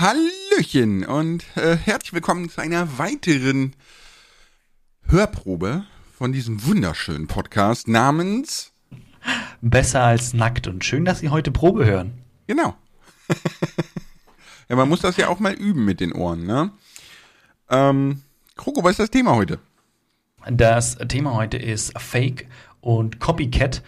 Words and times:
Hallöchen 0.00 1.04
und 1.04 1.44
äh, 1.56 1.76
herzlich 1.76 2.12
willkommen 2.12 2.48
zu 2.48 2.60
einer 2.60 2.98
weiteren 2.98 3.74
Hörprobe 5.08 5.86
von 6.16 6.30
diesem 6.30 6.64
wunderschönen 6.64 7.26
Podcast 7.26 7.88
namens 7.88 8.70
Besser 9.60 10.04
als 10.04 10.34
nackt 10.34 10.68
und 10.68 10.84
schön, 10.84 11.04
dass 11.04 11.18
Sie 11.18 11.30
heute 11.30 11.50
Probe 11.50 11.84
hören. 11.84 12.12
Genau. 12.46 12.76
ja, 14.68 14.76
man 14.76 14.88
muss 14.88 15.00
das 15.00 15.16
ja 15.16 15.26
auch 15.26 15.40
mal 15.40 15.54
üben 15.54 15.84
mit 15.84 15.98
den 15.98 16.12
Ohren, 16.12 16.46
ne? 16.46 16.70
Ähm, 17.68 18.22
Kroko, 18.54 18.84
was 18.84 18.92
ist 18.92 19.00
das 19.00 19.10
Thema 19.10 19.34
heute? 19.34 19.58
Das 20.48 20.96
Thema 21.08 21.34
heute 21.34 21.56
ist 21.56 21.98
Fake 21.98 22.46
und 22.80 23.18
Copycat 23.18 23.82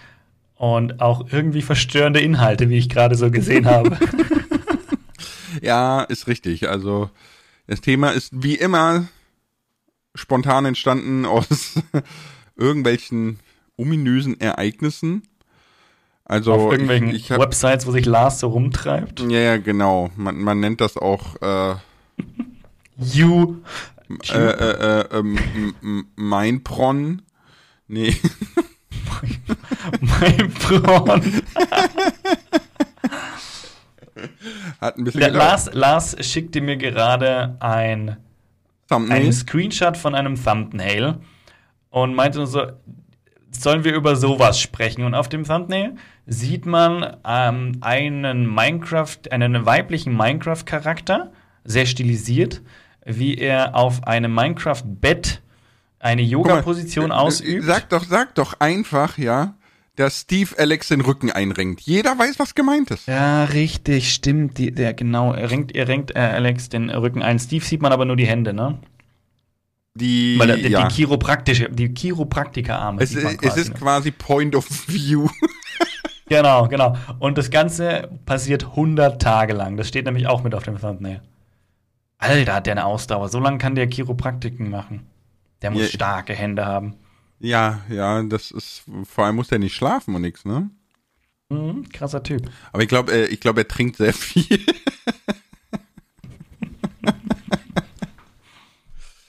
und 0.56 1.01
auch 1.01 1.29
irgendwie 1.30 1.62
verstörende 1.62 2.19
Inhalte, 2.19 2.69
wie 2.69 2.79
ich 2.79 2.88
gerade 2.88 3.15
so 3.15 3.30
gesehen 3.30 3.66
habe. 3.66 3.97
Ja, 5.60 6.02
ist 6.02 6.27
richtig. 6.27 6.69
Also 6.69 7.10
das 7.66 7.80
Thema 7.80 8.10
ist 8.10 8.30
wie 8.42 8.55
immer 8.55 9.09
spontan 10.14 10.64
entstanden 10.64 11.24
aus 11.27 11.74
irgendwelchen 12.56 13.38
ominösen 13.77 14.41
Ereignissen. 14.41 15.23
Also 16.24 16.52
Auf 16.52 16.73
irgendwelchen 16.73 17.09
ich, 17.09 17.16
ich 17.16 17.32
hab, 17.32 17.41
Websites, 17.41 17.87
wo 17.87 17.92
sich 17.92 18.06
Lars 18.06 18.38
so 18.38 18.48
rumtreibt. 18.48 19.20
Ja, 19.20 19.41
ja, 19.41 19.56
genau. 19.56 20.10
Man, 20.15 20.41
man 20.41 20.60
nennt 20.60 20.80
das 20.80 20.96
auch 20.96 21.34
äh, 21.42 21.74
You. 22.96 23.56
äh, 24.30 24.37
äh, 24.37 25.01
äh, 25.01 25.18
ähm, 25.18 26.06
Meinpron. 26.15 27.23
Nee. 27.88 28.15
mein 30.01 30.52
Braun. 30.52 31.42
Hat 34.80 34.98
ein 34.98 35.05
bisschen 35.05 35.21
Der. 35.21 35.30
Lars, 35.30 35.71
Lars 35.73 36.16
schickte 36.21 36.60
mir 36.60 36.76
gerade 36.76 37.57
ein, 37.60 38.16
Thumbnail. 38.88 39.21
einen 39.21 39.32
Screenshot 39.32 39.96
von 39.96 40.15
einem 40.15 40.43
Thumbnail 40.43 41.18
und 41.90 42.15
meinte 42.15 42.38
nur 42.38 42.46
so, 42.46 42.66
sollen 43.51 43.85
wir 43.85 43.95
über 43.95 44.16
sowas 44.16 44.60
sprechen? 44.60 45.04
Und 45.04 45.15
auf 45.15 45.29
dem 45.29 45.45
Thumbnail 45.45 45.96
sieht 46.26 46.66
man 46.66 47.16
ähm, 47.24 47.79
einen 47.80 48.52
Minecraft, 48.52 49.18
einen 49.30 49.66
weiblichen 49.66 50.16
Minecraft-Charakter, 50.16 51.32
sehr 51.65 51.87
stilisiert, 51.87 52.63
wie 53.04 53.37
er 53.37 53.74
auf 53.74 54.07
einem 54.07 54.35
Minecraft-Bett 54.35 55.43
eine 55.98 56.23
Yoga-Position 56.23 57.10
äh, 57.10 57.15
ausübt. 57.15 57.65
Sag 57.65 57.88
doch, 57.91 58.04
sag 58.04 58.35
doch 58.35 58.54
einfach, 58.59 59.18
ja, 59.18 59.54
dass 60.01 60.20
Steve 60.23 60.54
Alex 60.59 60.88
den 60.88 61.01
Rücken 61.02 61.30
einrenkt. 61.30 61.80
Jeder 61.82 62.18
weiß, 62.18 62.38
was 62.38 62.54
gemeint 62.54 62.90
ist. 62.90 63.06
Ja, 63.06 63.45
richtig, 63.45 64.12
stimmt. 64.12 64.59
Die, 64.59 64.72
der 64.72 64.94
genau, 64.94 65.32
er 65.32 65.50
renkt, 65.50 65.72
er 65.76 65.87
renkt 65.88 66.10
äh, 66.16 66.19
Alex 66.19 66.69
den 66.69 66.91
Rücken 66.91 67.22
ein. 67.22 67.38
Steve 67.38 67.65
sieht 67.65 67.82
man 67.82 67.92
aber 67.92 68.04
nur 68.04 68.16
die 68.16 68.26
Hände, 68.26 68.53
ne? 68.53 68.78
Die, 69.94 70.38
Weil 70.38 70.47
der, 70.47 70.59
ja. 70.70 70.87
die 70.88 70.94
Chiropraktische, 70.94 71.69
die 71.69 71.92
Chiropraktikerarme. 71.92 73.03
es, 73.03 73.12
ist- 73.15 73.25
es 73.25 73.37
quasi 73.38 73.60
ist 73.60 73.69
nur. 73.70 73.78
quasi 73.78 74.10
Point 74.10 74.54
of 74.56 74.66
View. 74.88 75.28
Genau, 76.28 76.69
genau. 76.69 76.97
Und 77.19 77.38
das 77.38 77.50
Ganze 77.50 78.09
passiert 78.25 78.62
100 78.64 79.20
Tage 79.20 79.53
lang. 79.53 79.76
Das 79.76 79.88
steht 79.88 80.04
nämlich 80.04 80.28
auch 80.28 80.44
mit 80.44 80.54
auf 80.54 80.62
dem 80.62 80.78
Thumbnail. 80.81 81.22
Alter, 82.19 82.54
hat 82.54 82.66
der 82.66 82.75
eine 82.75 82.84
Ausdauer. 82.84 83.28
So 83.28 83.41
lange 83.41 83.59
kann 83.59 83.75
der 83.75 83.91
Chiropraktiken 83.91 84.70
machen. 84.70 85.09
Der 85.60 85.72
muss 85.72 85.82
Ja. 85.82 85.88
starke 85.88 86.32
Hände 86.32 86.64
haben. 86.66 86.94
Ja, 87.41 87.81
ja, 87.88 88.22
das 88.22 88.50
ist, 88.50 88.84
vor 89.05 89.25
allem 89.25 89.37
muss 89.37 89.49
der 89.49 89.59
nicht 89.59 89.75
schlafen 89.75 90.15
und 90.15 90.22
nix, 90.22 90.44
ne? 90.44 90.71
Mhm, 91.49 91.88
krasser 91.88 92.22
Typ. 92.22 92.49
Aber 92.72 92.82
ich 92.82 92.88
glaube, 92.88 93.12
äh, 93.12 93.27
ich 93.27 93.41
glaube, 93.41 93.62
er 93.62 93.69
trinkt 93.69 93.97
sehr 93.97 94.12
viel. 94.12 94.65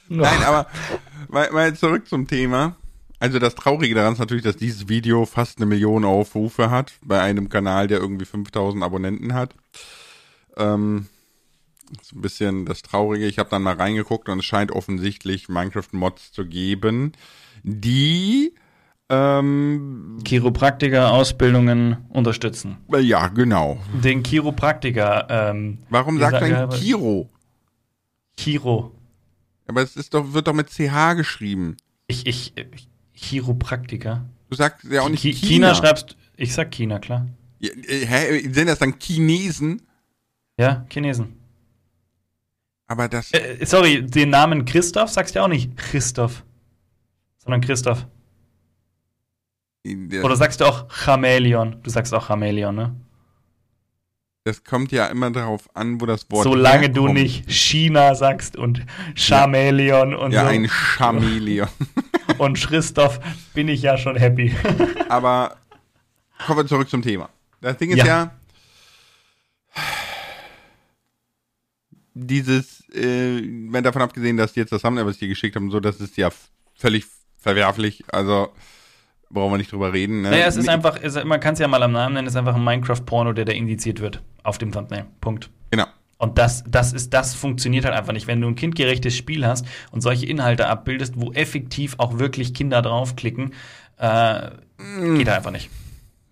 Nein, 0.09 0.43
aber 0.43 0.67
mal, 1.29 1.51
mal 1.51 1.73
zurück 1.75 2.07
zum 2.07 2.27
Thema. 2.27 2.75
Also 3.19 3.39
das 3.39 3.55
Traurige 3.55 3.95
daran 3.95 4.13
ist 4.13 4.19
natürlich, 4.19 4.43
dass 4.43 4.57
dieses 4.57 4.89
Video 4.89 5.25
fast 5.25 5.57
eine 5.57 5.67
Million 5.67 6.05
Aufrufe 6.05 6.69
hat 6.69 6.93
bei 7.01 7.21
einem 7.21 7.49
Kanal, 7.49 7.87
der 7.87 7.99
irgendwie 7.99 8.25
5000 8.25 8.83
Abonnenten 8.83 9.33
hat. 9.33 9.55
Ähm, 10.57 11.07
ist 12.01 12.13
ein 12.13 12.21
bisschen 12.21 12.65
das 12.65 12.81
Traurige. 12.81 13.25
Ich 13.25 13.39
habe 13.39 13.49
dann 13.49 13.61
mal 13.61 13.75
reingeguckt 13.75 14.27
und 14.27 14.39
es 14.39 14.45
scheint 14.45 14.71
offensichtlich 14.71 15.49
Minecraft-Mods 15.49 16.31
zu 16.31 16.45
geben, 16.45 17.13
die 17.63 18.53
ähm, 19.09 20.19
Chiropraktiker-Ausbildungen 20.25 21.97
unterstützen. 22.09 22.77
äh, 22.93 22.99
ja, 22.99 23.27
genau. 23.27 23.79
Den 24.03 24.23
Chiropraktiker, 24.23 25.27
ähm, 25.29 25.79
Warum 25.89 26.17
sagt 26.19 26.41
man 26.41 26.69
Kiro? 26.69 27.29
Chiro. 28.37 28.91
Aber 29.67 29.81
es 29.81 29.95
ist 29.95 30.13
doch, 30.13 30.33
wird 30.33 30.47
doch 30.47 30.53
mit 30.53 30.69
CH 30.69 31.15
geschrieben. 31.15 31.77
Ich, 32.07 32.25
ich, 32.25 32.53
ich 32.57 32.87
Chiropraktiker. 33.13 34.25
Du 34.49 34.55
sagst 34.55 34.85
ja 34.89 35.01
auch 35.01 35.09
nicht 35.09 35.21
China. 35.21 35.35
China 35.35 35.75
schreibst 35.75 36.17
Ich 36.37 36.53
sag 36.53 36.71
China, 36.71 36.99
klar. 36.99 37.27
Ja, 37.59 37.69
äh, 37.87 38.05
hä, 38.05 38.49
sind 38.51 38.67
das 38.67 38.79
dann 38.79 38.95
Chinesen? 38.99 39.81
Ja, 40.57 40.85
Chinesen. 40.89 41.37
Aber 42.87 43.07
das. 43.07 43.31
Äh, 43.33 43.65
sorry, 43.65 44.05
den 44.05 44.31
Namen 44.31 44.65
Christoph 44.65 45.09
sagst 45.09 45.35
du 45.35 45.39
ja 45.39 45.45
auch 45.45 45.49
nicht 45.49 45.77
Christoph, 45.77 46.43
sondern 47.43 47.61
Christoph. 47.61 48.05
das, 49.83 50.23
Oder 50.23 50.35
sagst 50.35 50.61
du 50.61 50.65
auch 50.65 50.87
Chameleon? 50.89 51.81
Du 51.83 51.89
sagst 51.89 52.13
auch 52.13 52.27
Chameleon, 52.27 52.75
ne? 52.75 52.95
das 54.43 54.63
kommt 54.63 54.91
ja 54.91 55.05
immer 55.07 55.29
darauf 55.29 55.69
an, 55.75 56.01
wo 56.01 56.05
das 56.05 56.29
Wort. 56.31 56.43
Solange 56.43 56.89
du 56.89 57.01
herkommt. 57.01 57.19
nicht 57.19 57.51
China 57.51 58.15
sagst 58.15 58.55
und 58.55 58.83
Chameleon 59.15 60.15
und 60.15 60.31
Ja, 60.31 60.45
so 60.45 60.47
ein 60.49 60.67
Chameleon. 60.67 61.69
und 62.39 62.59
Christoph, 62.59 63.19
bin 63.53 63.67
ich 63.67 63.83
ja 63.83 63.97
schon 63.97 64.15
happy. 64.15 64.55
Aber 65.09 65.57
kommen 66.45 66.59
wir 66.59 66.65
zurück 66.65 66.89
zum 66.89 67.03
Thema. 67.03 67.29
Das 67.61 67.77
Ding 67.77 67.91
ist 67.91 67.97
ja, 67.99 68.05
Ja. 68.05 68.31
dieses, 72.13 72.89
äh, 72.89 73.41
wenn 73.69 73.83
davon 73.83 74.01
abgesehen, 74.01 74.37
dass 74.37 74.55
jetzt 74.55 74.71
das 74.71 74.81
Thumbnail, 74.81 75.05
was 75.05 75.13
ich 75.13 75.19
dir 75.19 75.27
geschickt 75.27 75.55
habe, 75.55 75.65
und 75.65 75.71
so, 75.71 75.79
das 75.79 76.01
ist 76.01 76.17
ja 76.17 76.29
völlig 76.73 77.05
verwerflich. 77.41 78.03
Also 78.11 78.53
brauchen 79.29 79.53
wir 79.53 79.57
nicht 79.57 79.71
drüber 79.71 79.91
reden. 79.93 80.21
Ne? 80.21 80.31
naja, 80.31 80.45
es 80.45 80.55
ist 80.55 80.65
Nee, 80.65 80.71
einfach, 80.71 80.97
es, 81.01 81.21
man 81.23 81.39
kann 81.39 81.53
es 81.53 81.59
ja 81.59 81.67
mal 81.67 81.81
am 81.83 81.91
Namen 81.91 82.13
nennen, 82.13 82.27
es 82.27 82.33
ist 82.33 82.37
einfach 82.37 82.55
ein 82.55 82.63
Minecraft-Porno, 82.63 83.33
der 83.33 83.45
da 83.45 83.51
indiziert 83.51 83.99
wird 83.99 84.21
auf 84.43 84.57
dem 84.57 84.71
Thumbnail. 84.71 85.05
Punkt. 85.19 85.49
Genau. 85.71 85.85
Und 86.17 86.37
das, 86.37 86.63
das 86.67 86.93
ist, 86.93 87.13
das 87.13 87.33
funktioniert 87.33 87.83
halt 87.83 87.95
einfach 87.95 88.13
nicht. 88.13 88.27
Wenn 88.27 88.41
du 88.41 88.47
ein 88.47 88.55
kindgerechtes 88.55 89.17
Spiel 89.17 89.45
hast 89.45 89.65
und 89.91 90.01
solche 90.01 90.27
Inhalte 90.27 90.67
abbildest, 90.67 91.15
wo 91.17 91.31
effektiv 91.31 91.95
auch 91.97 92.19
wirklich 92.19 92.53
Kinder 92.53 92.81
draufklicken, 92.83 93.53
äh, 93.97 94.51
geht 94.77 95.27
halt 95.27 95.29
einfach 95.29 95.51
nicht. 95.51 95.69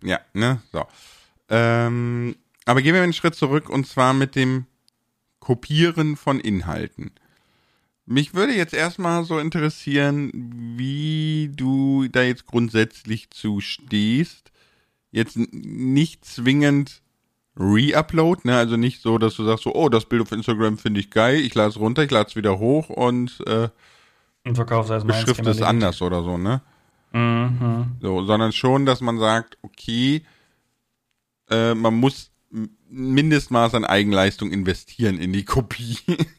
Ja, 0.04 0.20
ne? 0.34 0.62
So. 0.72 0.86
Ähm, 1.50 2.36
aber 2.66 2.84
gehen 2.84 2.94
wir 2.94 3.02
einen 3.02 3.14
Schritt 3.14 3.34
zurück 3.34 3.70
und 3.70 3.88
zwar 3.88 4.14
mit 4.14 4.36
dem 4.36 4.68
Kopieren 5.40 6.16
von 6.16 6.40
Inhalten. 6.40 7.12
Mich 8.12 8.34
würde 8.34 8.56
jetzt 8.56 8.74
erstmal 8.74 9.24
so 9.24 9.38
interessieren, 9.38 10.32
wie 10.78 11.52
du 11.56 12.08
da 12.12 12.24
jetzt 12.24 12.48
grundsätzlich 12.48 13.30
zu 13.30 13.62
stehst. 13.62 14.52
Jetzt 15.12 15.38
nicht 15.38 16.26
zwingend 16.26 17.04
Re-Upload, 17.56 18.42
ne? 18.46 18.58
Also 18.58 18.78
nicht 18.78 19.02
so, 19.04 19.20
dass 19.20 19.36
du 19.36 19.44
sagst 19.46 19.64
so, 19.64 19.76
oh, 19.76 19.90
das 19.90 20.06
Bild 20.06 20.24
auf 20.24 20.32
Instagram 20.32 20.80
finde 20.80 21.02
ich 21.02 21.12
geil, 21.12 21.40
ich 21.40 21.54
lade 21.54 21.70
es 21.70 21.80
runter, 21.80 22.04
ich 22.04 22.10
lade 22.10 22.30
es 22.30 22.36
wieder 22.36 22.58
hoch 22.58 22.90
und 22.90 23.44
äh, 23.46 23.70
Und 24.44 24.56
verkaufst 24.56 24.92
als 24.92 25.06
beschrift 25.06 25.42
es 25.42 25.46
erledigt. 25.46 25.68
anders 25.68 26.02
oder 26.02 26.24
so, 26.24 26.38
ne? 26.40 26.62
Mhm. 27.12 27.98
So, 28.02 28.26
sondern 28.26 28.54
schon, 28.54 28.88
dass 28.88 29.02
man 29.02 29.20
sagt, 29.20 29.58
okay, 29.62 30.24
äh, 31.50 31.76
man 31.76 31.94
muss 31.94 32.32
Mindestmaß 32.90 33.76
an 33.76 33.86
Eigenleistung 33.86 34.52
investieren 34.52 35.20
in 35.20 35.32
die 35.32 35.46
Kopie. 35.46 36.00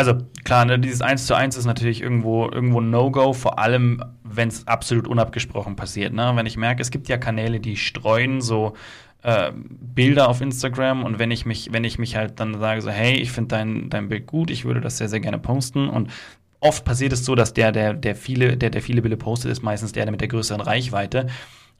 Also 0.00 0.16
klar, 0.44 0.64
ne, 0.64 0.78
dieses 0.78 1.02
1 1.02 1.26
zu 1.26 1.34
1 1.34 1.58
ist 1.58 1.66
natürlich 1.66 2.00
irgendwo, 2.00 2.48
irgendwo 2.48 2.80
ein 2.80 2.88
No-Go, 2.88 3.34
vor 3.34 3.58
allem 3.58 4.02
wenn 4.24 4.48
es 4.48 4.66
absolut 4.66 5.06
unabgesprochen 5.06 5.76
passiert. 5.76 6.14
Ne? 6.14 6.32
Wenn 6.36 6.46
ich 6.46 6.56
merke, 6.56 6.80
es 6.80 6.90
gibt 6.90 7.10
ja 7.10 7.18
Kanäle, 7.18 7.60
die 7.60 7.76
streuen 7.76 8.40
so 8.40 8.72
äh, 9.20 9.52
Bilder 9.54 10.30
auf 10.30 10.40
Instagram 10.40 11.04
und 11.04 11.18
wenn 11.18 11.30
ich 11.30 11.44
mich, 11.44 11.74
wenn 11.74 11.84
ich 11.84 11.98
mich 11.98 12.16
halt 12.16 12.40
dann 12.40 12.58
sage, 12.58 12.80
so, 12.80 12.88
hey, 12.88 13.16
ich 13.16 13.30
finde 13.30 13.48
dein, 13.48 13.90
dein 13.90 14.08
Bild 14.08 14.26
gut, 14.26 14.50
ich 14.50 14.64
würde 14.64 14.80
das 14.80 14.96
sehr, 14.96 15.10
sehr 15.10 15.20
gerne 15.20 15.38
posten 15.38 15.90
und 15.90 16.08
oft 16.60 16.86
passiert 16.86 17.12
es 17.12 17.26
so, 17.26 17.34
dass 17.34 17.52
der, 17.52 17.70
der, 17.70 17.92
der 17.92 18.16
viele, 18.16 18.56
der, 18.56 18.70
der 18.70 18.80
viele 18.80 19.02
Bilder 19.02 19.18
postet, 19.18 19.52
ist 19.52 19.62
meistens 19.62 19.92
der, 19.92 20.06
der 20.06 20.12
mit 20.12 20.22
der 20.22 20.28
größeren 20.28 20.62
Reichweite. 20.62 21.26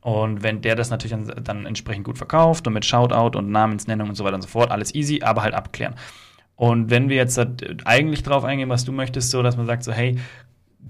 Und 0.02 0.42
wenn 0.42 0.60
der 0.60 0.76
das 0.76 0.90
natürlich 0.90 1.12
dann, 1.12 1.42
dann 1.42 1.64
entsprechend 1.64 2.04
gut 2.04 2.18
verkauft 2.18 2.66
und 2.66 2.74
mit 2.74 2.84
Shoutout 2.84 3.38
und 3.38 3.50
Namensnennung 3.50 4.10
und 4.10 4.14
so 4.14 4.24
weiter 4.24 4.34
und 4.34 4.42
so 4.42 4.48
fort, 4.48 4.70
alles 4.70 4.94
easy, 4.94 5.22
aber 5.22 5.42
halt 5.42 5.54
abklären. 5.54 5.94
Und 6.60 6.90
wenn 6.90 7.08
wir 7.08 7.16
jetzt 7.16 7.40
eigentlich 7.86 8.22
drauf 8.22 8.44
eingehen, 8.44 8.68
was 8.68 8.84
du 8.84 8.92
möchtest, 8.92 9.30
so 9.30 9.42
dass 9.42 9.56
man 9.56 9.64
sagt, 9.64 9.82
so, 9.82 9.92
hey, 9.92 10.18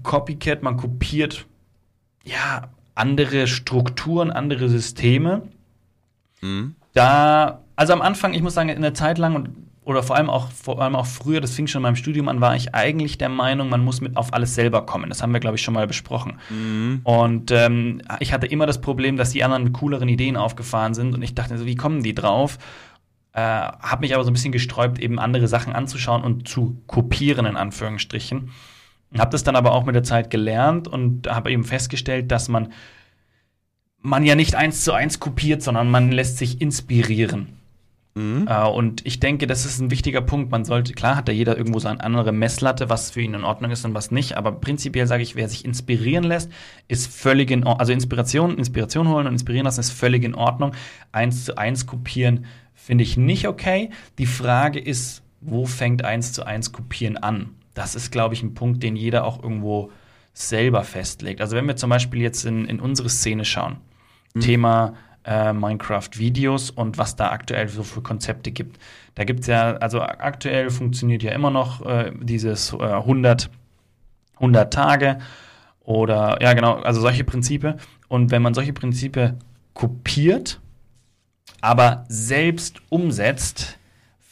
Copycat, 0.03 0.63
man 0.63 0.75
kopiert 0.75 1.45
ja 2.25 2.71
andere 2.93 3.47
Strukturen, 3.47 4.31
andere 4.31 4.67
Systeme. 4.67 5.43
Mhm. 6.41 6.75
Da, 6.91 7.61
also 7.77 7.93
am 7.93 8.01
Anfang, 8.01 8.33
ich 8.33 8.41
muss 8.41 8.53
sagen, 8.53 8.67
in 8.67 8.81
der 8.81 8.93
Zeit 8.93 9.17
lang 9.17 9.33
und 9.33 9.49
oder 9.83 10.03
vor 10.03 10.17
allem 10.17 10.29
auch 10.29 10.51
vor 10.51 10.81
allem 10.81 10.95
auch 10.95 11.05
früher, 11.05 11.39
das 11.39 11.53
fing 11.53 11.67
schon 11.67 11.79
in 11.79 11.83
meinem 11.83 11.95
Studium 11.95 12.27
an, 12.27 12.41
war 12.41 12.53
ich 12.53 12.75
eigentlich 12.75 13.17
der 13.17 13.29
Meinung, 13.29 13.69
man 13.69 13.83
muss 13.83 14.01
mit 14.01 14.17
auf 14.17 14.33
alles 14.33 14.53
selber 14.53 14.85
kommen. 14.85 15.07
Das 15.07 15.23
haben 15.23 15.31
wir, 15.31 15.39
glaube 15.39 15.55
ich, 15.55 15.63
schon 15.63 15.73
mal 15.73 15.87
besprochen. 15.87 16.33
Mhm. 16.49 16.99
Und 17.03 17.51
ähm, 17.51 18.01
ich 18.19 18.33
hatte 18.33 18.45
immer 18.45 18.65
das 18.65 18.81
Problem, 18.81 19.15
dass 19.15 19.31
die 19.31 19.43
anderen 19.43 19.63
mit 19.63 19.73
cooleren 19.73 20.09
Ideen 20.09 20.35
aufgefahren 20.35 20.93
sind 20.93 21.15
und 21.15 21.21
ich 21.21 21.33
dachte 21.33 21.57
so, 21.57 21.65
wie 21.65 21.75
kommen 21.75 22.03
die 22.03 22.13
drauf? 22.13 22.57
Äh, 23.33 23.39
habe 23.39 24.01
mich 24.01 24.13
aber 24.13 24.23
so 24.23 24.29
ein 24.29 24.33
bisschen 24.33 24.51
gesträubt, 24.51 24.99
eben 24.99 25.19
andere 25.19 25.47
Sachen 25.47 25.73
anzuschauen 25.73 26.23
und 26.23 26.47
zu 26.47 26.81
kopieren, 26.87 27.45
in 27.45 27.55
Anführungsstrichen. 27.55 28.51
Habe 29.17 29.31
das 29.31 29.43
dann 29.43 29.55
aber 29.55 29.73
auch 29.73 29.85
mit 29.85 29.95
der 29.95 30.03
Zeit 30.03 30.29
gelernt 30.29 30.87
und 30.87 31.27
habe 31.27 31.51
eben 31.51 31.63
festgestellt, 31.63 32.31
dass 32.31 32.47
man 32.47 32.71
man 34.03 34.25
ja 34.25 34.35
nicht 34.35 34.55
eins 34.55 34.83
zu 34.83 34.93
eins 34.93 35.19
kopiert, 35.19 35.61
sondern 35.61 35.89
man 35.89 36.11
lässt 36.11 36.37
sich 36.37 36.59
inspirieren. 36.59 37.60
Mhm. 38.13 38.47
Äh, 38.47 38.67
und 38.67 39.05
ich 39.05 39.19
denke, 39.19 39.47
das 39.47 39.65
ist 39.65 39.79
ein 39.79 39.91
wichtiger 39.91 40.21
Punkt. 40.21 40.51
Man 40.51 40.65
sollte, 40.65 40.93
klar 40.93 41.15
hat 41.15 41.27
da 41.27 41.31
jeder 41.31 41.57
irgendwo 41.57 41.79
seine 41.79 42.03
andere 42.03 42.31
Messlatte, 42.31 42.89
was 42.89 43.11
für 43.11 43.21
ihn 43.21 43.33
in 43.33 43.43
Ordnung 43.43 43.71
ist 43.71 43.85
und 43.85 43.93
was 43.93 44.11
nicht. 44.11 44.37
Aber 44.37 44.51
prinzipiell 44.51 45.07
sage 45.07 45.23
ich, 45.23 45.35
wer 45.35 45.47
sich 45.47 45.65
inspirieren 45.65 46.23
lässt, 46.23 46.51
ist 46.87 47.11
völlig 47.11 47.51
in 47.51 47.59
Ordnung. 47.59 47.79
Also 47.79 47.93
Inspiration, 47.93 48.57
Inspiration 48.57 49.07
holen 49.07 49.27
und 49.27 49.33
inspirieren 49.33 49.65
lassen 49.65 49.79
ist 49.79 49.91
völlig 49.91 50.23
in 50.23 50.35
Ordnung. 50.35 50.73
Eins 51.11 51.45
zu 51.45 51.57
eins 51.57 51.87
kopieren 51.87 52.45
finde 52.73 53.03
ich 53.03 53.15
nicht 53.15 53.47
okay. 53.47 53.89
Die 54.17 54.25
Frage 54.25 54.79
ist, 54.79 55.23
wo 55.39 55.65
fängt 55.65 56.03
eins 56.03 56.33
zu 56.33 56.45
eins 56.45 56.71
kopieren 56.71 57.17
an? 57.17 57.51
Das 57.73 57.95
ist, 57.95 58.11
glaube 58.11 58.33
ich, 58.33 58.43
ein 58.43 58.53
Punkt, 58.53 58.83
den 58.83 58.95
jeder 58.95 59.23
auch 59.23 59.41
irgendwo 59.41 59.91
selber 60.33 60.83
festlegt. 60.83 61.41
Also 61.41 61.55
wenn 61.55 61.67
wir 61.67 61.75
zum 61.75 61.89
Beispiel 61.89 62.21
jetzt 62.21 62.45
in, 62.45 62.65
in 62.65 62.79
unsere 62.79 63.09
Szene 63.09 63.45
schauen, 63.45 63.77
mhm. 64.33 64.39
Thema 64.41 64.93
äh, 65.25 65.53
Minecraft-Videos 65.53 66.71
und 66.71 66.97
was 66.97 67.15
da 67.15 67.31
aktuell 67.31 67.67
so 67.67 67.83
für 67.83 68.01
Konzepte 68.01 68.51
gibt. 68.51 68.79
Da 69.15 69.23
gibt 69.23 69.41
es 69.41 69.47
ja, 69.47 69.73
also 69.77 70.01
aktuell 70.01 70.69
funktioniert 70.69 71.23
ja 71.23 71.31
immer 71.31 71.51
noch 71.51 71.85
äh, 71.85 72.11
dieses 72.19 72.73
äh, 72.73 72.77
100, 72.77 73.49
100 74.35 74.73
Tage 74.73 75.19
oder 75.81 76.41
ja 76.41 76.53
genau, 76.53 76.75
also 76.75 77.01
solche 77.01 77.23
Prinzipe. 77.23 77.77
Und 78.07 78.31
wenn 78.31 78.41
man 78.41 78.53
solche 78.53 78.73
Prinzipe 78.73 79.35
kopiert, 79.73 80.59
aber 81.61 82.05
selbst 82.07 82.81
umsetzt, 82.89 83.77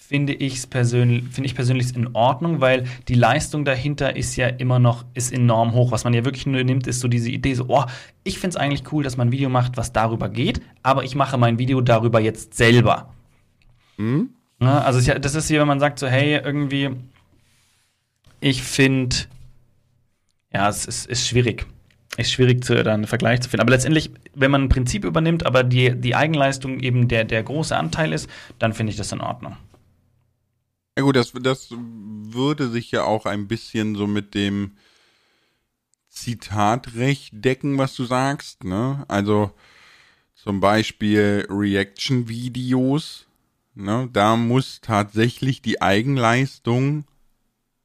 finde 0.09 0.33
ich 0.33 0.67
persönlich, 0.71 1.23
finde 1.31 1.45
ich 1.45 1.53
persönlich 1.53 1.95
in 1.95 2.15
Ordnung, 2.15 2.61
weil 2.61 2.85
die 3.07 3.13
Leistung 3.13 3.63
dahinter 3.63 4.15
ist 4.15 4.35
ja 4.37 4.47
immer 4.47 4.79
noch 4.79 5.05
ist 5.13 5.31
enorm 5.31 5.73
hoch. 5.73 5.91
Was 5.91 6.03
man 6.03 6.15
ja 6.15 6.25
wirklich 6.25 6.47
nur 6.47 6.63
nimmt, 6.63 6.87
ist 6.87 6.99
so 6.99 7.07
diese 7.07 7.29
Idee, 7.29 7.53
so, 7.53 7.65
oh, 7.67 7.83
ich 8.23 8.39
finde 8.39 8.49
es 8.49 8.55
eigentlich 8.55 8.91
cool, 8.91 9.03
dass 9.03 9.17
man 9.17 9.27
ein 9.27 9.31
Video 9.31 9.49
macht, 9.49 9.77
was 9.77 9.93
darüber 9.93 10.27
geht, 10.27 10.61
aber 10.81 11.03
ich 11.03 11.13
mache 11.13 11.37
mein 11.37 11.59
Video 11.59 11.79
darüber 11.81 12.19
jetzt 12.19 12.55
selber. 12.55 13.13
Mhm. 13.97 14.31
Ja, 14.59 14.81
also 14.81 14.99
das 15.13 15.35
ist 15.35 15.47
hier, 15.47 15.59
wenn 15.59 15.67
man 15.67 15.79
sagt 15.79 15.99
so, 15.99 16.07
hey, 16.07 16.41
irgendwie, 16.43 16.89
ich 18.41 18.63
finde, 18.63 19.15
ja, 20.51 20.69
es 20.69 20.87
ist, 20.87 21.05
ist 21.05 21.27
schwierig. 21.27 21.67
Ist 22.17 22.31
schwierig, 22.31 22.63
zu, 22.63 22.83
da 22.83 22.95
einen 22.95 23.05
Vergleich 23.05 23.41
zu 23.41 23.49
finden. 23.49 23.61
Aber 23.61 23.71
letztendlich, 23.71 24.09
wenn 24.33 24.49
man 24.49 24.63
ein 24.63 24.69
Prinzip 24.69 25.05
übernimmt, 25.05 25.45
aber 25.45 25.63
die, 25.63 25.95
die 25.95 26.15
Eigenleistung 26.15 26.79
eben 26.79 27.07
der, 27.07 27.25
der 27.25 27.43
große 27.43 27.77
Anteil 27.77 28.11
ist, 28.11 28.27
dann 28.57 28.73
finde 28.73 28.89
ich 28.89 28.97
das 28.97 29.11
in 29.11 29.21
Ordnung. 29.21 29.55
Ja 30.99 31.05
gut, 31.05 31.15
das, 31.15 31.31
das 31.31 31.69
würde 31.71 32.67
sich 32.67 32.91
ja 32.91 33.05
auch 33.05 33.25
ein 33.25 33.47
bisschen 33.47 33.95
so 33.95 34.05
mit 34.05 34.35
dem 34.35 34.73
Zitatrecht 36.09 37.29
decken, 37.33 37.77
was 37.77 37.95
du 37.95 38.03
sagst. 38.03 38.65
Ne? 38.65 39.05
Also 39.07 39.51
zum 40.35 40.59
Beispiel 40.59 41.47
Reaction-Videos. 41.49 43.27
Ne? 43.75 44.09
Da 44.11 44.35
muss 44.35 44.81
tatsächlich 44.81 45.61
die 45.61 45.81
Eigenleistung 45.81 47.05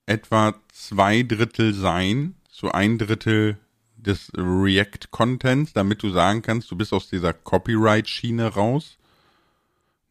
etwa 0.07 0.57
zwei 0.73 1.23
Drittel 1.23 1.73
sein, 1.73 2.35
so 2.51 2.73
ein 2.73 2.99
Drittel 2.99 3.59
des 3.95 4.33
React-Contents, 4.37 5.73
damit 5.73 6.03
du 6.03 6.11
sagen 6.11 6.43
kannst, 6.43 6.69
du 6.69 6.75
bist 6.75 6.93
aus 6.93 7.09
dieser 7.09 7.33
Copyright-Schiene 7.33 8.49
raus. 8.49 8.99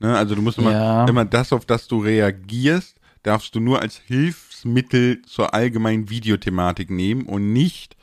Ne? 0.03 0.15
Also 0.15 0.35
du 0.35 0.41
musst 0.41 0.57
immer, 0.57 0.71
ja. 0.71 1.05
immer 1.05 1.23
das, 1.23 1.53
auf 1.53 1.65
das 1.65 1.87
du 1.87 1.99
reagierst, 1.99 2.99
darfst 3.23 3.55
du 3.55 3.61
nur 3.61 3.81
als 3.81 3.95
Hilfsmittel 3.95 5.21
zur 5.21 5.53
allgemeinen 5.53 6.09
Videothematik 6.09 6.91
nehmen 6.91 7.25
und 7.25 7.53
nicht, 7.53 7.95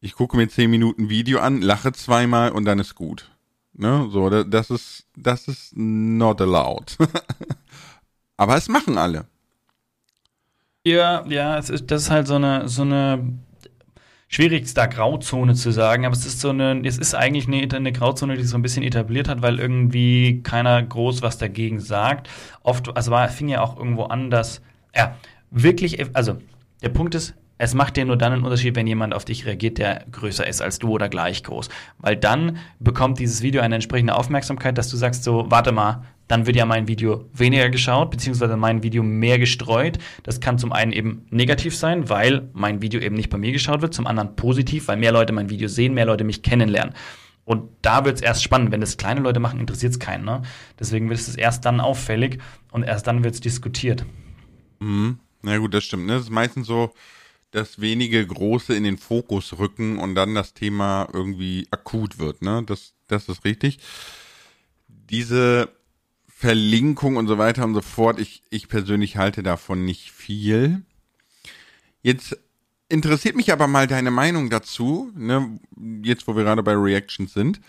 ich 0.00 0.14
gucke 0.14 0.36
mir 0.36 0.48
zehn 0.48 0.68
Minuten 0.68 1.08
Video 1.08 1.38
an, 1.38 1.62
lache 1.62 1.92
zweimal 1.92 2.50
und 2.50 2.64
dann 2.64 2.80
ist 2.80 2.96
gut. 2.96 3.30
Ne? 3.72 4.08
So, 4.10 4.28
das 4.28 4.70
ist, 4.70 5.06
das 5.16 5.46
ist 5.46 5.76
not 5.76 6.40
allowed. 6.40 6.96
Aber 8.36 8.56
es 8.56 8.68
machen 8.68 8.98
alle. 8.98 9.26
Ja, 10.84 11.24
ja, 11.26 11.56
es 11.56 11.70
ist, 11.70 11.90
das 11.90 12.02
ist 12.02 12.10
halt 12.10 12.26
so 12.26 12.34
eine, 12.34 12.68
so 12.68 12.82
eine 12.82 13.38
schwierig, 14.28 14.72
da 14.74 14.86
Grauzone 14.86 15.54
zu 15.54 15.70
sagen, 15.70 16.04
aber 16.04 16.14
es 16.14 16.26
ist 16.26 16.40
so 16.40 16.50
eine, 16.50 16.80
es 16.84 16.98
ist 16.98 17.14
eigentlich 17.14 17.46
eine, 17.46 17.66
eine 17.74 17.92
Grauzone, 17.92 18.36
die 18.36 18.42
sich 18.42 18.50
so 18.50 18.58
ein 18.58 18.62
bisschen 18.62 18.82
etabliert 18.82 19.28
hat, 19.28 19.42
weil 19.42 19.58
irgendwie 19.58 20.42
keiner 20.42 20.82
groß 20.82 21.22
was 21.22 21.38
dagegen 21.38 21.80
sagt. 21.80 22.28
Oft, 22.62 22.96
also 22.96 23.10
war, 23.10 23.28
fing 23.28 23.48
ja 23.48 23.62
auch 23.62 23.76
irgendwo 23.76 24.04
an, 24.04 24.30
dass, 24.30 24.60
ja, 24.94 25.16
wirklich, 25.50 26.14
also 26.14 26.38
der 26.82 26.88
Punkt 26.88 27.14
ist, 27.14 27.34
es 27.58 27.72
macht 27.72 27.96
dir 27.96 28.04
nur 28.04 28.16
dann 28.16 28.32
einen 28.32 28.44
Unterschied, 28.44 28.76
wenn 28.76 28.86
jemand 28.86 29.14
auf 29.14 29.24
dich 29.24 29.46
reagiert, 29.46 29.78
der 29.78 30.04
größer 30.12 30.46
ist 30.46 30.60
als 30.60 30.78
du 30.78 30.90
oder 30.90 31.08
gleich 31.08 31.42
groß. 31.42 31.70
Weil 31.98 32.16
dann 32.16 32.58
bekommt 32.80 33.18
dieses 33.18 33.40
Video 33.40 33.62
eine 33.62 33.76
entsprechende 33.76 34.14
Aufmerksamkeit, 34.14 34.76
dass 34.76 34.90
du 34.90 34.96
sagst 34.98 35.24
so, 35.24 35.46
warte 35.48 35.72
mal, 35.72 36.02
dann 36.28 36.46
wird 36.46 36.56
ja 36.56 36.66
mein 36.66 36.88
Video 36.88 37.28
weniger 37.32 37.70
geschaut, 37.70 38.10
beziehungsweise 38.10 38.56
mein 38.56 38.82
Video 38.82 39.02
mehr 39.02 39.38
gestreut. 39.38 39.98
Das 40.22 40.40
kann 40.40 40.58
zum 40.58 40.72
einen 40.72 40.92
eben 40.92 41.26
negativ 41.30 41.76
sein, 41.76 42.08
weil 42.08 42.48
mein 42.52 42.82
Video 42.82 43.00
eben 43.00 43.14
nicht 43.14 43.30
bei 43.30 43.38
mir 43.38 43.52
geschaut 43.52 43.82
wird, 43.82 43.94
zum 43.94 44.06
anderen 44.06 44.36
positiv, 44.36 44.88
weil 44.88 44.96
mehr 44.96 45.12
Leute 45.12 45.32
mein 45.32 45.50
Video 45.50 45.68
sehen, 45.68 45.94
mehr 45.94 46.06
Leute 46.06 46.24
mich 46.24 46.42
kennenlernen. 46.42 46.94
Und 47.44 47.70
da 47.80 48.04
wird 48.04 48.16
es 48.16 48.22
erst 48.22 48.42
spannend. 48.42 48.72
Wenn 48.72 48.80
das 48.80 48.96
kleine 48.96 49.20
Leute 49.20 49.38
machen, 49.38 49.60
interessiert 49.60 49.92
es 49.92 50.00
keinen. 50.00 50.24
Ne? 50.24 50.42
Deswegen 50.80 51.08
wird 51.08 51.20
es 51.20 51.36
erst 51.36 51.64
dann 51.64 51.80
auffällig 51.80 52.40
und 52.72 52.82
erst 52.82 53.06
dann 53.06 53.22
wird 53.22 53.34
es 53.34 53.40
diskutiert. 53.40 54.04
Mhm. 54.80 55.20
Na 55.42 55.56
gut, 55.58 55.72
das 55.72 55.84
stimmt. 55.84 56.06
Ne? 56.06 56.14
Das 56.14 56.24
ist 56.24 56.30
meistens 56.30 56.66
so, 56.66 56.92
dass 57.52 57.80
wenige 57.80 58.26
Große 58.26 58.74
in 58.74 58.82
den 58.82 58.98
Fokus 58.98 59.58
rücken 59.60 59.98
und 59.98 60.16
dann 60.16 60.34
das 60.34 60.54
Thema 60.54 61.08
irgendwie 61.12 61.68
akut 61.70 62.18
wird. 62.18 62.42
Ne? 62.42 62.64
Das, 62.66 62.94
das 63.06 63.28
ist 63.28 63.44
richtig. 63.44 63.78
Diese 64.88 65.68
Verlinkung 66.38 67.16
und 67.16 67.28
so 67.28 67.38
weiter 67.38 67.64
und 67.64 67.72
so 67.72 67.80
fort. 67.80 68.20
Ich, 68.20 68.42
ich 68.50 68.68
persönlich 68.68 69.16
halte 69.16 69.42
davon 69.42 69.86
nicht 69.86 70.12
viel. 70.12 70.82
Jetzt 72.02 72.36
interessiert 72.90 73.36
mich 73.36 73.52
aber 73.52 73.66
mal 73.66 73.86
deine 73.86 74.10
Meinung 74.10 74.50
dazu, 74.50 75.10
ne, 75.16 75.58
jetzt 76.02 76.28
wo 76.28 76.36
wir 76.36 76.44
gerade 76.44 76.62
bei 76.62 76.74
Reactions 76.74 77.32
sind. 77.32 77.62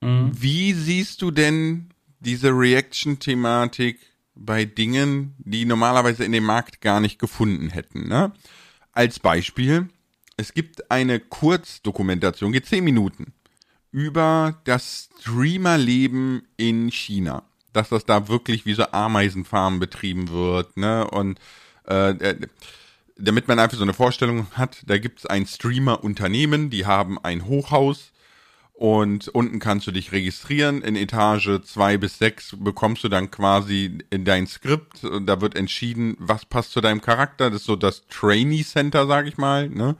Mhm. 0.00 0.30
Wie 0.32 0.72
siehst 0.72 1.20
du 1.20 1.30
denn 1.30 1.90
diese 2.20 2.48
Reaction-Thematik 2.48 3.98
bei 4.34 4.64
Dingen, 4.64 5.34
die 5.36 5.66
normalerweise 5.66 6.24
in 6.24 6.32
dem 6.32 6.44
Markt 6.44 6.80
gar 6.80 7.00
nicht 7.00 7.18
gefunden 7.18 7.68
hätten? 7.68 8.08
Ne? 8.08 8.32
Als 8.92 9.20
Beispiel, 9.20 9.90
es 10.38 10.54
gibt 10.54 10.90
eine 10.90 11.20
Kurzdokumentation, 11.20 12.52
geht 12.52 12.64
zehn 12.64 12.84
Minuten, 12.84 13.34
über 13.92 14.62
das 14.64 15.10
Streamerleben 15.20 16.48
in 16.56 16.90
China 16.90 17.47
dass 17.78 17.88
das 17.88 18.04
da 18.04 18.28
wirklich 18.28 18.66
wie 18.66 18.74
so 18.74 18.84
Ameisenfarmen 18.90 19.78
betrieben 19.80 20.28
wird, 20.30 20.76
ne? 20.76 21.08
Und 21.08 21.38
äh, 21.84 22.34
damit 23.16 23.48
man 23.48 23.58
einfach 23.58 23.76
so 23.76 23.82
eine 23.82 23.94
Vorstellung 23.94 24.46
hat, 24.52 24.82
da 24.86 24.98
gibt 24.98 25.20
es 25.20 25.26
ein 25.26 25.46
Streamer-Unternehmen, 25.46 26.70
die 26.70 26.86
haben 26.86 27.18
ein 27.22 27.46
Hochhaus 27.46 28.12
und 28.74 29.28
unten 29.28 29.58
kannst 29.58 29.86
du 29.86 29.90
dich 29.90 30.12
registrieren. 30.12 30.82
In 30.82 30.94
Etage 30.94 31.60
zwei 31.64 31.96
bis 31.96 32.18
sechs 32.18 32.54
bekommst 32.58 33.02
du 33.02 33.08
dann 33.08 33.30
quasi 33.30 33.98
in 34.10 34.24
dein 34.24 34.46
Skript. 34.46 35.00
Da 35.22 35.40
wird 35.40 35.56
entschieden, 35.56 36.16
was 36.20 36.44
passt 36.44 36.72
zu 36.72 36.80
deinem 36.80 37.00
Charakter. 37.00 37.50
Das 37.50 37.62
ist 37.62 37.66
so 37.66 37.74
das 37.74 38.06
Trainee 38.08 38.62
Center, 38.62 39.06
sag 39.06 39.26
ich 39.26 39.36
mal, 39.36 39.68
ne? 39.68 39.96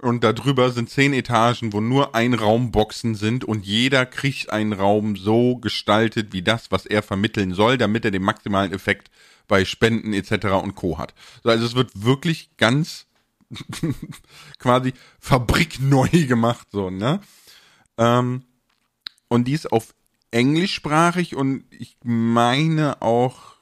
Und 0.00 0.24
darüber 0.24 0.70
sind 0.70 0.90
zehn 0.90 1.12
Etagen, 1.12 1.72
wo 1.72 1.80
nur 1.80 2.14
Einraumboxen 2.14 3.14
sind 3.14 3.44
und 3.44 3.64
jeder 3.64 4.06
kriegt 4.06 4.50
einen 4.50 4.72
Raum 4.72 5.16
so 5.16 5.56
gestaltet 5.56 6.32
wie 6.32 6.42
das, 6.42 6.70
was 6.70 6.86
er 6.86 7.02
vermitteln 7.02 7.54
soll, 7.54 7.78
damit 7.78 8.04
er 8.04 8.10
den 8.10 8.22
maximalen 8.22 8.72
Effekt 8.72 9.10
bei 9.48 9.64
Spenden 9.64 10.12
etc. 10.12 10.46
und 10.62 10.74
Co. 10.74 10.98
hat. 10.98 11.14
Also 11.44 11.66
es 11.66 11.74
wird 11.74 11.90
wirklich 11.94 12.56
ganz 12.56 13.06
quasi 14.58 14.94
fabrikneu 15.20 16.08
gemacht, 16.26 16.68
so, 16.70 16.90
ne? 16.90 17.20
Ähm, 17.98 18.44
und 19.28 19.46
die 19.48 19.52
ist 19.52 19.72
auf 19.72 19.94
englischsprachig 20.30 21.36
und 21.36 21.64
ich 21.70 21.96
meine 22.02 23.02
auch 23.02 23.52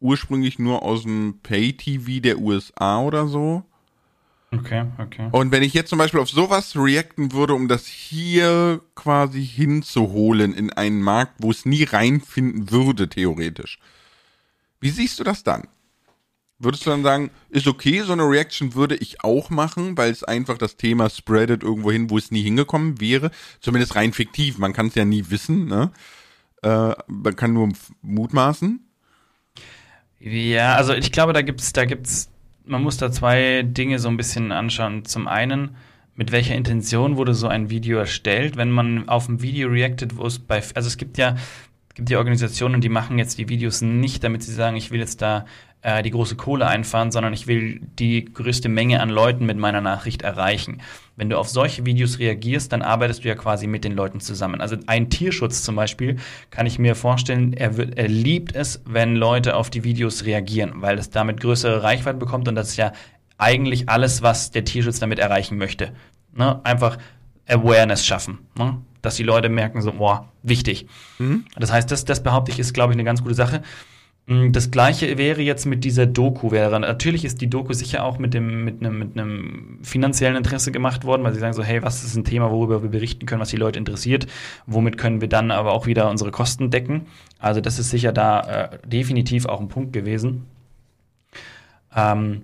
ursprünglich 0.00 0.58
nur 0.58 0.82
aus 0.82 1.02
dem 1.02 1.40
Pay-TV 1.42 2.20
der 2.20 2.38
USA 2.38 3.00
oder 3.00 3.26
so. 3.26 3.64
Okay, 4.58 4.86
okay. 4.98 5.28
Und 5.32 5.52
wenn 5.52 5.62
ich 5.62 5.74
jetzt 5.74 5.90
zum 5.90 5.98
Beispiel 5.98 6.20
auf 6.20 6.30
sowas 6.30 6.76
reacten 6.76 7.32
würde, 7.32 7.54
um 7.54 7.68
das 7.68 7.86
hier 7.86 8.80
quasi 8.94 9.44
hinzuholen 9.44 10.54
in 10.54 10.72
einen 10.72 11.02
Markt, 11.02 11.34
wo 11.38 11.50
es 11.50 11.64
nie 11.66 11.84
reinfinden 11.84 12.70
würde, 12.70 13.08
theoretisch, 13.08 13.78
Wie 14.80 14.90
siehst 14.90 15.18
du 15.18 15.24
das 15.24 15.42
dann? 15.42 15.68
Würdest 16.58 16.86
du 16.86 16.90
dann 16.90 17.02
sagen, 17.02 17.30
ist 17.50 17.66
okay, 17.66 18.02
so 18.02 18.12
eine 18.12 18.22
Reaction 18.28 18.74
würde 18.74 18.96
ich 18.96 19.24
auch 19.24 19.50
machen, 19.50 19.96
weil 19.98 20.10
es 20.10 20.22
einfach 20.24 20.56
das 20.58 20.76
Thema 20.76 21.10
spreadet 21.10 21.62
irgendwo 21.62 21.90
hin, 21.90 22.10
wo 22.10 22.18
es 22.18 22.30
nie 22.30 22.42
hingekommen 22.42 23.00
wäre. 23.00 23.30
Zumindest 23.60 23.96
rein 23.96 24.12
fiktiv. 24.12 24.58
Man 24.58 24.72
kann 24.72 24.86
es 24.88 24.94
ja 24.94 25.04
nie 25.04 25.24
wissen, 25.30 25.66
ne? 25.66 25.90
Äh, 26.62 26.94
man 27.08 27.36
kann 27.36 27.52
nur 27.54 27.70
mutmaßen. 28.02 28.80
Ja, 30.20 30.76
also 30.76 30.94
ich 30.94 31.12
glaube, 31.12 31.32
da 31.32 31.42
gibt's, 31.42 31.72
da 31.72 31.84
gibt's, 31.84 32.30
man 32.64 32.82
muss 32.82 32.96
da 32.96 33.10
zwei 33.10 33.62
Dinge 33.62 33.98
so 33.98 34.08
ein 34.08 34.16
bisschen 34.16 34.52
anschauen. 34.52 35.04
Zum 35.04 35.28
einen, 35.28 35.76
mit 36.14 36.32
welcher 36.32 36.54
Intention 36.54 37.16
wurde 37.16 37.34
so 37.34 37.48
ein 37.48 37.70
Video 37.70 37.98
erstellt? 37.98 38.56
Wenn 38.56 38.70
man 38.70 39.08
auf 39.08 39.28
ein 39.28 39.42
Video 39.42 39.68
reactet, 39.68 40.16
wo 40.16 40.26
es 40.26 40.38
bei, 40.38 40.62
also 40.74 40.86
es 40.86 40.96
gibt 40.96 41.18
ja, 41.18 41.36
gibt 41.94 42.10
ja 42.10 42.18
Organisationen, 42.18 42.80
die 42.80 42.88
machen 42.88 43.18
jetzt 43.18 43.38
die 43.38 43.48
Videos 43.48 43.80
nicht, 43.80 44.24
damit 44.24 44.42
sie 44.42 44.52
sagen, 44.52 44.76
ich 44.76 44.90
will 44.90 45.00
jetzt 45.00 45.22
da 45.22 45.44
äh, 45.82 46.02
die 46.02 46.10
große 46.10 46.34
Kohle 46.34 46.66
einfahren, 46.66 47.12
sondern 47.12 47.32
ich 47.32 47.46
will 47.46 47.80
die 47.98 48.24
größte 48.24 48.68
Menge 48.68 49.00
an 49.00 49.10
Leuten 49.10 49.46
mit 49.46 49.58
meiner 49.58 49.80
Nachricht 49.80 50.22
erreichen. 50.22 50.80
Wenn 51.16 51.30
du 51.30 51.38
auf 51.38 51.48
solche 51.48 51.86
Videos 51.86 52.18
reagierst, 52.18 52.72
dann 52.72 52.82
arbeitest 52.82 53.22
du 53.22 53.28
ja 53.28 53.34
quasi 53.34 53.66
mit 53.66 53.84
den 53.84 53.92
Leuten 53.92 54.18
zusammen. 54.18 54.60
Also 54.60 54.76
ein 54.86 55.10
Tierschutz 55.10 55.62
zum 55.62 55.76
Beispiel 55.76 56.16
kann 56.50 56.66
ich 56.66 56.78
mir 56.78 56.96
vorstellen, 56.96 57.52
er, 57.52 57.76
wird, 57.76 57.96
er 57.96 58.08
liebt 58.08 58.56
es, 58.56 58.82
wenn 58.86 59.14
Leute 59.14 59.56
auf 59.56 59.70
die 59.70 59.84
Videos 59.84 60.24
reagieren, 60.24 60.72
weil 60.76 60.98
es 60.98 61.10
damit 61.10 61.40
größere 61.40 61.82
Reichweite 61.82 62.18
bekommt 62.18 62.48
und 62.48 62.54
das 62.54 62.70
ist 62.70 62.76
ja 62.76 62.92
eigentlich 63.38 63.88
alles, 63.88 64.22
was 64.22 64.50
der 64.50 64.64
Tierschutz 64.64 65.00
damit 65.00 65.18
erreichen 65.18 65.58
möchte. 65.58 65.92
Ne? 66.32 66.64
Einfach 66.64 66.98
Awareness 67.46 68.06
schaffen. 68.06 68.38
Ne? 68.56 68.78
Dass 69.04 69.16
die 69.16 69.22
Leute 69.22 69.48
merken, 69.48 69.82
so, 69.82 69.92
boah, 69.92 70.28
wichtig. 70.42 70.86
Mhm. 71.18 71.44
Das 71.56 71.70
heißt, 71.70 71.90
das, 71.90 72.04
das 72.04 72.22
behaupte 72.22 72.52
ich, 72.52 72.58
ist, 72.58 72.72
glaube 72.72 72.92
ich, 72.92 72.96
eine 72.96 73.04
ganz 73.04 73.22
gute 73.22 73.34
Sache. 73.34 73.62
Mm, 74.26 74.52
das 74.52 74.70
gleiche 74.70 75.18
wäre 75.18 75.42
jetzt 75.42 75.66
mit 75.66 75.84
dieser 75.84 76.06
Doku. 76.06 76.50
Wäre, 76.50 76.80
natürlich 76.80 77.24
ist 77.24 77.42
die 77.42 77.50
Doku 77.50 77.74
sicher 77.74 78.04
auch 78.04 78.18
mit, 78.18 78.32
dem, 78.32 78.64
mit, 78.64 78.80
einem, 78.80 78.98
mit 78.98 79.18
einem 79.18 79.78
finanziellen 79.82 80.36
Interesse 80.36 80.72
gemacht 80.72 81.04
worden, 81.04 81.22
weil 81.22 81.34
sie 81.34 81.40
sagen 81.40 81.52
so, 81.52 81.62
hey, 81.62 81.82
was 81.82 82.02
ist 82.02 82.16
ein 82.16 82.24
Thema, 82.24 82.50
worüber 82.50 82.82
wir 82.82 82.88
berichten 82.88 83.26
können, 83.26 83.42
was 83.42 83.50
die 83.50 83.56
Leute 83.56 83.78
interessiert, 83.78 84.26
womit 84.66 84.96
können 84.96 85.20
wir 85.20 85.28
dann 85.28 85.50
aber 85.50 85.72
auch 85.72 85.86
wieder 85.86 86.08
unsere 86.08 86.30
Kosten 86.30 86.70
decken. 86.70 87.06
Also 87.38 87.60
das 87.60 87.78
ist 87.78 87.90
sicher 87.90 88.12
da 88.12 88.40
äh, 88.72 88.78
definitiv 88.86 89.44
auch 89.44 89.60
ein 89.60 89.68
Punkt 89.68 89.92
gewesen. 89.92 90.46
Ähm, 91.94 92.42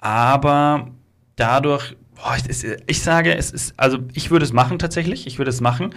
aber 0.00 0.88
dadurch, 1.36 1.96
boah, 2.22 2.36
ich, 2.36 2.64
ich 2.86 3.02
sage, 3.02 3.34
es 3.36 3.50
ist, 3.50 3.74
also 3.76 3.98
ich 4.12 4.30
würde 4.30 4.44
es 4.44 4.52
machen 4.52 4.78
tatsächlich, 4.78 5.26
ich 5.26 5.38
würde 5.38 5.50
es 5.50 5.60
machen, 5.60 5.94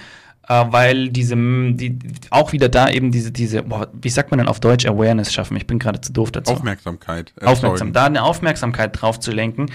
äh, 0.47 0.65
weil 0.69 1.09
diese, 1.09 1.35
die, 1.35 1.97
auch 2.29 2.51
wieder 2.51 2.69
da 2.69 2.89
eben 2.89 3.11
diese, 3.11 3.31
diese, 3.31 3.63
boah, 3.63 3.87
wie 3.93 4.09
sagt 4.09 4.31
man 4.31 4.39
denn 4.39 4.47
auf 4.47 4.59
Deutsch, 4.59 4.85
Awareness 4.85 5.33
schaffen? 5.33 5.55
Ich 5.57 5.67
bin 5.67 5.79
gerade 5.79 6.01
zu 6.01 6.11
doof 6.11 6.31
dazu. 6.31 6.53
Aufmerksamkeit. 6.53 7.33
Äh, 7.39 7.45
Aufmerksam, 7.45 7.93
da 7.93 8.05
eine 8.05 8.23
Aufmerksamkeit 8.23 8.99
drauf 8.99 9.19
zu 9.19 9.31
lenken, 9.31 9.67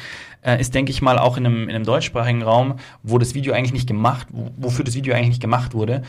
äh, 0.42 0.60
ist, 0.60 0.74
denke 0.74 0.90
ich 0.90 1.02
mal, 1.02 1.18
auch 1.18 1.36
in 1.36 1.46
einem, 1.46 1.68
in 1.68 1.74
einem 1.74 1.84
deutschsprachigen 1.84 2.42
Raum, 2.42 2.78
wo 3.02 3.18
das 3.18 3.34
Video 3.34 3.54
eigentlich 3.54 3.72
nicht 3.72 3.86
gemacht, 3.86 4.26
wofür 4.30 4.84
das 4.84 4.94
Video 4.94 5.14
eigentlich 5.14 5.28
nicht 5.28 5.42
gemacht 5.42 5.74
wurde, 5.74 6.02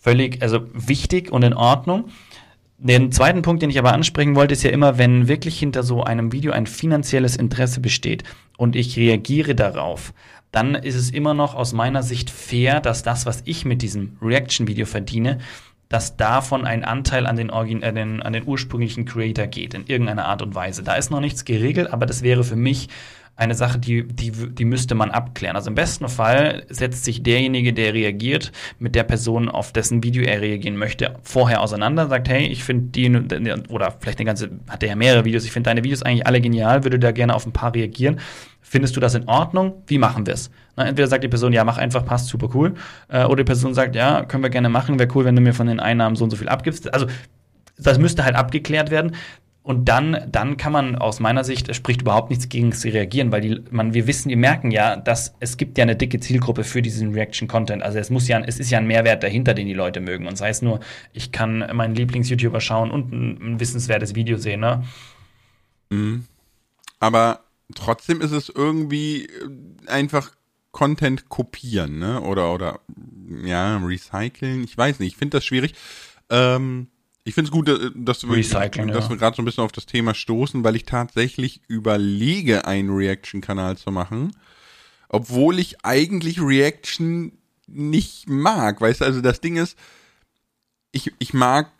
völlig, 0.00 0.42
also 0.42 0.66
wichtig 0.72 1.30
und 1.30 1.42
in 1.42 1.54
Ordnung. 1.54 2.06
Den 2.84 3.12
zweiten 3.12 3.42
Punkt, 3.42 3.62
den 3.62 3.70
ich 3.70 3.78
aber 3.78 3.92
ansprechen 3.92 4.34
wollte, 4.34 4.54
ist 4.54 4.64
ja 4.64 4.70
immer, 4.70 4.98
wenn 4.98 5.28
wirklich 5.28 5.56
hinter 5.56 5.84
so 5.84 6.02
einem 6.02 6.32
Video 6.32 6.50
ein 6.50 6.66
finanzielles 6.66 7.36
Interesse 7.36 7.78
besteht 7.78 8.24
und 8.56 8.74
ich 8.74 8.96
reagiere 8.96 9.54
darauf, 9.54 10.12
dann 10.50 10.74
ist 10.74 10.96
es 10.96 11.10
immer 11.10 11.32
noch 11.32 11.54
aus 11.54 11.72
meiner 11.72 12.02
Sicht 12.02 12.28
fair, 12.28 12.80
dass 12.80 13.04
das, 13.04 13.24
was 13.24 13.42
ich 13.44 13.64
mit 13.64 13.82
diesem 13.82 14.18
Reaction-Video 14.20 14.84
verdiene, 14.84 15.38
dass 15.88 16.16
davon 16.16 16.64
ein 16.66 16.84
Anteil 16.84 17.26
an 17.26 17.36
den, 17.36 17.50
Origin 17.50 17.82
äh, 17.82 17.92
den, 17.92 18.20
an 18.20 18.32
den 18.32 18.48
ursprünglichen 18.48 19.04
Creator 19.04 19.46
geht, 19.46 19.74
in 19.74 19.86
irgendeiner 19.86 20.24
Art 20.24 20.42
und 20.42 20.56
Weise. 20.56 20.82
Da 20.82 20.94
ist 20.94 21.10
noch 21.10 21.20
nichts 21.20 21.44
geregelt, 21.44 21.92
aber 21.92 22.04
das 22.06 22.22
wäre 22.22 22.42
für 22.42 22.56
mich 22.56 22.88
eine 23.36 23.54
Sache, 23.54 23.78
die, 23.78 24.06
die, 24.06 24.30
die 24.30 24.64
müsste 24.64 24.94
man 24.94 25.10
abklären. 25.10 25.56
Also 25.56 25.70
im 25.70 25.74
besten 25.74 26.08
Fall 26.08 26.64
setzt 26.68 27.04
sich 27.04 27.22
derjenige, 27.22 27.72
der 27.72 27.94
reagiert, 27.94 28.52
mit 28.78 28.94
der 28.94 29.04
Person, 29.04 29.48
auf 29.48 29.72
dessen 29.72 30.02
Video 30.02 30.22
er 30.22 30.40
reagieren 30.40 30.76
möchte, 30.76 31.16
vorher 31.22 31.60
auseinander, 31.60 32.08
sagt, 32.08 32.28
hey, 32.28 32.46
ich 32.46 32.62
finde 32.62 32.88
die, 32.88 33.10
oder 33.68 33.96
vielleicht 33.98 34.18
eine 34.18 34.26
ganze, 34.26 34.50
hat 34.68 34.82
er 34.82 34.90
ja 34.90 34.96
mehrere 34.96 35.24
Videos, 35.24 35.44
ich 35.44 35.52
finde 35.52 35.70
deine 35.70 35.82
Videos 35.82 36.02
eigentlich 36.02 36.26
alle 36.26 36.40
genial, 36.40 36.84
würde 36.84 36.98
da 36.98 37.10
gerne 37.10 37.34
auf 37.34 37.46
ein 37.46 37.52
paar 37.52 37.74
reagieren. 37.74 38.20
Findest 38.60 38.96
du 38.96 39.00
das 39.00 39.14
in 39.14 39.28
Ordnung? 39.28 39.82
Wie 39.86 39.98
machen 39.98 40.26
wir 40.26 40.34
es? 40.34 40.50
Entweder 40.76 41.08
sagt 41.08 41.24
die 41.24 41.28
Person, 41.28 41.52
ja, 41.52 41.64
mach 41.64 41.78
einfach, 41.78 42.04
passt, 42.04 42.28
super 42.28 42.48
cool. 42.54 42.74
Äh, 43.08 43.24
oder 43.24 43.36
die 43.36 43.44
Person 43.44 43.74
sagt, 43.74 43.94
ja, 43.94 44.24
können 44.24 44.42
wir 44.42 44.50
gerne 44.50 44.68
machen, 44.68 44.98
wäre 44.98 45.10
cool, 45.14 45.24
wenn 45.24 45.36
du 45.36 45.42
mir 45.42 45.52
von 45.52 45.66
den 45.66 45.80
Einnahmen 45.80 46.16
so 46.16 46.24
und 46.24 46.30
so 46.30 46.36
viel 46.36 46.48
abgibst. 46.48 46.92
Also, 46.94 47.06
das 47.78 47.98
müsste 47.98 48.24
halt 48.24 48.36
abgeklärt 48.36 48.90
werden. 48.90 49.14
Und 49.64 49.88
dann, 49.88 50.26
dann 50.28 50.56
kann 50.56 50.72
man 50.72 50.96
aus 50.96 51.20
meiner 51.20 51.44
Sicht, 51.44 51.72
spricht 51.74 52.02
überhaupt 52.02 52.30
nichts 52.30 52.48
gegen 52.48 52.72
sie 52.72 52.88
reagieren, 52.88 53.30
weil 53.30 53.40
die, 53.40 53.62
man, 53.70 53.94
wir 53.94 54.08
wissen, 54.08 54.28
wir 54.28 54.36
merken 54.36 54.72
ja, 54.72 54.96
dass 54.96 55.36
es 55.38 55.56
gibt 55.56 55.78
ja 55.78 55.82
eine 55.82 55.94
dicke 55.94 56.18
Zielgruppe 56.18 56.64
für 56.64 56.82
diesen 56.82 57.12
Reaction-Content. 57.12 57.80
Also 57.80 58.00
es 58.00 58.10
muss 58.10 58.26
ja, 58.26 58.40
es 58.40 58.58
ist 58.58 58.70
ja 58.70 58.78
ein 58.78 58.88
Mehrwert 58.88 59.22
dahinter, 59.22 59.54
den 59.54 59.68
die 59.68 59.74
Leute 59.74 60.00
mögen. 60.00 60.26
Und 60.26 60.36
sei 60.36 60.48
es 60.48 60.62
nur, 60.62 60.80
ich 61.12 61.30
kann 61.30 61.70
meinen 61.74 61.94
Lieblings-YouTuber 61.94 62.60
schauen 62.60 62.90
und 62.90 63.12
ein, 63.12 63.40
ein, 63.40 63.60
wissenswertes 63.60 64.16
Video 64.16 64.36
sehen, 64.36 64.60
ne? 64.60 64.82
Mhm. 65.90 66.24
Aber 66.98 67.44
trotzdem 67.76 68.20
ist 68.20 68.32
es 68.32 68.48
irgendwie 68.48 69.26
äh, 69.26 69.28
einfach 69.86 70.32
Content 70.72 71.28
kopieren, 71.28 72.00
ne? 72.00 72.20
Oder, 72.20 72.52
oder, 72.52 72.80
ja, 73.44 73.76
recyceln. 73.76 74.64
Ich 74.64 74.76
weiß 74.76 74.98
nicht, 74.98 75.12
ich 75.12 75.16
finde 75.16 75.36
das 75.36 75.44
schwierig. 75.44 75.74
Ähm, 76.30 76.88
ich 77.24 77.34
finde 77.34 77.48
es 77.48 77.52
gut, 77.52 77.68
äh, 77.68 77.90
dass 77.94 78.24
wir, 78.24 78.36
dass 78.36 78.50
ja. 78.50 79.10
wir 79.10 79.16
gerade 79.16 79.36
so 79.36 79.42
ein 79.42 79.44
bisschen 79.44 79.64
auf 79.64 79.72
das 79.72 79.86
Thema 79.86 80.14
stoßen, 80.14 80.64
weil 80.64 80.76
ich 80.76 80.84
tatsächlich 80.84 81.60
überlege, 81.68 82.66
einen 82.66 82.90
Reaction-Kanal 82.90 83.76
zu 83.76 83.90
machen, 83.90 84.36
obwohl 85.08 85.58
ich 85.58 85.84
eigentlich 85.84 86.40
Reaction 86.40 87.32
nicht 87.66 88.28
mag. 88.28 88.80
Weißt 88.80 89.00
du, 89.00 89.04
also 89.04 89.20
das 89.20 89.40
Ding 89.40 89.56
ist, 89.56 89.78
ich, 90.90 91.12
ich 91.18 91.32
mag 91.32 91.70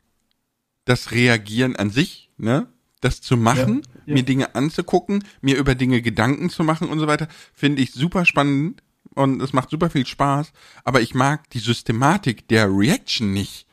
das 0.84 1.12
Reagieren 1.12 1.76
an 1.76 1.90
sich, 1.90 2.30
ne? 2.36 2.66
Das 3.00 3.20
zu 3.20 3.36
machen, 3.36 3.82
ja, 3.84 4.00
ja. 4.06 4.14
mir 4.14 4.22
Dinge 4.22 4.54
anzugucken, 4.54 5.24
mir 5.40 5.56
über 5.56 5.74
Dinge 5.74 6.02
Gedanken 6.02 6.50
zu 6.50 6.62
machen 6.62 6.88
und 6.88 7.00
so 7.00 7.08
weiter, 7.08 7.26
finde 7.52 7.82
ich 7.82 7.92
super 7.92 8.24
spannend 8.24 8.80
und 9.14 9.42
es 9.42 9.52
macht 9.52 9.70
super 9.70 9.90
viel 9.90 10.06
Spaß, 10.06 10.52
aber 10.84 11.00
ich 11.00 11.12
mag 11.12 11.50
die 11.50 11.58
Systematik 11.58 12.46
der 12.46 12.68
Reaction 12.70 13.32
nicht. 13.32 13.66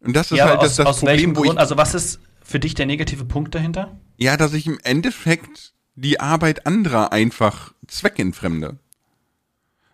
Und 0.00 0.16
das 0.16 0.30
ist 0.30 0.38
ja, 0.38 0.46
halt 0.46 0.58
aus, 0.58 0.64
das, 0.64 0.76
das 0.76 0.86
aus 0.86 0.98
Problem, 1.00 1.36
wo 1.36 1.42
Grund, 1.42 1.54
ich, 1.54 1.60
Also 1.60 1.76
was 1.76 1.94
ist 1.94 2.20
für 2.42 2.58
dich 2.58 2.74
der 2.74 2.86
negative 2.86 3.24
Punkt 3.24 3.54
dahinter? 3.54 3.98
Ja, 4.16 4.36
dass 4.36 4.54
ich 4.54 4.66
im 4.66 4.78
Endeffekt 4.82 5.72
die 5.94 6.20
Arbeit 6.20 6.66
anderer 6.66 7.12
einfach 7.12 7.74
zweckentfremde. 7.86 8.78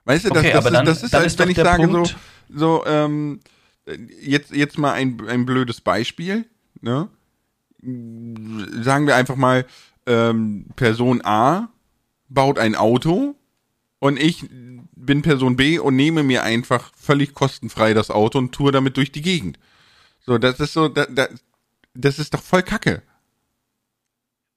Weißt 0.04 0.26
du, 0.26 0.28
das, 0.28 0.38
okay, 0.38 0.52
das, 0.52 0.64
ist, 0.64 0.72
dann, 0.72 0.86
das 0.86 1.02
ist, 1.02 1.14
als 1.14 1.38
wenn 1.38 1.50
ich 1.50 1.56
sage 1.56 1.88
Punkt. 1.88 2.16
so, 2.48 2.82
so 2.82 2.86
ähm, 2.86 3.40
jetzt, 4.20 4.52
jetzt 4.52 4.78
mal 4.78 4.92
ein, 4.92 5.20
ein 5.28 5.46
blödes 5.46 5.80
Beispiel, 5.80 6.46
ne? 6.80 7.08
Sagen 7.82 9.06
wir 9.06 9.16
einfach 9.16 9.36
mal, 9.36 9.66
ähm, 10.06 10.66
Person 10.76 11.24
A 11.24 11.68
baut 12.28 12.58
ein 12.58 12.74
Auto 12.74 13.34
und 13.98 14.18
ich 14.18 14.44
bin 14.94 15.22
Person 15.22 15.56
B 15.56 15.78
und 15.78 15.96
nehme 15.96 16.22
mir 16.22 16.42
einfach 16.42 16.92
völlig 16.96 17.34
kostenfrei 17.34 17.94
das 17.94 18.10
Auto 18.10 18.38
und 18.38 18.52
tue 18.52 18.72
damit 18.72 18.96
durch 18.96 19.12
die 19.12 19.22
Gegend. 19.22 19.58
So, 20.26 20.38
das 20.38 20.58
ist 20.60 20.72
so, 20.72 20.88
da, 20.88 21.06
da, 21.06 21.28
das 21.94 22.18
ist 22.18 22.34
doch 22.34 22.42
voll 22.42 22.62
Kacke. 22.62 23.02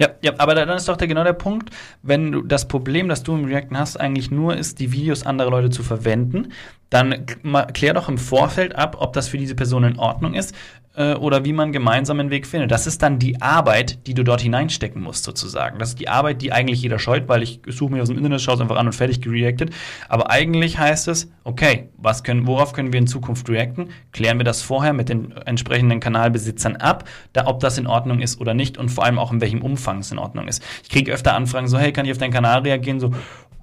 Ja, 0.02 0.12
ja, 0.22 0.32
aber 0.38 0.56
dann 0.56 0.70
ist 0.70 0.88
doch 0.88 0.96
der, 0.96 1.10
genau 1.10 1.26
der 1.26 1.34
Punkt, 1.34 1.72
wenn 2.02 2.32
du 2.32 2.42
das 2.42 2.70
Problem, 2.70 3.10
das 3.10 3.22
du 3.22 3.36
im 3.36 3.44
Reacten 3.44 3.78
hast, 3.78 3.98
eigentlich 3.98 4.32
nur 4.32 4.56
ist, 4.56 4.80
die 4.80 4.94
Videos 4.94 5.26
anderer 5.26 5.52
Leute 5.52 5.70
zu 5.70 5.84
verwenden, 5.84 6.54
dann 6.90 7.26
klär 7.74 7.94
doch 7.94 8.08
im 8.08 8.18
Vorfeld 8.18 8.76
ab, 8.76 8.96
ob 9.00 9.12
das 9.12 9.28
für 9.28 9.38
diese 9.38 9.56
Person 9.56 9.84
in 9.84 10.00
Ordnung 10.00 10.36
ist 10.36 10.56
äh, 10.96 11.13
oder 11.13 11.46
wie 11.46 11.53
man 11.53 11.72
gemeinsam 11.72 12.19
einen 12.19 12.29
Weg 12.29 12.46
findet. 12.46 12.72
Das 12.72 12.88
ist 12.88 13.01
dann 13.01 13.19
die 13.19 13.41
Arbeit, 13.41 14.05
die 14.08 14.13
du 14.13 14.24
dort 14.24 14.41
hineinstecken 14.41 15.01
musst, 15.01 15.24
sozusagen. 15.24 15.79
Das 15.79 15.89
ist 15.89 16.00
die 16.00 16.10
Arbeit, 16.10 16.41
die 16.41 16.51
eigentlich 16.51 16.81
jeder 16.81 17.00
scheut, 17.00 17.27
weil 17.27 17.43
ich 17.43 17.62
suche 17.67 17.93
mir 17.93 18.01
aus 18.01 18.10
dem 18.10 18.17
Internet, 18.17 18.41
schaue 18.41 18.55
es 18.55 18.62
einfach 18.62 18.77
an 18.77 18.88
und 18.88 18.93
fertig 18.93 19.22
gereactet. 19.22 19.72
Aber 20.08 20.29
eigentlich 20.29 20.77
heißt 20.77 21.08
es, 21.08 21.31
okay, 21.43 21.89
was 21.98 22.24
können, 22.24 22.48
worauf 22.48 22.74
können 22.74 22.91
wir 22.91 23.00
in 23.00 23.08
Zukunft 23.08 23.50
reacten? 23.50 23.89
Klären 24.12 24.38
wir 24.38 24.46
das 24.46 24.62
vorher 24.62 24.93
mit 24.93 25.10
den 25.10 25.31
entsprechenden 25.31 26.00
Kanalbesitzern 26.00 26.75
ab, 26.75 27.05
da, 27.34 27.48
ob 27.48 27.60
das 27.60 27.77
in 27.77 27.88
Ordnung 27.88 28.19
ist 28.19 28.39
oder 28.41 28.53
nicht 28.53 28.77
und 28.77 28.89
vor 28.89 29.05
allem 29.05 29.19
auch 29.19 29.31
in 29.31 29.41
welchem 29.41 29.62
Umfang 29.62 30.00
es 30.00 30.12
in 30.12 30.19
Ordnung 30.19 30.48
ist. 30.48 30.63
Ich 30.84 30.89
kriege 30.89 31.12
öfter 31.12 31.34
Anfragen 31.34 31.67
so, 31.67 31.77
hey, 31.77 31.93
kann 31.93 32.05
ich 32.05 32.12
auf 32.12 32.17
deinen 32.17 32.34
Kanal 32.34 32.62
reagieren? 32.62 33.00
So, 33.00 33.12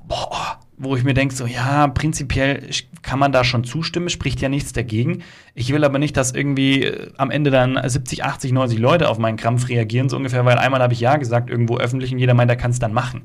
boah, 0.06 0.60
wo 0.78 0.94
ich 0.96 1.04
mir 1.04 1.14
denke, 1.14 1.34
so 1.34 1.46
ja, 1.46 1.88
prinzipiell 1.88 2.68
kann 3.02 3.18
man 3.18 3.32
da 3.32 3.44
schon 3.44 3.64
zustimmen, 3.64 4.10
spricht 4.10 4.40
ja 4.40 4.48
nichts 4.48 4.72
dagegen. 4.72 5.22
Ich 5.54 5.72
will 5.72 5.84
aber 5.84 5.98
nicht, 5.98 6.16
dass 6.16 6.32
irgendwie 6.32 6.84
äh, 6.84 7.12
am 7.16 7.30
Ende 7.30 7.50
dann 7.50 7.80
70, 7.82 8.24
80, 8.24 8.52
90 8.52 8.78
Leute 8.78 9.08
auf 9.08 9.18
meinen 9.18 9.36
Krampf 9.36 9.68
reagieren, 9.68 10.08
so 10.08 10.16
ungefähr, 10.16 10.44
weil 10.44 10.58
einmal 10.58 10.82
habe 10.82 10.92
ich 10.92 11.00
ja 11.00 11.16
gesagt, 11.16 11.50
irgendwo 11.50 11.78
öffentlich 11.78 12.12
und 12.12 12.18
jeder 12.18 12.34
meint, 12.34 12.50
der 12.50 12.56
kann 12.56 12.70
es 12.70 12.78
dann 12.78 12.92
machen. 12.92 13.22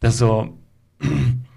Das 0.00 0.14
ist 0.14 0.18
so. 0.20 0.58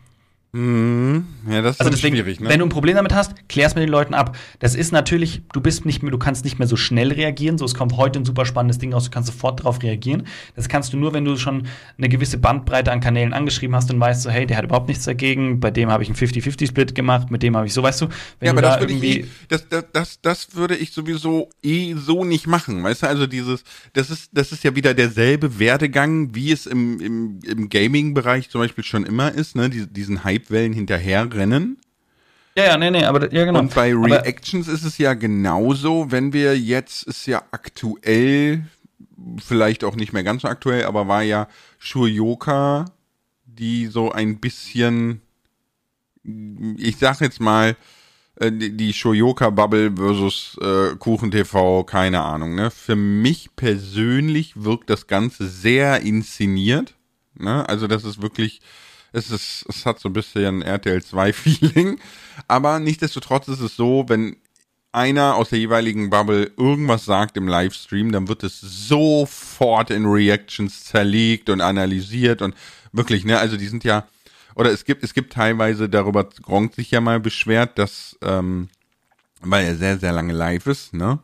Ja, 0.55 1.63
das 1.63 1.77
ist 1.77 1.79
Also 1.79 1.89
deswegen, 1.89 2.15
schwierig, 2.15 2.39
ne? 2.39 2.47
wenn 2.47 2.59
du 2.59 2.65
ein 2.67 2.69
Problem 2.69 2.95
damit 2.95 3.11
hast, 3.11 3.49
klär's 3.49 3.73
mit 3.73 3.81
den 3.81 3.89
Leuten 3.89 4.13
ab. 4.13 4.37
Das 4.59 4.75
ist 4.75 4.91
natürlich, 4.91 5.41
du 5.51 5.61
bist 5.61 5.83
nicht 5.83 6.03
mehr, 6.03 6.11
du 6.11 6.19
kannst 6.19 6.45
nicht 6.45 6.59
mehr 6.59 6.67
so 6.67 6.75
schnell 6.75 7.11
reagieren. 7.11 7.57
So, 7.57 7.65
es 7.65 7.73
kommt 7.73 7.97
heute 7.97 8.19
ein 8.19 8.25
super 8.25 8.45
spannendes 8.45 8.77
Ding 8.77 8.93
raus, 8.93 9.05
du 9.05 9.09
kannst 9.09 9.31
sofort 9.31 9.61
darauf 9.61 9.81
reagieren. 9.81 10.27
Das 10.55 10.69
kannst 10.69 10.93
du 10.93 10.97
nur, 10.97 11.11
wenn 11.13 11.25
du 11.25 11.37
schon 11.37 11.67
eine 11.97 12.07
gewisse 12.07 12.37
Bandbreite 12.37 12.91
an 12.91 12.99
Kanälen 12.99 13.33
angeschrieben 13.33 13.75
hast 13.75 13.91
und 13.91 13.99
weißt 13.99 14.21
so, 14.21 14.29
hey, 14.29 14.45
der 14.45 14.57
hat 14.57 14.65
überhaupt 14.65 14.89
nichts 14.89 15.05
dagegen, 15.05 15.59
bei 15.59 15.71
dem 15.71 15.89
habe 15.89 16.03
ich 16.03 16.09
einen 16.09 16.17
50-50-Split 16.17 16.93
gemacht, 16.93 17.31
mit 17.31 17.41
dem 17.41 17.57
habe 17.57 17.65
ich 17.65 17.73
so, 17.73 17.81
weißt 17.81 18.01
du, 18.01 18.09
wenn 18.39 18.45
ja, 18.45 18.51
du 18.53 18.59
aber 18.59 18.61
da 18.61 18.69
das 18.77 18.79
würde 18.81 18.93
ich 18.93 19.03
eh, 19.03 19.25
das, 19.47 19.67
das, 19.69 19.85
das, 19.91 20.21
das 20.21 20.55
würde 20.55 20.75
ich 20.75 20.91
sowieso 20.91 21.49
eh 21.63 21.95
so 21.95 22.25
nicht 22.25 22.45
machen. 22.45 22.83
Weißt 22.83 23.01
du, 23.01 23.07
also 23.07 23.25
dieses, 23.25 23.63
das 23.93 24.11
ist, 24.11 24.29
das 24.33 24.51
ist 24.51 24.63
ja 24.63 24.75
wieder 24.75 24.93
derselbe 24.93 25.57
Werdegang, 25.57 26.35
wie 26.35 26.51
es 26.51 26.67
im, 26.67 26.99
im, 26.99 27.39
im 27.43 27.69
Gaming-Bereich 27.69 28.51
zum 28.51 28.61
Beispiel 28.61 28.83
schon 28.83 29.03
immer 29.03 29.31
ist, 29.31 29.55
ne? 29.55 29.71
Die, 29.71 29.87
diesen 29.87 30.23
Hype-Wellen 30.43 30.73
hinterherrennen. 30.73 31.77
ja, 32.55 32.65
ja, 32.65 32.77
nee, 32.77 32.91
nee, 32.91 33.03
aber 33.03 33.33
ja, 33.33 33.45
genau. 33.45 33.59
Und 33.59 33.73
bei 33.73 33.93
aber, 33.93 34.05
Reactions 34.05 34.67
ist 34.67 34.83
es 34.83 34.97
ja 34.97 35.13
genauso, 35.13 36.11
wenn 36.11 36.33
wir 36.33 36.57
jetzt, 36.57 37.03
ist 37.03 37.25
ja 37.25 37.43
aktuell, 37.51 38.65
vielleicht 39.37 39.83
auch 39.83 39.95
nicht 39.95 40.13
mehr 40.13 40.23
ganz 40.23 40.41
so 40.41 40.47
aktuell, 40.47 40.85
aber 40.85 41.07
war 41.07 41.23
ja 41.23 41.47
Shurioka, 41.79 42.85
die 43.45 43.87
so 43.87 44.11
ein 44.11 44.39
bisschen, 44.39 45.21
ich 46.77 46.97
sag 46.97 47.21
jetzt 47.21 47.39
mal, 47.39 47.75
äh, 48.35 48.51
die 48.51 48.93
Shoyoka-Bubble 48.93 49.93
versus 49.95 50.57
äh, 50.61 50.95
Kuchen 50.97 51.31
TV, 51.31 51.83
keine 51.83 52.21
Ahnung. 52.21 52.55
Ne? 52.55 52.71
Für 52.71 52.95
mich 52.95 53.55
persönlich 53.55 54.63
wirkt 54.63 54.89
das 54.89 55.07
Ganze 55.07 55.47
sehr 55.47 56.01
inszeniert. 56.01 56.95
Ne? 57.35 57.67
Also 57.69 57.87
das 57.87 58.03
ist 58.03 58.21
wirklich, 58.21 58.61
es 59.13 59.29
ist, 59.31 59.65
es 59.69 59.85
hat 59.85 59.99
so 59.99 60.09
ein 60.09 60.13
bisschen 60.13 60.61
RTL 60.61 60.97
2-Feeling. 60.97 61.99
Aber 62.47 62.79
nichtsdestotrotz 62.79 63.47
ist 63.47 63.61
es 63.61 63.75
so, 63.75 64.05
wenn 64.07 64.35
einer 64.91 65.35
aus 65.35 65.49
der 65.49 65.59
jeweiligen 65.59 66.09
Bubble 66.09 66.51
irgendwas 66.57 67.05
sagt 67.05 67.37
im 67.37 67.47
Livestream, 67.47 68.11
dann 68.11 68.27
wird 68.27 68.43
es 68.43 68.59
sofort 68.59 69.89
in 69.91 70.05
Reactions 70.05 70.83
zerlegt 70.83 71.49
und 71.49 71.61
analysiert 71.61 72.41
und 72.41 72.55
wirklich, 72.91 73.23
ne, 73.25 73.39
also 73.39 73.57
die 73.57 73.67
sind 73.67 73.83
ja, 73.83 74.07
oder 74.55 74.71
es 74.71 74.85
gibt, 74.85 75.03
es 75.03 75.15
gibt 75.15 75.33
teilweise, 75.33 75.89
darüber 75.89 76.25
Gronk 76.25 76.75
sich 76.75 76.91
ja 76.91 77.01
mal 77.01 77.19
beschwert, 77.19 77.79
dass, 77.79 78.17
ähm, 78.21 78.69
weil 79.41 79.65
er 79.65 79.75
sehr, 79.75 79.97
sehr 79.97 80.11
lange 80.11 80.33
live 80.33 80.67
ist, 80.67 80.93
ne, 80.93 81.19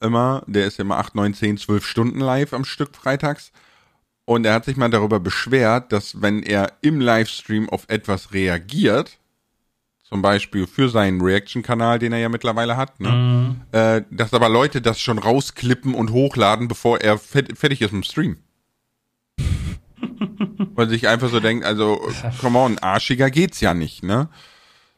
immer, 0.00 0.42
der 0.46 0.66
ist 0.66 0.78
ja 0.78 0.82
immer 0.82 0.96
8, 0.96 1.14
9, 1.14 1.34
10, 1.34 1.58
12 1.58 1.86
Stunden 1.86 2.20
live 2.20 2.54
am 2.54 2.64
Stück 2.64 2.96
freitags. 2.96 3.52
Und 4.26 4.44
er 4.44 4.54
hat 4.54 4.64
sich 4.64 4.76
mal 4.76 4.90
darüber 4.90 5.20
beschwert, 5.20 5.92
dass 5.92 6.20
wenn 6.20 6.42
er 6.42 6.72
im 6.82 7.00
Livestream 7.00 7.70
auf 7.70 7.84
etwas 7.88 8.32
reagiert, 8.32 9.18
zum 10.02 10.20
Beispiel 10.20 10.66
für 10.66 10.88
seinen 10.88 11.20
Reaction-Kanal, 11.20 12.00
den 12.00 12.12
er 12.12 12.18
ja 12.18 12.28
mittlerweile 12.28 12.76
hat, 12.76 13.00
ne? 13.00 13.56
äh, 13.72 14.02
dass 14.10 14.34
aber 14.34 14.48
Leute 14.48 14.82
das 14.82 15.00
schon 15.00 15.18
rausklippen 15.18 15.94
und 15.94 16.10
hochladen, 16.10 16.66
bevor 16.66 17.00
er 17.00 17.18
fertig 17.18 17.82
ist 17.82 17.92
im 17.92 18.02
Stream. 18.02 18.36
Weil 20.74 20.88
sich 20.88 21.06
einfach 21.08 21.28
so 21.28 21.40
denkt, 21.40 21.64
also, 21.64 22.00
come 22.40 22.58
on, 22.58 22.78
arschiger 22.78 23.30
geht's 23.30 23.60
ja 23.60 23.74
nicht, 23.74 24.02
ne? 24.02 24.28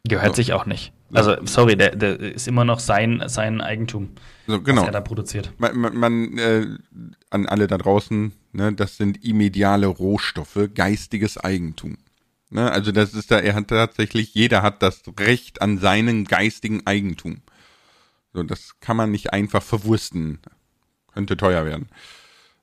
Gehört 0.04 0.36
sich 0.36 0.54
auch 0.54 0.66
nicht. 0.66 0.92
Also, 1.12 1.36
sorry, 1.44 1.76
der, 1.76 1.96
der 1.96 2.18
ist 2.18 2.48
immer 2.48 2.64
noch 2.64 2.80
sein, 2.80 3.22
sein 3.26 3.60
Eigentum, 3.60 4.10
So, 4.48 4.62
genau. 4.62 4.80
was 4.80 4.88
er 4.88 4.92
da 4.92 5.00
produziert. 5.02 5.52
man, 5.58 5.76
man, 5.76 5.96
man 5.96 6.38
äh, 6.38 6.66
an 7.28 7.44
alle 7.44 7.66
da 7.66 7.76
draußen, 7.76 8.32
ne, 8.52 8.72
das 8.72 8.96
sind 8.96 9.22
immediale 9.22 9.86
Rohstoffe, 9.86 10.70
geistiges 10.74 11.36
Eigentum. 11.36 11.98
Ne, 12.48 12.72
also 12.72 12.90
das 12.90 13.12
ist 13.12 13.30
da, 13.30 13.38
er 13.38 13.54
hat 13.54 13.68
tatsächlich, 13.68 14.32
jeder 14.32 14.62
hat 14.62 14.82
das 14.82 15.02
Recht 15.20 15.60
an 15.60 15.76
seinen 15.76 16.24
geistigen 16.24 16.86
Eigentum. 16.86 17.42
So, 18.32 18.42
das 18.42 18.80
kann 18.80 18.96
man 18.96 19.10
nicht 19.10 19.34
einfach 19.34 19.62
verwursten. 19.62 20.38
Könnte 21.12 21.36
teuer 21.36 21.66
werden. 21.66 21.90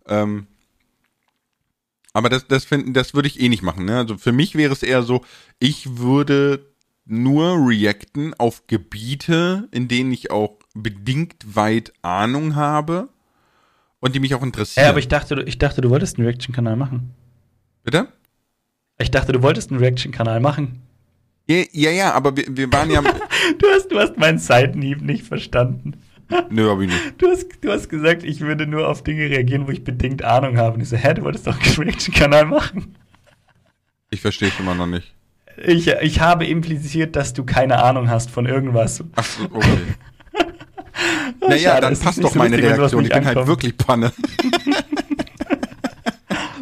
Ähm, 0.08 0.48
aber 2.14 2.30
das, 2.30 2.48
das 2.48 2.66
finden, 2.66 2.94
das 2.94 3.14
würde 3.14 3.28
ich 3.28 3.40
eh 3.40 3.50
nicht 3.50 3.62
machen. 3.62 3.86
Ne? 3.86 3.98
Also 3.98 4.18
für 4.18 4.32
mich 4.32 4.56
wäre 4.56 4.74
es 4.74 4.82
eher 4.82 5.04
so, 5.04 5.24
ich 5.60 5.98
würde 6.00 6.66
nur 7.06 7.68
reacten 7.68 8.34
auf 8.36 8.66
Gebiete, 8.68 9.68
in 9.72 9.88
denen 9.88 10.12
ich 10.12 10.32
auch 10.32 10.58
bedingt 10.74 11.36
weit 11.56 11.94
Ahnung 12.02 12.56
habe 12.56 13.10
und 14.00 14.16
die 14.16 14.20
mich 14.20 14.34
auch 14.36 14.44
interessieren. 14.44 14.86
Ja, 14.86 14.90
aber 14.90 15.00
ich 15.00 15.08
dachte, 15.08 15.36
du- 15.36 15.44
ich 15.44 15.58
dachte, 15.58 15.82
du 15.82 15.90
wolltest 15.90 16.18
einen 16.18 16.28
Reaction-Kanal 16.28 16.76
machen. 16.76 17.12
Bitte? 17.84 18.08
Ich 18.98 19.12
dachte, 19.12 19.32
du 19.34 19.42
wolltest 19.42 19.70
einen 19.72 19.80
Reaction-Kanal 19.80 20.40
machen. 20.40 20.82
Ja, 21.48 21.64
ja, 21.74 21.92
ja, 21.92 22.12
aber 22.14 22.36
wir, 22.36 22.46
wir 22.50 22.72
waren 22.74 22.90
ja. 22.90 23.02
Du 23.60 23.68
hast, 23.68 23.90
du 23.92 24.00
hast 24.00 24.18
meinen 24.18 24.40
Seitenhieb 24.40 25.02
nicht 25.02 25.24
verstanden. 25.24 25.94
Nö, 26.50 26.68
hab 26.72 26.80
ich 26.82 26.88
nicht. 26.90 27.22
Du 27.22 27.28
hast, 27.30 27.46
du 27.62 27.72
hast 27.72 27.88
gesagt, 27.88 28.24
ich 28.24 28.42
würde 28.42 28.66
nur 28.66 28.90
auf 28.90 29.04
Dinge 29.04 29.30
reagieren, 29.30 29.68
wo 29.68 29.72
ich 29.72 29.84
bedingt 29.84 30.24
Ahnung 30.24 30.58
habe. 30.58 30.74
Und 30.76 30.82
ich 30.82 30.90
so, 30.90 30.96
hä, 30.98 31.14
du 31.14 31.22
wolltest 31.22 31.46
doch 31.46 31.60
einen 31.62 31.76
Reaction-Kanal 31.76 32.46
machen. 32.46 32.96
Ich 34.10 34.22
verstehe 34.22 34.48
es 34.48 34.60
immer 34.60 34.74
noch 34.74 34.88
nicht. 34.88 35.14
Ich, 35.58 35.88
ich 35.88 36.20
habe 36.20 36.46
impliziert, 36.46 37.16
dass 37.16 37.34
du 37.34 37.44
keine 37.44 37.82
Ahnung 37.84 38.10
hast 38.10 38.30
von 38.30 38.46
irgendwas. 38.46 39.04
Ach 39.16 39.24
so, 39.24 39.44
okay. 39.46 39.68
naja, 41.42 41.70
Schade, 41.72 41.82
dann 41.82 42.00
passt 42.00 42.24
doch 42.24 42.34
so 42.34 42.40
meine 42.40 42.58
lustig, 42.58 42.78
Reaktion. 42.78 43.04
Ich 43.04 43.10
bin 43.10 43.18
halt 43.26 43.38
ankommt. 43.38 43.48
wirklich 43.48 43.78
Panne. 43.78 44.12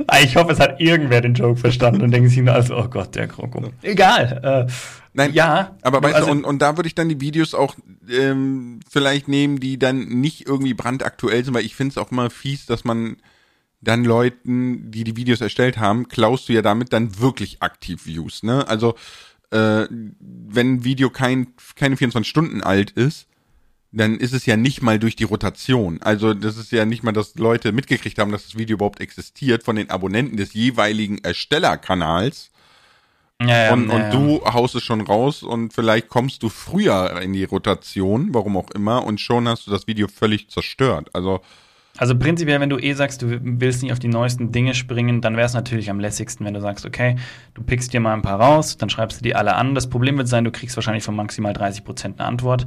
Ah, 0.08 0.20
Ich 0.22 0.36
hoffe, 0.36 0.52
es 0.52 0.60
hat 0.60 0.80
irgendwer 0.80 1.22
den 1.22 1.34
Joke 1.34 1.60
verstanden 1.60 2.02
und 2.02 2.12
denkt 2.12 2.30
sich 2.30 2.40
nur, 2.40 2.54
also, 2.54 2.78
oh 2.78 2.88
Gott, 2.88 3.16
der 3.16 3.28
Kroko. 3.28 3.72
Egal. 3.82 4.68
Äh, 4.68 4.72
Nein, 5.14 5.34
ja. 5.34 5.76
Aber 5.82 6.02
weißt 6.02 6.16
also, 6.16 6.28
du, 6.28 6.32
und, 6.34 6.44
und 6.44 6.62
da 6.62 6.78
würde 6.78 6.88
ich 6.88 6.96
dann 6.96 7.10
die 7.10 7.22
Videos 7.22 7.54
auch 7.54 7.76
ähm, 8.10 8.80
vielleicht 8.90 9.28
nehmen, 9.28 9.60
die 9.60 9.78
dann 9.78 10.00
nicht 10.08 10.48
irgendwie 10.48 10.74
brandaktuell 10.74 11.44
sind, 11.46 11.54
weil 11.54 11.66
ich 11.66 11.76
finde 11.76 11.92
es 11.92 11.98
auch 11.98 12.12
immer 12.12 12.30
fies, 12.30 12.66
dass 12.66 12.84
man 12.84 13.18
dann 13.84 14.06
Leuten, 14.06 14.92
die 14.92 15.04
die 15.04 15.16
Videos 15.16 15.42
erstellt 15.42 15.78
haben, 15.78 16.08
klaust 16.08 16.50
du 16.50 16.54
ja 16.54 16.62
damit 16.62 16.94
dann 16.94 17.20
wirklich 17.20 17.62
aktiv 17.62 18.06
Views, 18.06 18.44
ne? 18.44 18.68
Also 18.68 18.96
äh, 19.52 19.88
wenn 20.20 20.76
ein 20.76 20.84
Video 20.84 21.10
kein, 21.10 21.54
keine 21.76 21.98
24 21.98 22.30
Stunden 22.30 22.62
alt 22.62 22.92
ist, 22.92 23.28
dann 23.92 24.18
ist 24.18 24.34
es 24.34 24.46
ja 24.48 24.58
nicht 24.58 24.82
mal 24.82 24.98
durch 24.98 25.16
die 25.16 25.26
Rotation. 25.26 26.02
Also 26.02 26.34
das 26.34 26.58
ist 26.58 26.72
ja 26.72 26.86
nicht 26.86 27.04
mal, 27.04 27.12
dass 27.12 27.36
Leute 27.36 27.72
mitgekriegt 27.72 28.18
haben, 28.18 28.32
dass 28.32 28.46
das 28.46 28.58
Video 28.58 28.76
überhaupt 28.76 29.00
existiert 29.00 29.64
von 29.64 29.76
den 29.76 29.92
Abonnenten 29.92 30.38
des 30.38 30.54
jeweiligen 30.54 31.20
Erstellerkanals. 31.20 32.50
ja, 33.40 33.66
ja, 33.66 33.74
Und, 33.74 33.90
ja, 33.90 33.96
und 33.96 34.12
du 34.12 34.44
haust 34.46 34.74
es 34.74 34.84
schon 34.84 35.02
raus 35.02 35.44
und 35.44 35.74
vielleicht 35.74 36.08
kommst 36.08 36.42
du 36.42 36.50
früher 36.50 37.22
in 37.22 37.34
die 37.34 37.44
Rotation, 37.44 38.34
warum 38.34 38.58
auch 38.58 38.72
immer, 38.72 39.06
und 39.06 39.22
schon 39.22 39.48
hast 39.48 39.68
du 39.68 39.72
das 39.72 39.86
Video 39.86 40.08
völlig 40.08 40.50
zerstört. 40.50 41.12
Also, 41.14 41.42
Also 41.98 42.18
prinzipiell, 42.18 42.60
wenn 42.60 42.70
du 42.70 42.80
eh 42.80 42.94
sagst, 42.94 43.22
du 43.22 43.40
willst 43.42 43.84
nicht 43.84 43.92
auf 43.92 44.00
die 44.00 44.08
neuesten 44.08 44.52
Dinge 44.52 44.74
springen, 44.74 45.22
dann 45.22 45.36
wäre 45.36 45.46
es 45.46 45.54
natürlich 45.54 45.92
am 45.92 46.00
lässigsten, 46.00 46.46
wenn 46.46 46.56
du 46.56 46.62
sagst, 46.62 46.86
okay, 46.86 47.18
du 47.54 47.62
pickst 47.62 47.94
dir 47.94 48.00
mal 48.00 48.14
ein 48.14 48.24
paar 48.24 48.40
raus, 48.40 48.78
dann 48.78 48.90
schreibst 48.90 49.20
du 49.20 49.24
die 49.24 49.36
alle 49.36 49.54
an. 49.56 49.76
Das 49.76 49.90
Problem 49.90 50.18
wird 50.18 50.28
sein, 50.28 50.44
du 50.44 50.52
kriegst 50.52 50.76
wahrscheinlich 50.76 51.04
von 51.04 51.16
maximal 51.16 51.54
30 51.54 51.84
Prozent 51.84 52.20
eine 52.20 52.28
Antwort. 52.28 52.66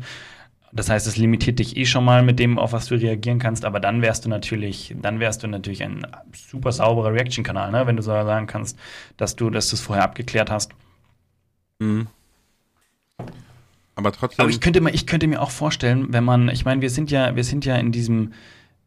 Das 0.73 0.89
heißt, 0.91 1.07
es 1.07 1.17
limitiert 1.17 1.59
dich 1.59 1.77
eh 1.77 1.87
schon 1.87 2.05
mal 2.05 2.23
mit 2.23 2.39
dem, 2.39 2.59
auf 2.59 2.73
was 2.73 2.87
du 2.87 2.95
reagieren 2.95 3.39
kannst, 3.39 3.65
aber 3.65 3.81
dann 3.81 4.03
wärst 4.03 4.25
du 4.25 4.29
natürlich, 4.29 4.95
dann 5.01 5.19
wärst 5.21 5.43
du 5.43 5.49
natürlich 5.49 5.83
ein 5.83 6.07
super 6.33 6.71
sauberer 6.71 7.13
Reaction-Kanal, 7.13 7.73
ne? 7.73 7.87
wenn 7.87 7.97
du 7.97 8.03
so 8.03 8.11
sagen 8.11 8.47
kannst, 8.47 8.79
dass 9.17 9.35
du, 9.35 9.51
dass 9.51 9.71
du 9.71 9.77
es 9.77 9.81
vorher 9.81 10.05
abgeklärt 10.05 10.51
hast. 10.51 10.73
aber 13.97 14.13
trotzdem. 14.13 14.43
Aber 14.43 14.51
ich 14.51 14.61
könnte, 14.61 14.81
mir, 14.81 14.91
ich 14.91 15.07
könnte 15.07 15.27
mir 15.27 15.41
auch 15.41 15.51
vorstellen, 15.51 16.13
wenn 16.13 16.23
man, 16.23 16.49
ich 16.51 16.65
meine, 16.65 16.83
wir 16.83 16.91
sind 16.91 17.11
ja, 17.11 17.35
wir 17.35 17.45
sind 17.45 17.65
ja 17.65 17.77
in 17.77 17.91
diesem, 17.91 18.35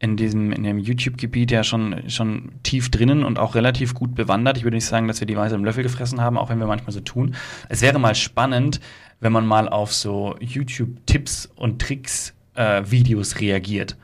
in 0.00 0.16
diesem, 0.16 0.50
in 0.50 0.62
dem 0.62 0.78
YouTube-Gebiet 0.78 1.50
ja 1.50 1.62
schon, 1.62 2.08
schon 2.08 2.52
tief 2.62 2.90
drinnen 2.90 3.22
und 3.22 3.38
auch 3.38 3.54
relativ 3.54 3.94
gut 3.94 4.14
bewandert. 4.14 4.56
Ich 4.56 4.64
würde 4.64 4.76
nicht 4.76 4.86
sagen, 4.86 5.06
dass 5.06 5.20
wir 5.20 5.26
die 5.26 5.36
Weise 5.36 5.54
im 5.54 5.64
Löffel 5.64 5.82
gefressen 5.82 6.22
haben, 6.22 6.38
auch 6.38 6.48
wenn 6.48 6.58
wir 6.58 6.66
manchmal 6.66 6.92
so 6.92 7.00
tun. 7.00 7.34
Es 7.68 7.82
wäre 7.82 7.98
mal 7.98 8.14
spannend, 8.14 8.80
wenn 9.20 9.30
man 9.30 9.46
mal 9.46 9.68
auf 9.68 9.92
so 9.92 10.36
YouTube-Tipps 10.40 11.50
und 11.54 11.82
Tricks-Videos 11.82 13.40
reagiert. 13.40 13.98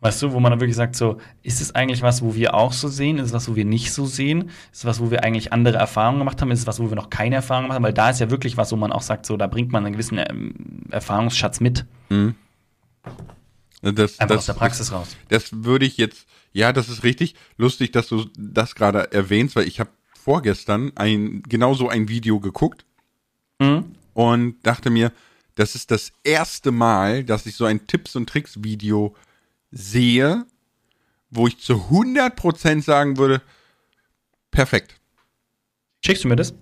Weißt 0.00 0.22
du, 0.22 0.32
wo 0.32 0.40
man 0.40 0.50
dann 0.50 0.60
wirklich 0.60 0.76
sagt, 0.76 0.96
so, 0.96 1.18
ist 1.42 1.60
es 1.60 1.74
eigentlich 1.74 2.02
was, 2.02 2.22
wo 2.22 2.34
wir 2.34 2.54
auch 2.54 2.72
so 2.72 2.88
sehen? 2.88 3.18
Ist 3.18 3.26
es 3.26 3.32
was, 3.32 3.48
wo 3.48 3.54
wir 3.56 3.64
nicht 3.64 3.92
so 3.92 4.06
sehen? 4.06 4.50
Ist 4.72 4.78
es 4.80 4.84
was, 4.84 5.00
wo 5.00 5.10
wir 5.12 5.24
eigentlich 5.24 5.52
andere 5.52 5.78
Erfahrungen 5.78 6.18
gemacht 6.18 6.40
haben? 6.40 6.50
Ist 6.50 6.60
es 6.60 6.66
was, 6.66 6.80
wo 6.80 6.88
wir 6.88 6.96
noch 6.96 7.10
keine 7.10 7.36
Erfahrungen 7.36 7.66
gemacht 7.66 7.76
haben? 7.76 7.84
Weil 7.84 7.94
da 7.94 8.10
ist 8.10 8.20
ja 8.20 8.30
wirklich 8.30 8.56
was, 8.56 8.70
wo 8.72 8.76
man 8.76 8.92
auch 8.92 9.02
sagt, 9.02 9.26
so, 9.26 9.36
da 9.36 9.46
bringt 9.46 9.72
man 9.72 9.84
einen 9.84 9.92
gewissen 9.92 10.18
ähm, 10.18 10.54
Erfahrungsschatz 10.90 11.60
mit. 11.60 11.84
Das, 13.82 14.18
Einfach 14.18 14.34
das, 14.34 14.38
aus 14.38 14.46
der 14.46 14.54
Praxis 14.54 14.92
raus. 14.92 15.16
Das 15.28 15.64
würde 15.64 15.86
ich 15.86 15.96
jetzt, 15.96 16.26
ja, 16.52 16.72
das 16.72 16.88
ist 16.88 17.04
richtig. 17.04 17.34
Lustig, 17.56 17.92
dass 17.92 18.08
du 18.08 18.26
das 18.36 18.74
gerade 18.74 19.12
erwähnst, 19.12 19.56
weil 19.56 19.68
ich 19.68 19.80
habe 19.80 19.90
vorgestern 20.12 20.92
ein 20.96 21.42
genauso 21.48 21.88
ein 21.88 22.08
Video 22.08 22.40
geguckt 22.40 22.84
Mhm. 23.60 23.96
und 24.14 24.56
dachte 24.62 24.88
mir, 24.90 25.12
das 25.56 25.74
ist 25.74 25.90
das 25.90 26.12
erste 26.22 26.70
Mal, 26.70 27.24
dass 27.24 27.46
ich 27.46 27.56
so 27.56 27.64
ein 27.64 27.88
Tipps 27.88 28.14
und 28.14 28.28
Tricks 28.28 28.62
Video 28.62 29.16
sehe, 29.72 30.46
wo 31.30 31.48
ich 31.48 31.58
zu 31.58 31.88
100% 31.90 32.82
sagen 32.82 33.16
würde, 33.16 33.42
perfekt. 34.52 34.94
Schickst 36.04 36.22
du 36.22 36.28
mir 36.28 36.36
das? 36.36 36.54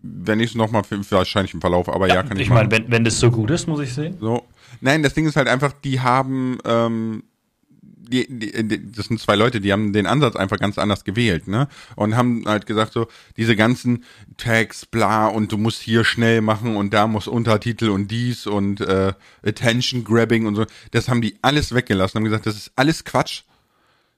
wenn 0.00 0.40
ich 0.40 0.50
es 0.50 0.56
nochmal, 0.56 0.82
wahrscheinlich 0.88 1.54
im 1.54 1.60
Verlauf, 1.60 1.88
aber 1.88 2.08
ja, 2.08 2.16
ja 2.16 2.22
kann 2.22 2.36
ich 2.36 2.44
Ich 2.44 2.50
meine, 2.50 2.70
wenn, 2.70 2.90
wenn 2.90 3.04
das 3.04 3.18
so 3.18 3.30
gut 3.30 3.50
ist, 3.50 3.66
muss 3.66 3.80
ich 3.80 3.92
sehen. 3.92 4.16
So. 4.20 4.44
Nein, 4.80 5.02
das 5.02 5.14
Ding 5.14 5.26
ist 5.26 5.36
halt 5.36 5.48
einfach, 5.48 5.72
die 5.72 6.00
haben, 6.00 6.58
ähm, 6.64 7.24
die, 7.72 8.26
die, 8.28 8.68
die, 8.68 8.92
das 8.92 9.06
sind 9.06 9.20
zwei 9.20 9.36
Leute, 9.36 9.60
die 9.60 9.72
haben 9.72 9.92
den 9.92 10.06
Ansatz 10.06 10.34
einfach 10.36 10.58
ganz 10.58 10.78
anders 10.78 11.04
gewählt, 11.04 11.46
ne? 11.46 11.68
Und 11.94 12.16
haben 12.16 12.44
halt 12.46 12.66
gesagt 12.66 12.92
so, 12.92 13.06
diese 13.36 13.54
ganzen 13.54 14.04
Tags, 14.36 14.86
bla, 14.86 15.26
und 15.26 15.52
du 15.52 15.58
musst 15.58 15.82
hier 15.82 16.04
schnell 16.04 16.40
machen 16.40 16.76
und 16.76 16.94
da 16.94 17.06
muss 17.06 17.28
Untertitel 17.28 17.90
und 17.90 18.10
dies 18.10 18.46
und 18.46 18.80
äh, 18.80 19.12
Attention 19.44 20.04
Grabbing 20.04 20.46
und 20.46 20.54
so, 20.54 20.64
das 20.90 21.08
haben 21.08 21.20
die 21.20 21.36
alles 21.42 21.74
weggelassen, 21.74 22.18
haben 22.18 22.24
gesagt, 22.24 22.46
das 22.46 22.56
ist 22.56 22.72
alles 22.76 23.04
Quatsch. 23.04 23.42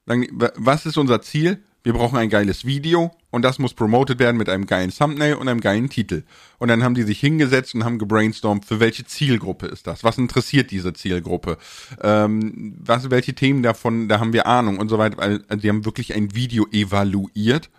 Dann, 0.07 0.27
was 0.57 0.87
ist 0.87 0.97
unser 0.97 1.21
Ziel? 1.23 1.63
Wir 1.83 1.93
brauchen 1.95 2.19
ein 2.19 2.29
geiles 2.29 2.65
Video 2.65 3.11
und 3.31 3.43
das 3.43 3.59
muss 3.59 3.73
promoted 3.73 4.19
werden 4.19 4.37
mit 4.37 4.49
einem 4.49 4.67
geilen 4.67 4.91
Thumbnail 4.91 5.35
und 5.35 5.49
einem 5.49 5.61
geilen 5.61 5.89
Titel. 5.89 6.25
Und 6.59 6.69
dann 6.69 6.83
haben 6.83 6.95
die 6.95 7.05
sich 7.05 7.21
hingesetzt 7.21 7.75
und 7.75 7.85
haben 7.85 7.99
gebrainstormt, 7.99 8.67
für 8.67 8.81
welche 8.81 9.05
Zielgruppe 9.05 9.67
ist 9.67 9.87
das? 9.87 10.05
Was 10.05 10.19
interessiert 10.19 10.71
diese 10.71 10.93
Zielgruppe? 10.93 11.57
Ähm, 12.03 12.75
was, 12.79 13.11
welche 13.11 13.35
Themen 13.35 13.63
davon, 13.63 14.09
da 14.09 14.21
haben 14.21 14.33
wir 14.33 14.47
Ahnung 14.47 14.79
und 14.79 14.89
so 14.89 14.99
weiter. 14.99 15.19
Also 15.21 15.57
die 15.57 15.69
haben 15.69 15.85
wirklich 15.85 16.15
ein 16.15 16.35
Video 16.35 16.67
evaluiert 16.71 17.71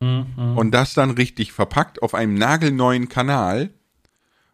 mhm. 0.00 0.56
und 0.56 0.70
das 0.72 0.94
dann 0.94 1.10
richtig 1.10 1.52
verpackt 1.52 2.02
auf 2.02 2.14
einem 2.14 2.34
nagelneuen 2.34 3.08
Kanal. 3.08 3.70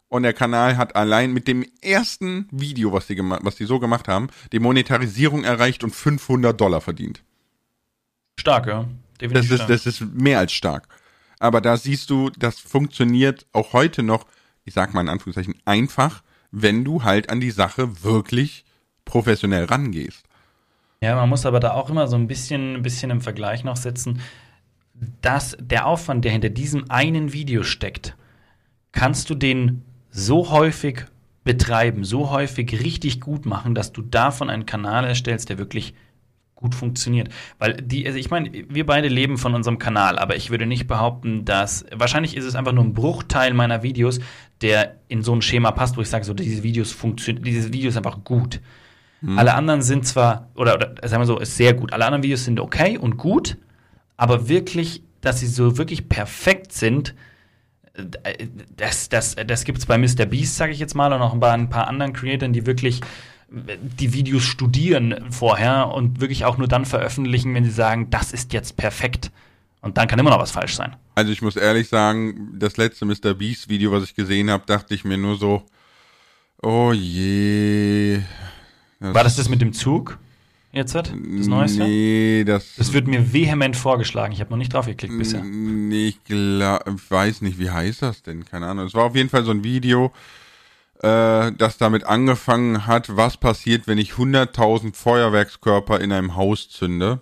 Und 0.09 0.25
der 0.25 0.35
Kanal 0.35 0.77
hat 0.77 0.95
allein 0.95 1.33
mit 1.33 1.49
dem 1.49 1.65
ersten 1.81 2.47
Video, 2.51 2.93
was 2.93 3.07
die, 3.07 3.19
was 3.19 3.57
die 3.57 3.65
so 3.65 3.81
gemacht 3.81 4.09
haben, 4.09 4.29
die 4.53 4.59
Monetarisierung 4.59 5.43
erreicht 5.43 5.85
und 5.85 5.95
500 5.95 6.59
Dollar 6.59 6.83
verdient. 6.83 7.23
Stark, 8.43 8.67
ja. 8.67 8.89
Definitiv 9.21 9.51
das 9.51 9.61
ist, 9.61 9.71
das 9.71 9.87
ist 9.87 10.01
mehr 10.01 10.41
als 10.41 10.53
stark. 10.53 10.89
Aber 11.39 11.61
da 11.61 11.77
siehst 11.77 12.11
du, 12.11 12.29
das 12.31 12.59
funktioniert 12.59 13.47
auch 13.53 13.73
heute 13.73 14.03
noch, 14.03 14.27
ich 14.65 14.75
sag 14.75 14.93
mal 14.95 15.01
in 15.01 15.09
Anführungszeichen, 15.09 15.55
einfach, 15.65 16.25
wenn 16.51 16.85
du 16.85 17.05
halt 17.05 17.31
an 17.31 17.39
die 17.39 17.53
Sache 17.53 18.03
wirklich 18.03 18.65
professionell 19.05 19.67
rangehst. 19.67 20.25
Ja, 21.01 21.15
man 21.15 21.29
muss 21.29 21.47
aber 21.47 21.61
da 21.61 21.71
auch 21.75 21.89
immer 21.89 22.09
so 22.09 22.17
ein 22.17 22.27
bisschen, 22.27 22.75
ein 22.75 22.83
bisschen 22.83 23.13
im 23.13 23.21
Vergleich 23.21 23.63
noch 23.63 23.77
setzen, 23.77 24.21
dass 25.21 25.57
der 25.61 25.87
Aufwand, 25.87 26.25
der 26.25 26.33
hinter 26.33 26.51
diesem 26.51 26.91
einen 26.91 27.33
Video 27.33 27.63
steckt, 27.63 28.17
kannst 28.91 29.31
du 29.31 29.37
den 29.37 29.85
so 30.11 30.51
häufig 30.51 31.05
betreiben, 31.45 32.03
so 32.03 32.31
häufig 32.31 32.73
richtig 32.83 33.21
gut 33.21 33.47
machen, 33.47 33.77
dass 33.77 33.93
du 33.93 34.03
davon 34.03 34.51
einen 34.51 34.67
Kanal 34.67 35.05
erstellst, 35.05 35.49
der 35.49 35.59
wirklich 35.59 35.95
gut 36.63 36.75
funktioniert. 36.75 37.29
Weil 37.59 37.75
die, 37.75 38.07
also 38.07 38.19
ich 38.19 38.31
meine, 38.31 38.51
wir 38.69 38.87
beide 38.87 39.09
leben 39.09 39.37
von 39.37 39.55
unserem 39.55 39.79
Kanal, 39.79 40.19
aber 40.19 40.37
ich 40.37 40.51
würde 40.51 40.65
nicht 40.65 40.87
behaupten, 40.87 41.45
dass, 41.45 41.85
wahrscheinlich 41.93 42.37
ist 42.37 42.45
es 42.45 42.55
einfach 42.55 42.73
nur 42.73 42.85
ein 42.85 42.95
Bruchteil 42.95 43.53
meiner 43.53 43.83
Videos, 43.83 44.21
der 44.63 44.97
in 45.09 45.23
so 45.23 45.35
ein 45.35 45.43
Schema 45.43 45.73
passt, 45.73 45.97
wo 45.97 46.01
ich 46.01 46.09
sage, 46.09 46.25
so, 46.25 46.33
diese 46.33 46.63
Videos 46.63 46.93
funktionieren, 46.93 47.45
dieses 47.45 47.73
Video 47.73 47.91
ist 47.91 47.97
einfach 47.97 48.25
gut. 48.25 48.61
Hm. 49.21 49.39
Alle 49.39 49.55
anderen 49.55 49.83
sind 49.83 50.07
zwar, 50.07 50.49
oder, 50.55 50.77
oder 50.77 50.95
sagen 51.09 51.23
wir 51.23 51.27
so, 51.27 51.39
ist 51.39 51.57
sehr 51.57 51.75
gut. 51.75 51.93
Alle 51.93 52.07
anderen 52.07 52.23
Videos 52.23 52.45
sind 52.45 52.61
okay 52.61 52.97
und 52.97 53.19
gut, 53.19 53.59
aber 54.17 54.49
wirklich, 54.49 55.03
dass 55.21 55.41
sie 55.41 55.47
so 55.47 55.77
wirklich 55.77 56.09
perfekt 56.09 56.73
sind, 56.73 57.15
das, 58.77 59.09
das, 59.09 59.37
das 59.37 59.65
gibt 59.65 59.79
es 59.79 59.87
bei 59.87 59.99
Mr. 59.99 60.25
Beast, 60.25 60.57
sage 60.57 60.73
ich 60.73 60.79
jetzt 60.79 60.95
mal, 60.95 61.13
und 61.13 61.21
auch 61.21 61.35
bei 61.37 61.51
ein 61.51 61.69
paar 61.69 61.89
anderen 61.89 62.13
Creatoren, 62.13 62.53
die 62.53 62.67
wirklich 62.67 63.01
die 63.53 64.13
Videos 64.13 64.43
studieren 64.45 65.27
vorher 65.31 65.89
und 65.89 66.21
wirklich 66.21 66.45
auch 66.45 66.59
nur 66.59 66.69
dann 66.69 66.85
veröffentlichen, 66.85 67.55
wenn 67.55 67.65
sie 67.65 67.71
sagen, 67.71 68.09
das 68.11 68.33
ist 68.33 68.53
jetzt 68.53 68.77
perfekt. 68.77 69.31
Und 69.83 69.99
dann 69.99 70.09
kann 70.09 70.19
immer 70.19 70.31
noch 70.31 70.39
was 70.39 70.53
falsch 70.53 70.77
sein. 70.77 70.97
Also 71.15 71.33
ich 71.33 71.43
muss 71.43 71.57
ehrlich 71.57 71.89
sagen, 71.89 72.55
das 72.59 72.77
letzte 72.77 73.05
Mr. 73.05 73.35
Beast 73.35 73.69
Video, 73.69 73.93
was 73.93 74.05
ich 74.05 74.15
gesehen 74.15 74.51
habe, 74.51 74.65
dachte 74.67 74.95
ich 74.95 75.05
mir 75.05 75.19
nur 75.19 75.37
so, 75.37 75.65
oh 76.63 76.93
je. 76.93 78.21
Das 79.01 79.15
War 79.15 79.25
das 79.25 79.37
das 79.37 79.49
mit 79.49 79.61
dem 79.61 79.73
Zug? 79.73 80.19
Jetzt 80.73 80.95
das 80.95 81.11
Neueste? 81.13 81.83
Nee, 81.83 82.45
das. 82.47 82.77
Das 82.77 82.95
wird 82.95 83.07
mir 83.07 83.35
vehement 83.35 83.77
vorgeschlagen. 83.77 84.33
Ich 84.33 84.41
habe 84.41 84.51
noch 84.51 84.57
nicht 84.57 84.73
drauf 84.73 84.87
geklickt 84.87 85.19
bisher. 85.19 85.45
Nee, 85.45 86.09
ich 86.09 86.25
glaub, 86.25 86.83
weiß 87.11 87.43
nicht, 87.43 87.59
wie 87.59 87.69
heißt 87.69 88.01
das 88.01 88.23
denn? 88.23 88.47
Keine 88.47 88.69
Ahnung. 88.69 88.87
Es 88.87 88.95
war 88.95 89.05
auf 89.05 89.15
jeden 89.15 89.29
Fall 89.29 89.45
so 89.45 89.51
ein 89.51 89.65
Video, 89.65 90.13
äh, 91.03 91.53
das 91.53 91.79
damit 91.79 92.05
angefangen 92.05 92.87
hat, 92.87 93.17
was 93.17 93.37
passiert, 93.37 93.87
wenn 93.87 93.99
ich 93.99 94.13
100.000 94.13 94.95
Feuerwerkskörper 94.95 96.01
in 96.01 96.13
einem 96.13 96.37
Haus 96.37 96.71
zünde. 96.71 97.21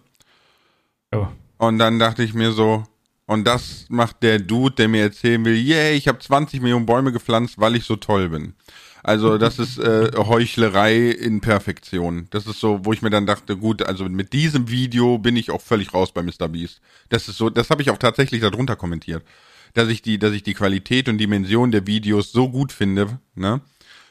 Oh. 1.13 1.27
Und 1.59 1.79
dann 1.79 1.99
dachte 1.99 2.23
ich 2.23 2.35
mir 2.35 2.53
so, 2.53 2.85
und 3.27 3.47
das 3.47 3.87
macht 3.89 4.23
der 4.23 4.39
Dude, 4.39 4.75
der 4.75 4.89
mir 4.89 5.03
erzählen 5.03 5.45
will, 5.45 5.57
yay, 5.57 5.97
ich 5.97 6.09
habe 6.09 6.19
20 6.19 6.61
Millionen 6.61 6.87
Bäume 6.87 7.13
gepflanzt, 7.13 7.59
weil 7.59 7.77
ich 7.77 7.85
so 7.85 7.97
toll 7.97 8.29
bin. 8.29 8.55
Also 9.03 9.39
das 9.39 9.59
ist 9.59 9.79
äh, 9.79 10.11
Heuchlerei 10.15 11.09
in 11.09 11.41
Perfektion. 11.41 12.27
Das 12.31 12.47
ist 12.47 12.61
so, 12.61 12.85
wo 12.85 12.93
ich 12.93 13.01
mir 13.01 13.09
dann 13.09 13.25
dachte, 13.25 13.57
gut, 13.57 13.83
also 13.83 14.05
mit 14.05 14.35
diesem 14.35 14.69
Video 14.69 15.17
bin 15.17 15.37
ich 15.37 15.51
auch 15.51 15.63
völlig 15.63 15.95
raus 15.95 16.13
bei 16.13 16.23
Mr. 16.23 16.49
Beast. 16.49 16.83
Das 17.09 17.29
ist 17.29 17.39
so, 17.39 17.49
das 17.49 17.71
habe 17.71 17.81
ich 17.81 17.91
auch 17.91 17.97
tatsächlich 17.97 18.43
darunter 18.43 18.77
kommentiert 18.77 19.25
dass 19.75 19.89
ich 19.89 20.03
die, 20.03 20.19
dass 20.19 20.33
ich 20.33 20.43
die 20.43 20.55
Qualität 20.55 21.09
und 21.09 21.19
Dimension 21.19 21.71
der 21.71 21.87
Videos 21.87 22.33
so 22.33 22.49
gut 22.49 22.73
finde, 22.73 23.19
ne? 23.35 23.61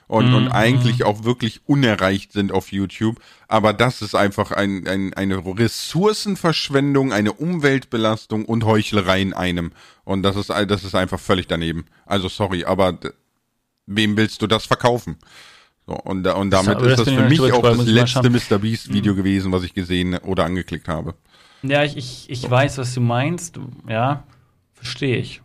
Und, 0.07 0.29
mhm. 0.29 0.35
und 0.35 0.47
eigentlich 0.47 1.03
auch 1.03 1.23
wirklich 1.23 1.61
unerreicht 1.67 2.33
sind 2.33 2.51
auf 2.51 2.71
YouTube. 2.71 3.21
Aber 3.47 3.73
das 3.73 4.01
ist 4.01 4.15
einfach 4.15 4.51
ein, 4.51 4.87
ein, 4.87 5.13
eine 5.13 5.37
Ressourcenverschwendung, 5.37 7.13
eine 7.13 7.31
Umweltbelastung 7.31 8.45
und 8.45 8.65
Heuchlerei 8.65 9.21
in 9.21 9.33
einem. 9.33 9.71
Und 10.05 10.23
das 10.23 10.35
ist, 10.35 10.49
das 10.49 10.83
ist 10.83 10.95
einfach 10.95 11.19
völlig 11.19 11.45
daneben. 11.45 11.85
Also 12.07 12.27
sorry, 12.27 12.65
aber 12.65 12.97
wem 13.85 14.17
willst 14.17 14.41
du 14.41 14.47
das 14.47 14.65
verkaufen? 14.65 15.17
So, 15.85 15.93
und, 15.93 16.25
und 16.25 16.49
damit 16.49 16.81
ist 16.81 16.97
das 16.97 17.09
für 17.09 17.29
mich 17.29 17.39
auch 17.39 17.61
das 17.61 17.85
letzte 17.85 18.31
Mr. 18.31 18.57
Beast 18.57 18.91
Video 18.91 19.13
mhm. 19.13 19.17
gewesen, 19.17 19.51
was 19.51 19.61
ich 19.61 19.75
gesehen 19.75 20.17
oder 20.17 20.43
angeklickt 20.43 20.87
habe. 20.87 21.13
Ja, 21.61 21.83
ich, 21.83 21.97
ich, 21.97 22.31
ich 22.31 22.49
weiß, 22.49 22.79
was 22.79 22.95
du 22.95 23.01
meinst. 23.01 23.59
Ja, 23.87 24.23
verstehe 24.73 25.17
ich 25.17 25.43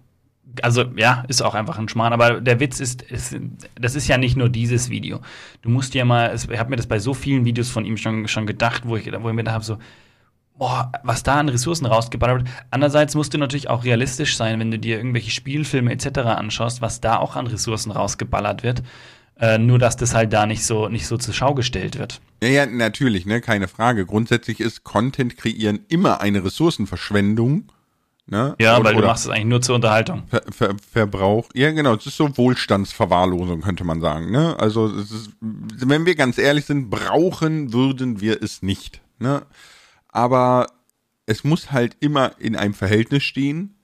also 0.62 0.84
ja, 0.96 1.24
ist 1.28 1.42
auch 1.42 1.54
einfach 1.54 1.78
ein 1.78 1.88
Schmarrn. 1.88 2.12
Aber 2.12 2.40
der 2.40 2.60
Witz 2.60 2.80
ist, 2.80 3.02
ist, 3.02 3.36
das 3.74 3.94
ist 3.94 4.08
ja 4.08 4.18
nicht 4.18 4.36
nur 4.36 4.48
dieses 4.48 4.90
Video. 4.90 5.20
Du 5.62 5.68
musst 5.68 5.94
ja 5.94 6.04
mal, 6.04 6.34
ich 6.34 6.58
habe 6.58 6.70
mir 6.70 6.76
das 6.76 6.86
bei 6.86 6.98
so 6.98 7.14
vielen 7.14 7.44
Videos 7.44 7.70
von 7.70 7.84
ihm 7.84 7.96
schon, 7.96 8.28
schon 8.28 8.46
gedacht, 8.46 8.82
wo 8.86 8.96
ich, 8.96 9.10
wo 9.20 9.28
ich 9.28 9.34
mir 9.34 9.44
da 9.44 9.52
habe 9.52 9.64
so, 9.64 9.78
boah, 10.56 10.92
was 11.02 11.22
da 11.22 11.40
an 11.40 11.48
Ressourcen 11.48 11.86
rausgeballert 11.86 12.44
wird. 12.44 12.54
Andererseits 12.70 13.14
musst 13.14 13.34
du 13.34 13.38
natürlich 13.38 13.68
auch 13.68 13.84
realistisch 13.84 14.36
sein, 14.36 14.60
wenn 14.60 14.70
du 14.70 14.78
dir 14.78 14.96
irgendwelche 14.96 15.30
Spielfilme 15.30 15.92
etc. 15.92 16.20
anschaust, 16.20 16.80
was 16.80 17.00
da 17.00 17.16
auch 17.16 17.36
an 17.36 17.46
Ressourcen 17.46 17.90
rausgeballert 17.90 18.62
wird. 18.62 18.82
Äh, 19.40 19.58
nur 19.58 19.80
dass 19.80 19.96
das 19.96 20.14
halt 20.14 20.32
da 20.32 20.46
nicht 20.46 20.64
so 20.64 20.88
nicht 20.88 21.08
so 21.08 21.16
zur 21.16 21.34
Schau 21.34 21.54
gestellt 21.54 21.98
wird. 21.98 22.20
Ja, 22.40 22.48
ja, 22.50 22.66
natürlich, 22.66 23.26
ne, 23.26 23.40
keine 23.40 23.66
Frage. 23.66 24.06
Grundsätzlich 24.06 24.60
ist 24.60 24.84
Content 24.84 25.36
kreieren 25.36 25.80
immer 25.88 26.20
eine 26.20 26.44
Ressourcenverschwendung 26.44 27.64
Ne? 28.26 28.54
Ja, 28.58 28.76
oder, 28.76 28.84
weil 28.84 28.94
du 28.96 29.06
machst 29.06 29.26
es 29.26 29.30
eigentlich 29.30 29.44
nur 29.44 29.60
zur 29.60 29.74
Unterhaltung. 29.74 30.22
Ver, 30.28 30.42
Ver, 30.50 30.76
Verbrauch. 30.92 31.50
Ja, 31.54 31.70
genau. 31.72 31.94
Es 31.94 32.06
ist 32.06 32.16
so 32.16 32.36
Wohlstandsverwahrlosung, 32.36 33.60
könnte 33.60 33.84
man 33.84 34.00
sagen. 34.00 34.30
Ne? 34.30 34.58
Also, 34.58 34.88
ist, 34.88 35.30
wenn 35.40 36.06
wir 36.06 36.14
ganz 36.14 36.38
ehrlich 36.38 36.64
sind, 36.64 36.88
brauchen 36.88 37.72
würden 37.74 38.20
wir 38.20 38.42
es 38.42 38.62
nicht. 38.62 39.02
Ne? 39.18 39.42
Aber 40.08 40.68
es 41.26 41.44
muss 41.44 41.70
halt 41.70 41.96
immer 42.00 42.32
in 42.38 42.56
einem 42.56 42.74
Verhältnis 42.74 43.24
stehen 43.24 43.76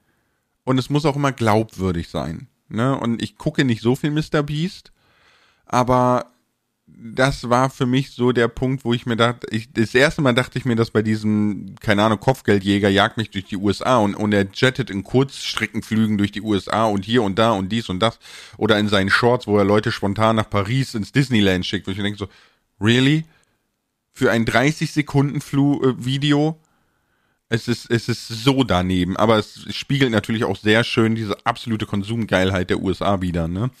und 0.63 0.79
es 0.79 0.89
muss 0.89 1.05
auch 1.05 1.15
immer 1.15 1.31
glaubwürdig 1.31 2.09
sein. 2.09 2.47
Ne? 2.67 2.97
Und 2.97 3.21
ich 3.21 3.37
gucke 3.37 3.63
nicht 3.63 3.81
so 3.81 3.95
viel 3.95 4.11
Mr. 4.11 4.41
Beast, 4.41 4.91
aber 5.65 6.25
das 7.03 7.49
war 7.49 7.69
für 7.71 7.87
mich 7.87 8.11
so 8.11 8.31
der 8.31 8.47
Punkt, 8.47 8.85
wo 8.85 8.93
ich 8.93 9.07
mir 9.07 9.15
dachte, 9.15 9.47
ich, 9.49 9.73
das 9.73 9.95
erste 9.95 10.21
Mal 10.21 10.33
dachte 10.33 10.59
ich 10.59 10.65
mir, 10.65 10.75
dass 10.75 10.91
bei 10.91 11.01
diesem, 11.01 11.75
keine 11.79 12.03
Ahnung, 12.03 12.19
Kopfgeldjäger 12.19 12.89
jagt 12.89 13.17
mich 13.17 13.31
durch 13.31 13.45
die 13.45 13.57
USA 13.57 13.97
und, 13.97 14.13
und 14.13 14.31
er 14.33 14.47
jettet 14.53 14.91
in 14.91 15.03
Kurzstreckenflügen 15.03 16.19
durch 16.19 16.31
die 16.31 16.41
USA 16.41 16.85
und 16.85 17.03
hier 17.03 17.23
und 17.23 17.39
da 17.39 17.51
und 17.51 17.69
dies 17.69 17.89
und 17.89 17.99
das 17.99 18.19
oder 18.57 18.77
in 18.77 18.87
seinen 18.87 19.09
Shorts, 19.09 19.47
wo 19.47 19.57
er 19.57 19.63
Leute 19.63 19.91
spontan 19.91 20.35
nach 20.35 20.49
Paris 20.49 20.93
ins 20.93 21.11
Disneyland 21.11 21.65
schickt, 21.65 21.87
wo 21.87 21.91
ich 21.91 21.97
mir 21.97 22.03
denke 22.03 22.19
so, 22.19 22.27
really? 22.79 23.25
Für 24.13 24.29
ein 24.29 24.45
30 24.45 24.91
Sekunden 24.91 25.41
Flu 25.41 25.81
äh, 25.81 26.05
Video? 26.05 26.59
Es 27.49 27.67
ist, 27.67 27.89
es 27.89 28.09
ist 28.09 28.27
so 28.27 28.63
daneben, 28.63 29.17
aber 29.17 29.37
es 29.37 29.65
spiegelt 29.75 30.11
natürlich 30.11 30.43
auch 30.43 30.55
sehr 30.55 30.83
schön 30.83 31.15
diese 31.15 31.35
absolute 31.45 31.85
Konsumgeilheit 31.85 32.69
der 32.69 32.79
USA 32.79 33.21
wieder, 33.21 33.47
ne? 33.47 33.71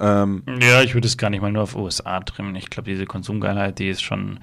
Ähm, 0.00 0.42
ja, 0.60 0.82
ich 0.82 0.94
würde 0.94 1.06
es 1.06 1.18
gar 1.18 1.30
nicht 1.30 1.42
mal 1.42 1.52
nur 1.52 1.64
auf 1.64 1.76
USA 1.76 2.20
trimmen. 2.20 2.56
Ich 2.56 2.70
glaube, 2.70 2.90
diese 2.90 3.06
Konsumgeilheit, 3.06 3.78
die 3.78 3.88
ist 3.88 4.02
schon 4.02 4.40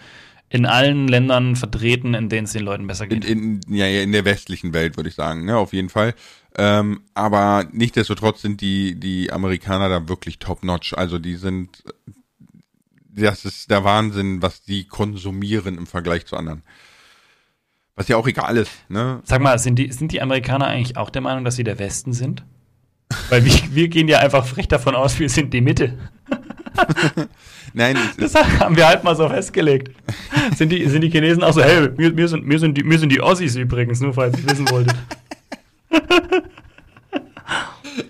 in 0.50 0.66
allen 0.66 1.08
Ländern 1.08 1.56
vertreten, 1.56 2.14
in 2.14 2.30
denen 2.30 2.46
es 2.46 2.54
den 2.54 2.64
Leuten 2.64 2.88
besser 2.88 3.08
geht. 3.08 3.26
In, 3.26 3.62
in, 3.68 3.76
ja, 3.76 3.88
in 3.88 4.12
der 4.12 4.24
westlichen 4.24 4.74
Welt, 4.74 4.96
würde 4.96 5.10
ich 5.10 5.16
sagen, 5.16 5.46
ne, 5.46 5.58
auf 5.58 5.74
jeden 5.74 5.90
Fall. 5.90 6.14
Ähm, 6.58 7.02
aber 7.14 7.68
nichtsdestotrotz 7.72 8.42
sind 8.42 8.62
die, 8.62 9.00
die 9.00 9.32
Amerikaner 9.32 9.90
da 9.90 10.08
wirklich 10.08 10.40
top-notch. 10.40 10.94
Also 10.94 11.20
die 11.20 11.36
sind, 11.36 11.84
das 13.10 13.44
ist 13.44 13.70
der 13.70 13.84
Wahnsinn, 13.84 14.42
was 14.42 14.62
die 14.62 14.86
konsumieren 14.86 15.78
im 15.78 15.88
Vergleich 15.88 16.26
zu 16.26 16.38
anderen. 16.38 16.64
Was 17.96 18.08
ja 18.08 18.16
auch 18.16 18.28
egal 18.28 18.58
ist, 18.58 18.72
ne? 18.90 19.22
Sag 19.24 19.42
mal, 19.42 19.58
sind 19.58 19.78
die, 19.78 19.92
sind 19.92 20.12
die 20.12 20.22
Amerikaner 20.22 20.68
eigentlich 20.68 20.98
auch 20.98 21.10
der 21.10 21.24
Meinung, 21.24 21.44
dass 21.44 21.56
sie 21.56 21.64
der 21.64 21.80
Westen 21.80 22.14
sind? 22.14 22.46
Weil 23.30 23.46
wir, 23.46 23.54
wir 23.72 23.88
gehen 23.88 24.08
ja 24.08 24.20
einfach 24.20 24.46
frech 24.46 24.68
davon 24.68 24.96
aus, 24.96 25.18
wir 25.20 25.30
sind 25.30 25.54
die 25.54 25.62
Mitte. 25.62 25.98
Nein, 27.74 27.98
Das 28.18 28.34
haben 28.36 28.76
wir 28.76 28.88
halt 28.88 29.04
mal 29.04 29.16
so 29.16 29.28
festgelegt. 29.30 29.92
Sind 30.56 30.70
die, 30.70 30.88
sind 30.90 31.02
die 31.02 31.10
Chinesen 31.10 31.44
auch 31.44 31.54
so, 31.54 31.62
hey, 31.62 31.90
wir, 31.98 32.16
wir, 32.18 32.28
sind, 32.28 32.50
wir, 32.50 32.60
sind 32.60 32.78
die, 32.78 32.84
wir 32.90 32.98
sind 33.00 33.10
die 33.10 33.22
Ossis 33.22 33.56
übrigens, 33.56 34.00
nur 34.00 34.14
falls 34.14 34.38
ihr 34.38 34.50
wissen 34.50 34.70
wolltet. 34.70 34.96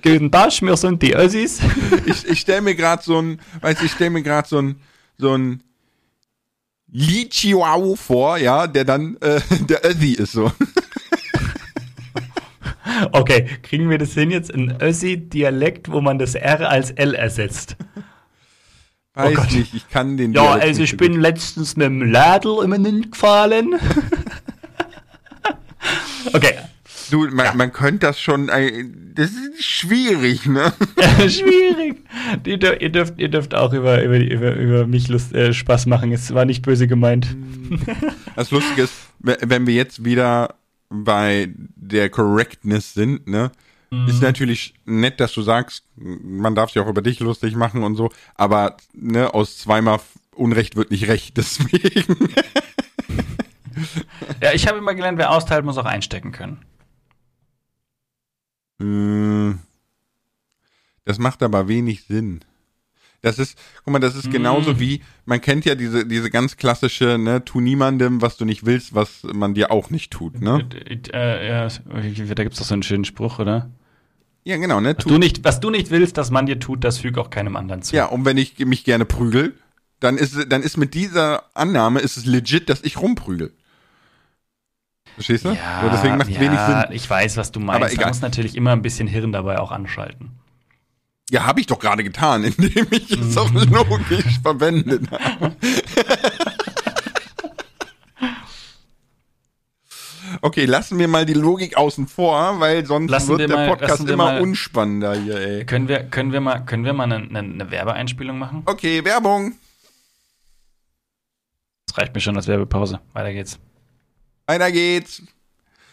Guten 0.04 0.32
Tag, 0.32 0.62
wir 0.62 0.78
sind 0.78 1.02
die 1.02 1.16
Ossis. 1.16 1.60
ich, 2.06 2.28
ich 2.28 2.40
stelle 2.40 2.62
mir 2.62 2.76
gerade 2.76 3.04
so 3.04 3.22
ein, 3.22 3.40
weißt 3.62 3.82
du, 3.82 3.86
ich 3.86 3.92
stelle 3.92 4.10
mir 4.12 4.24
gerade 4.24 4.48
so 4.48 4.60
ein, 4.60 4.80
so 5.18 5.34
ein 5.34 5.64
Li 6.90 7.28
Chihuahua 7.30 7.96
vor, 7.96 8.38
ja, 8.38 8.68
der 8.68 8.86
dann 8.86 9.18
äh, 9.18 9.42
der 9.68 9.86
Össi 9.86 10.14
ist 10.14 10.32
so. 10.32 10.52
Okay, 13.12 13.46
kriegen 13.64 13.90
wir 13.90 13.98
das 13.98 14.14
hin 14.14 14.32
jetzt? 14.32 14.54
Ein 14.54 14.78
Ossi-Dialekt, 14.82 15.92
wo 15.92 16.02
man 16.02 16.20
das 16.20 16.36
R 16.36 16.70
als 16.70 16.92
L 16.92 17.14
ersetzt. 17.14 17.76
Weiß 19.14 19.36
Gott. 19.36 19.52
nicht, 19.52 19.74
ich 19.74 19.90
kann 19.90 20.18
den 20.18 20.34
Ja, 20.34 20.44
Dialekt 20.44 20.66
also 20.68 20.84
ich 20.84 20.98
bin 20.98 21.20
letztens 21.20 21.76
mit 21.76 21.86
dem 21.88 22.02
Ladel 22.12 22.64
im 22.64 22.70
Mund 22.82 23.12
gefallen. 23.12 23.76
okay, 26.34 26.54
Du, 27.10 27.26
man, 27.30 27.56
man 27.56 27.72
könnte 27.72 28.00
das 28.08 28.20
schon, 28.20 28.50
äh, 28.50 28.84
das 29.16 29.32
ist 29.32 29.64
schwierig, 29.64 30.46
ne? 30.46 30.74
schwierig. 31.30 32.04
Ihr 32.46 32.58
dürft, 32.58 33.18
ihr 33.18 33.30
dürft, 33.30 33.56
auch 33.56 33.72
über, 33.72 34.04
über, 34.04 34.18
über, 34.18 34.54
über 34.56 34.86
mich 34.88 35.08
Lust, 35.08 35.34
äh, 35.34 35.54
Spaß 35.54 35.86
machen. 35.86 36.12
Es 36.12 36.34
war 36.34 36.44
nicht 36.44 36.64
böse 36.64 36.86
gemeint. 36.86 37.34
Das 38.36 38.52
Lustige 38.52 38.82
ist, 38.82 38.94
we- 39.20 39.38
wenn 39.42 39.66
wir 39.68 39.74
jetzt 39.74 40.04
wieder 40.04 40.56
bei 40.89 41.50
der 41.56 42.10
Correctness 42.10 42.93
sind, 42.93 43.28
ne? 43.28 43.52
Ist 44.06 44.21
natürlich 44.21 44.73
nett, 44.84 45.21
dass 45.21 45.32
du 45.32 45.41
sagst, 45.41 45.86
man 45.95 46.56
darf 46.56 46.71
sich 46.71 46.82
auch 46.82 46.89
über 46.89 47.02
dich 47.02 47.21
lustig 47.21 47.56
machen 47.56 47.84
und 47.84 47.95
so, 47.95 48.12
aber 48.36 48.76
ne, 48.91 49.34
aus 49.34 49.58
zweimal 49.60 50.02
Unrecht 50.36 50.76
wird 50.76 50.91
nicht 50.91 51.08
recht, 51.08 51.38
deswegen. 51.38 52.30
Ja, 54.41 54.52
ich 54.54 54.67
habe 54.67 54.78
immer 54.80 54.93
gelernt, 54.93 55.17
wer 55.17 55.32
austeilt, 55.32 55.63
muss 55.63 55.78
auch 55.78 55.86
einstecken 55.86 56.34
können. 56.34 56.65
Äh, 58.82 59.56
Das 61.06 61.17
macht 61.19 61.41
aber 61.41 61.67
wenig 61.69 62.04
Sinn. 62.04 62.41
Das 63.22 63.40
ist, 63.40 63.58
guck 63.84 63.94
mal, 63.94 64.00
das 64.00 64.16
ist 64.16 64.30
genauso 64.32 64.80
wie, 64.80 65.02
man 65.26 65.42
kennt 65.42 65.66
ja 65.66 65.74
diese, 65.76 66.06
diese 66.06 66.30
ganz 66.30 66.56
klassische, 66.56 67.18
ne, 67.18 67.44
tu 67.44 67.60
niemandem, 67.60 68.22
was 68.22 68.38
du 68.38 68.46
nicht 68.46 68.66
willst, 68.66 68.94
was 68.94 69.24
man 69.24 69.54
dir 69.56 69.72
auch 69.72 69.90
nicht 69.90 70.12
tut, 70.12 70.40
ne? 70.40 70.68
Äh, 70.86 71.00
äh, 71.14 71.48
ja, 71.48 71.68
da 71.68 72.44
gibt 72.44 72.54
es 72.54 72.60
doch 72.60 72.66
so 72.66 72.74
einen 72.76 72.84
schönen 72.84 73.06
Spruch, 73.06 73.40
oder? 73.40 73.72
Ja, 74.44 74.58
genau, 74.58 74.80
ne? 74.80 74.96
Was 74.96 75.04
Tu, 75.04 75.10
du, 75.10 75.18
nicht, 75.18 75.44
was 75.44 75.60
du 75.60 75.72
nicht 75.72 75.90
willst, 75.90 76.18
dass 76.18 76.30
man 76.32 76.46
dir 76.46 76.60
tut, 76.60 76.84
das 76.84 77.00
füg 77.00 77.18
auch 77.18 77.30
keinem 77.32 77.56
anderen 77.56 77.82
zu. 77.82 77.96
ja, 77.96 78.06
und 78.06 78.24
wenn 78.24 78.38
ich 78.38 78.60
mich 78.60 78.84
gerne 78.84 79.04
prügel, 79.06 79.56
dann 80.00 80.18
ist, 80.18 80.38
dann 80.50 80.62
ist 80.62 80.78
mit 80.78 80.94
dieser 80.94 81.44
Annahme, 81.56 82.00
ist 82.02 82.18
es 82.18 82.26
legit, 82.26 82.70
dass 82.70 82.84
ich 82.84 82.98
rumprügel. 83.02 83.52
Verstehst 85.16 85.46
du? 85.46 85.50
Ja, 85.50 85.82
so, 85.84 85.90
deswegen 85.90 86.18
macht 86.18 86.30
ja, 86.30 86.40
wenig 86.40 86.60
Sinn. 86.60 86.84
ich 86.92 87.10
weiß, 87.10 87.38
was 87.38 87.52
du 87.52 87.60
meinst. 87.60 87.76
Aber 87.78 87.86
Man 87.88 87.94
egal. 87.94 88.08
muss 88.10 88.22
natürlich 88.22 88.56
immer 88.56 88.72
ein 88.74 88.84
bisschen 88.84 89.08
Hirn 89.08 89.32
dabei 89.32 89.58
auch 89.58 89.72
anschalten. 89.72 90.34
Ja, 91.30 91.46
habe 91.46 91.60
ich 91.60 91.68
doch 91.68 91.80
gerade 91.80 92.04
getan, 92.04 92.44
indem 92.58 92.88
ich 92.92 93.12
es 93.12 93.36
Mhm. 93.36 93.38
auch 93.38 93.52
logisch 93.52 94.40
verwendet 94.42 95.10
habe. 95.12 95.56
Okay, 100.42 100.66
lassen 100.66 101.00
wir 101.00 101.08
mal 101.08 101.26
die 101.26 101.34
Logik 101.34 101.78
außen 101.78 102.08
vor, 102.08 102.60
weil 102.60 102.86
sonst 102.86 103.10
Lassen 103.10 103.30
wird 103.30 103.40
wir 103.40 103.48
der 103.48 103.56
mal- 103.58 103.70
Podcast 103.70 104.06
wir 104.06 104.13
immer 104.13 104.26
mal- 104.34 104.42
unspannender 104.42 105.16
hier, 105.16 105.36
ey. 105.40 105.66
Können 105.66 105.88
wir, 105.88 106.04
können 106.04 106.34
wir 106.34 106.42
mal, 106.42 106.60
können 106.66 106.84
wir 106.84 106.92
mal 106.94 107.06
eine, 107.06 107.16
eine, 107.18 107.40
eine 107.40 107.72
Werbeeinspielung 107.72 108.38
machen? 108.38 108.63
Okay, 108.66 109.04
Werbung. 109.06 109.54
Das 111.88 111.98
reicht 111.98 112.13
mir 112.13 112.20
schon 112.20 112.36
als 112.36 112.48
Werbepause. 112.48 113.00
Weiter 113.13 113.32
geht's. 113.32 113.58
Weiter 114.48 114.72
geht's. 114.72 115.22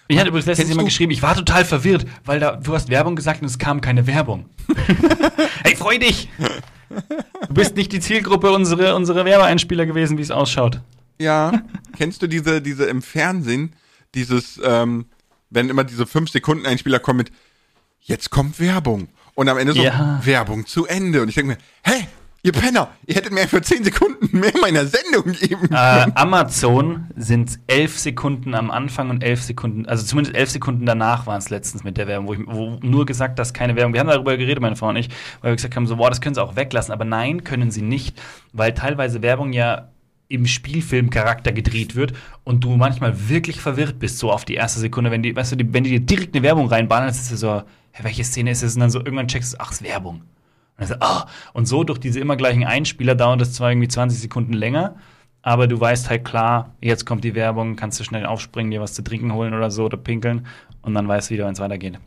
Ich 0.07 0.19
hatte 0.19 0.29
übrigens 0.29 0.47
letztens 0.47 0.69
jemand 0.69 0.89
geschrieben, 0.89 1.13
ich 1.13 1.23
war 1.23 1.35
total 1.35 1.65
verwirrt, 1.65 2.07
weil 2.25 2.39
da, 2.39 2.57
du 2.57 2.75
hast 2.75 2.91
Werbung 2.91 3.17
gesagt 3.17 3.41
und 3.41 3.47
es 3.47 3.59
kam 3.59 3.81
keine 3.81 4.07
Werbung. 4.07 4.47
hey, 5.65 5.75
freu 5.77 5.99
dich! 5.99 6.29
Du 7.49 7.55
bist 7.55 7.75
nicht 7.77 7.93
die 7.93 8.01
Zielgruppe 8.01 8.53
unserer, 8.53 8.95
unserer 8.97 9.25
Werbeeinspieler 9.25 9.87
gewesen, 9.87 10.19
wie 10.19 10.23
es 10.23 10.31
ausschaut. 10.31 10.81
Ja, 11.19 11.63
kennst 11.97 12.21
du 12.23 12.27
diese, 12.27 12.61
diese 12.61 12.85
im 12.85 13.01
Fernsehen, 13.01 13.75
dieses, 14.15 14.61
ähm, 14.63 15.07
wenn 15.51 15.71
immer 15.71 15.85
diese 15.85 16.05
5-Sekunden-Einspieler 16.05 16.99
kommen 16.99 17.19
mit, 17.19 17.33
jetzt 18.01 18.31
kommt 18.31 18.61
Werbung. 18.61 19.09
Und 19.35 19.49
am 19.49 19.59
Ende 19.59 19.73
so, 19.73 19.83
Ja. 19.83 20.21
Werbung 20.23 20.67
zu 20.67 20.87
Ende. 20.87 21.23
Und 21.23 21.29
ich 21.29 21.35
denke 21.35 21.53
mir, 21.53 21.59
hä, 21.83 22.07
ihr 22.45 22.53
Penner, 22.53 22.91
ihr 23.07 23.17
hättet 23.17 23.33
mir 23.33 23.49
für 23.49 23.61
10 23.61 23.85
Sekunden 23.85 24.39
mehr 24.39 24.53
meiner 24.61 24.87
Sendung 24.87 25.33
geben 25.33 25.65
Äh, 25.65 25.69
können. 25.69 26.13
Amazon 26.15 27.07
sind 27.17 27.59
elf 27.67 27.99
Sekunden 27.99 28.55
am 28.55 28.71
Anfang 28.71 29.11
und 29.11 29.25
elf 29.25 29.43
Sekunden, 29.43 29.87
also 29.87 30.05
zumindest 30.05 30.37
elf 30.37 30.51
Sekunden 30.51 30.87
danach 30.87 31.27
waren 31.27 31.39
es 31.39 31.51
letztens 31.51 31.83
mit 31.85 31.97
der 31.97 32.07
Werbung, 32.07 32.29
wo, 32.29 32.35
ich, 32.35 32.41
wo 32.47 32.79
nur 32.87 33.07
gesagt, 33.07 33.39
dass 33.39 33.55
keine 33.55 33.75
Werbung. 33.77 33.95
Wir 33.95 34.01
haben 34.01 34.09
darüber 34.09 34.37
geredet, 34.37 34.61
meine 34.61 34.77
Frau 34.77 34.89
und 34.89 34.97
ich, 34.97 35.09
weil 35.41 35.53
wir 35.53 35.57
gesagt 35.57 35.75
haben, 35.75 35.87
so, 35.87 35.97
boah, 35.97 36.11
das 36.11 36.21
können 36.21 36.35
sie 36.35 36.43
auch 36.43 36.55
weglassen. 36.55 36.93
Aber 36.93 37.07
nein, 37.07 37.45
können 37.45 37.71
sie 37.71 37.83
nicht, 37.83 38.21
weil 38.53 38.75
teilweise 38.75 39.23
Werbung 39.23 39.53
ja 39.55 39.89
im 40.29 40.47
Spielfilmcharakter 40.47 41.53
gedreht 41.53 41.97
wird 41.97 42.13
und 42.45 42.63
du 42.65 42.77
manchmal 42.77 43.29
wirklich 43.29 43.61
verwirrt 43.61 43.99
bist, 43.99 44.19
so 44.19 44.31
auf 44.31 44.45
die 44.45 44.55
erste 44.55 44.81
Sekunde, 44.81 45.11
wenn 45.11 45.23
die, 45.23 45.35
weißt 45.35 45.53
du, 45.53 45.57
die, 45.57 45.73
wenn 45.73 45.85
die 45.85 45.91
dir 45.91 46.01
direkt 46.01 46.35
eine 46.35 46.43
Werbung 46.43 46.67
reinballern, 46.69 47.07
dann 47.07 47.15
ist 47.15 47.31
es 47.31 47.41
so, 47.41 47.63
hä, 47.93 48.03
welche 48.03 48.25
Szene 48.25 48.51
ist 48.51 48.63
es? 48.63 48.75
Und 48.75 48.81
dann 48.81 48.91
so 48.91 48.99
irgendwann 48.99 49.29
checkst 49.29 49.55
du, 49.55 49.57
ach, 49.61 49.71
es 49.71 49.81
ist 49.81 49.87
Werbung. 49.87 50.23
Und, 50.79 50.87
so, 50.89 50.95
ah. 51.01 51.27
und 51.53 51.67
so 51.67 51.85
durch 51.85 51.99
diese 51.99 52.21
immer 52.21 52.37
gleichen 52.37 52.65
Einspieler 52.65 53.15
dauert 53.15 53.41
es 53.41 53.53
zwar 53.53 53.71
irgendwie 53.71 53.89
20 53.89 54.19
Sekunden 54.19 54.53
länger, 54.53 54.97
aber 55.43 55.67
du 55.67 55.79
weißt 55.79 56.11
halt 56.11 56.25
klar, 56.25 56.75
jetzt 56.81 57.05
kommt 57.07 57.23
die 57.23 57.35
Werbung, 57.35 57.77
kannst 57.77 58.01
du 58.01 58.05
schnell 58.05 58.27
aufspringen, 58.27 58.71
dir 58.71 58.81
was 58.81 58.95
zu 58.95 59.03
trinken 59.03 59.33
holen 59.35 59.55
oder 59.55 59.71
so 59.71 59.85
oder 59.85 59.97
pinkeln 59.97 60.47
und 60.83 60.95
dann 60.95 61.07
weißt 61.07 61.31
du 61.31 61.35
wieder, 61.35 61.47
wenn 61.47 61.53
es 61.53 61.61
weitergeht. 61.61 61.99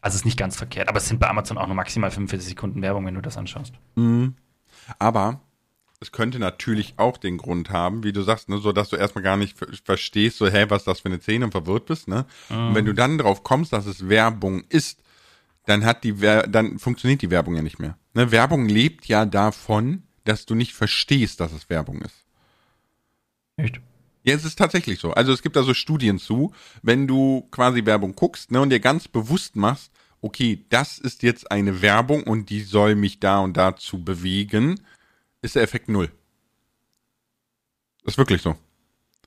Also 0.00 0.14
ist 0.16 0.24
nicht 0.24 0.38
ganz 0.38 0.56
verkehrt, 0.56 0.88
aber 0.88 0.98
es 0.98 1.08
sind 1.08 1.20
bei 1.20 1.28
Amazon 1.28 1.58
auch 1.58 1.66
nur 1.66 1.76
maximal 1.76 2.10
45 2.10 2.50
Sekunden 2.50 2.80
Werbung, 2.82 3.04
wenn 3.04 3.14
du 3.14 3.20
das 3.20 3.36
anschaust. 3.36 3.74
Aber 4.98 5.40
es 6.00 6.12
könnte 6.12 6.38
natürlich 6.38 6.94
auch 6.96 7.16
den 7.16 7.36
Grund 7.36 7.70
haben, 7.70 8.04
wie 8.04 8.12
du 8.12 8.22
sagst, 8.22 8.48
ne, 8.48 8.58
so 8.58 8.70
dass 8.72 8.88
du 8.88 8.96
erstmal 8.96 9.24
gar 9.24 9.36
nicht 9.36 9.58
ver- 9.58 9.66
verstehst, 9.84 10.38
so, 10.38 10.48
hä, 10.48 10.66
was 10.68 10.82
ist 10.82 10.86
das 10.86 11.00
für 11.00 11.08
eine 11.08 11.20
Szene 11.20 11.44
und 11.46 11.50
verwirrt 11.50 11.86
bist, 11.86 12.06
ne? 12.06 12.24
Und 12.48 12.74
wenn 12.76 12.84
du 12.84 12.94
dann 12.94 13.18
drauf 13.18 13.42
kommst, 13.42 13.72
dass 13.72 13.86
es 13.86 14.08
Werbung 14.08 14.62
ist, 14.68 15.00
dann 15.68 15.84
hat 15.84 16.02
die 16.02 16.20
Wer 16.20 16.46
dann 16.46 16.78
funktioniert 16.78 17.20
die 17.20 17.30
Werbung 17.30 17.54
ja 17.54 17.62
nicht 17.62 17.78
mehr. 17.78 17.98
Ne? 18.14 18.32
Werbung 18.32 18.66
lebt 18.68 19.06
ja 19.06 19.26
davon, 19.26 20.04
dass 20.24 20.46
du 20.46 20.54
nicht 20.54 20.72
verstehst, 20.72 21.40
dass 21.40 21.52
es 21.52 21.68
Werbung 21.68 22.00
ist. 22.00 22.24
Echt? 23.56 23.80
Ja, 24.22 24.34
es 24.34 24.44
ist 24.44 24.58
tatsächlich 24.58 24.98
so. 24.98 25.12
Also 25.12 25.32
es 25.32 25.42
gibt 25.42 25.56
da 25.56 25.62
so 25.62 25.74
Studien 25.74 26.18
zu, 26.18 26.54
wenn 26.82 27.06
du 27.06 27.46
quasi 27.50 27.84
Werbung 27.84 28.14
guckst 28.14 28.50
ne, 28.50 28.60
und 28.60 28.70
dir 28.70 28.80
ganz 28.80 29.08
bewusst 29.08 29.56
machst, 29.56 29.92
okay, 30.22 30.64
das 30.70 30.98
ist 30.98 31.22
jetzt 31.22 31.50
eine 31.50 31.82
Werbung 31.82 32.22
und 32.22 32.48
die 32.48 32.62
soll 32.62 32.94
mich 32.94 33.20
da 33.20 33.40
und 33.40 33.56
dazu 33.56 34.02
bewegen, 34.02 34.80
ist 35.42 35.54
der 35.54 35.62
Effekt 35.62 35.88
null. 35.88 36.10
Ist 38.04 38.16
wirklich 38.16 38.40
so. 38.40 38.56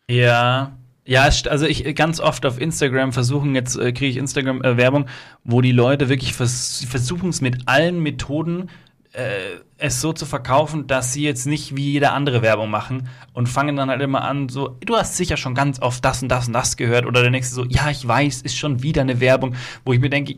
Ja. 0.09 0.75
Ja, 1.03 1.23
also 1.23 1.65
ich 1.65 1.95
ganz 1.95 2.19
oft 2.19 2.45
auf 2.45 2.61
Instagram 2.61 3.11
versuchen, 3.11 3.55
jetzt 3.55 3.75
äh, 3.75 3.91
kriege 3.91 4.11
ich 4.11 4.17
Instagram-Werbung, 4.17 5.07
wo 5.43 5.61
die 5.61 5.71
Leute 5.71 6.09
wirklich 6.09 6.33
vers 6.33 6.85
versuchen 6.87 7.29
es 7.29 7.41
mit 7.41 7.67
allen 7.67 8.01
Methoden, 8.01 8.69
äh, 9.13 9.57
es 9.77 9.99
so 9.99 10.13
zu 10.13 10.27
verkaufen, 10.27 10.85
dass 10.85 11.11
sie 11.11 11.23
jetzt 11.23 11.47
nicht 11.47 11.75
wie 11.75 11.93
jede 11.93 12.11
andere 12.11 12.43
Werbung 12.43 12.69
machen 12.69 13.09
und 13.33 13.49
fangen 13.49 13.75
dann 13.75 13.89
halt 13.89 14.01
immer 14.01 14.21
an, 14.21 14.47
so, 14.47 14.77
du 14.85 14.95
hast 14.95 15.17
sicher 15.17 15.37
schon 15.37 15.55
ganz 15.55 15.81
oft 15.81 16.05
das 16.05 16.21
und 16.21 16.29
das 16.29 16.47
und 16.47 16.53
das 16.53 16.77
gehört 16.77 17.07
oder 17.07 17.21
der 17.21 17.31
nächste 17.31 17.55
so, 17.55 17.65
ja, 17.65 17.89
ich 17.89 18.07
weiß, 18.07 18.43
ist 18.43 18.57
schon 18.57 18.83
wieder 18.83 19.01
eine 19.01 19.19
Werbung, 19.19 19.55
wo 19.83 19.93
ich 19.93 19.99
mir 19.99 20.09
denke, 20.09 20.35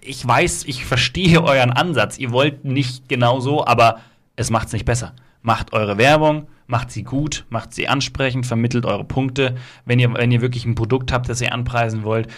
ich 0.00 0.26
weiß, 0.26 0.64
ich 0.64 0.86
verstehe 0.86 1.42
euren 1.42 1.72
Ansatz, 1.72 2.16
ihr 2.16 2.32
wollt 2.32 2.64
nicht 2.64 3.08
genau 3.08 3.40
so, 3.40 3.66
aber 3.66 4.00
es 4.34 4.50
macht 4.50 4.68
es 4.68 4.72
nicht 4.72 4.86
besser. 4.86 5.14
Macht 5.42 5.72
eure 5.72 5.98
Werbung, 5.98 6.48
macht 6.66 6.90
sie 6.90 7.02
gut, 7.02 7.44
macht 7.48 7.72
sie 7.74 7.88
ansprechend, 7.88 8.46
vermittelt 8.46 8.84
eure 8.84 9.04
Punkte, 9.04 9.56
wenn 9.84 9.98
ihr, 9.98 10.12
wenn 10.14 10.32
ihr 10.32 10.40
wirklich 10.40 10.64
ein 10.64 10.74
Produkt 10.74 11.12
habt, 11.12 11.28
das 11.28 11.40
ihr 11.40 11.52
anpreisen 11.52 12.02
wollt. 12.04 12.28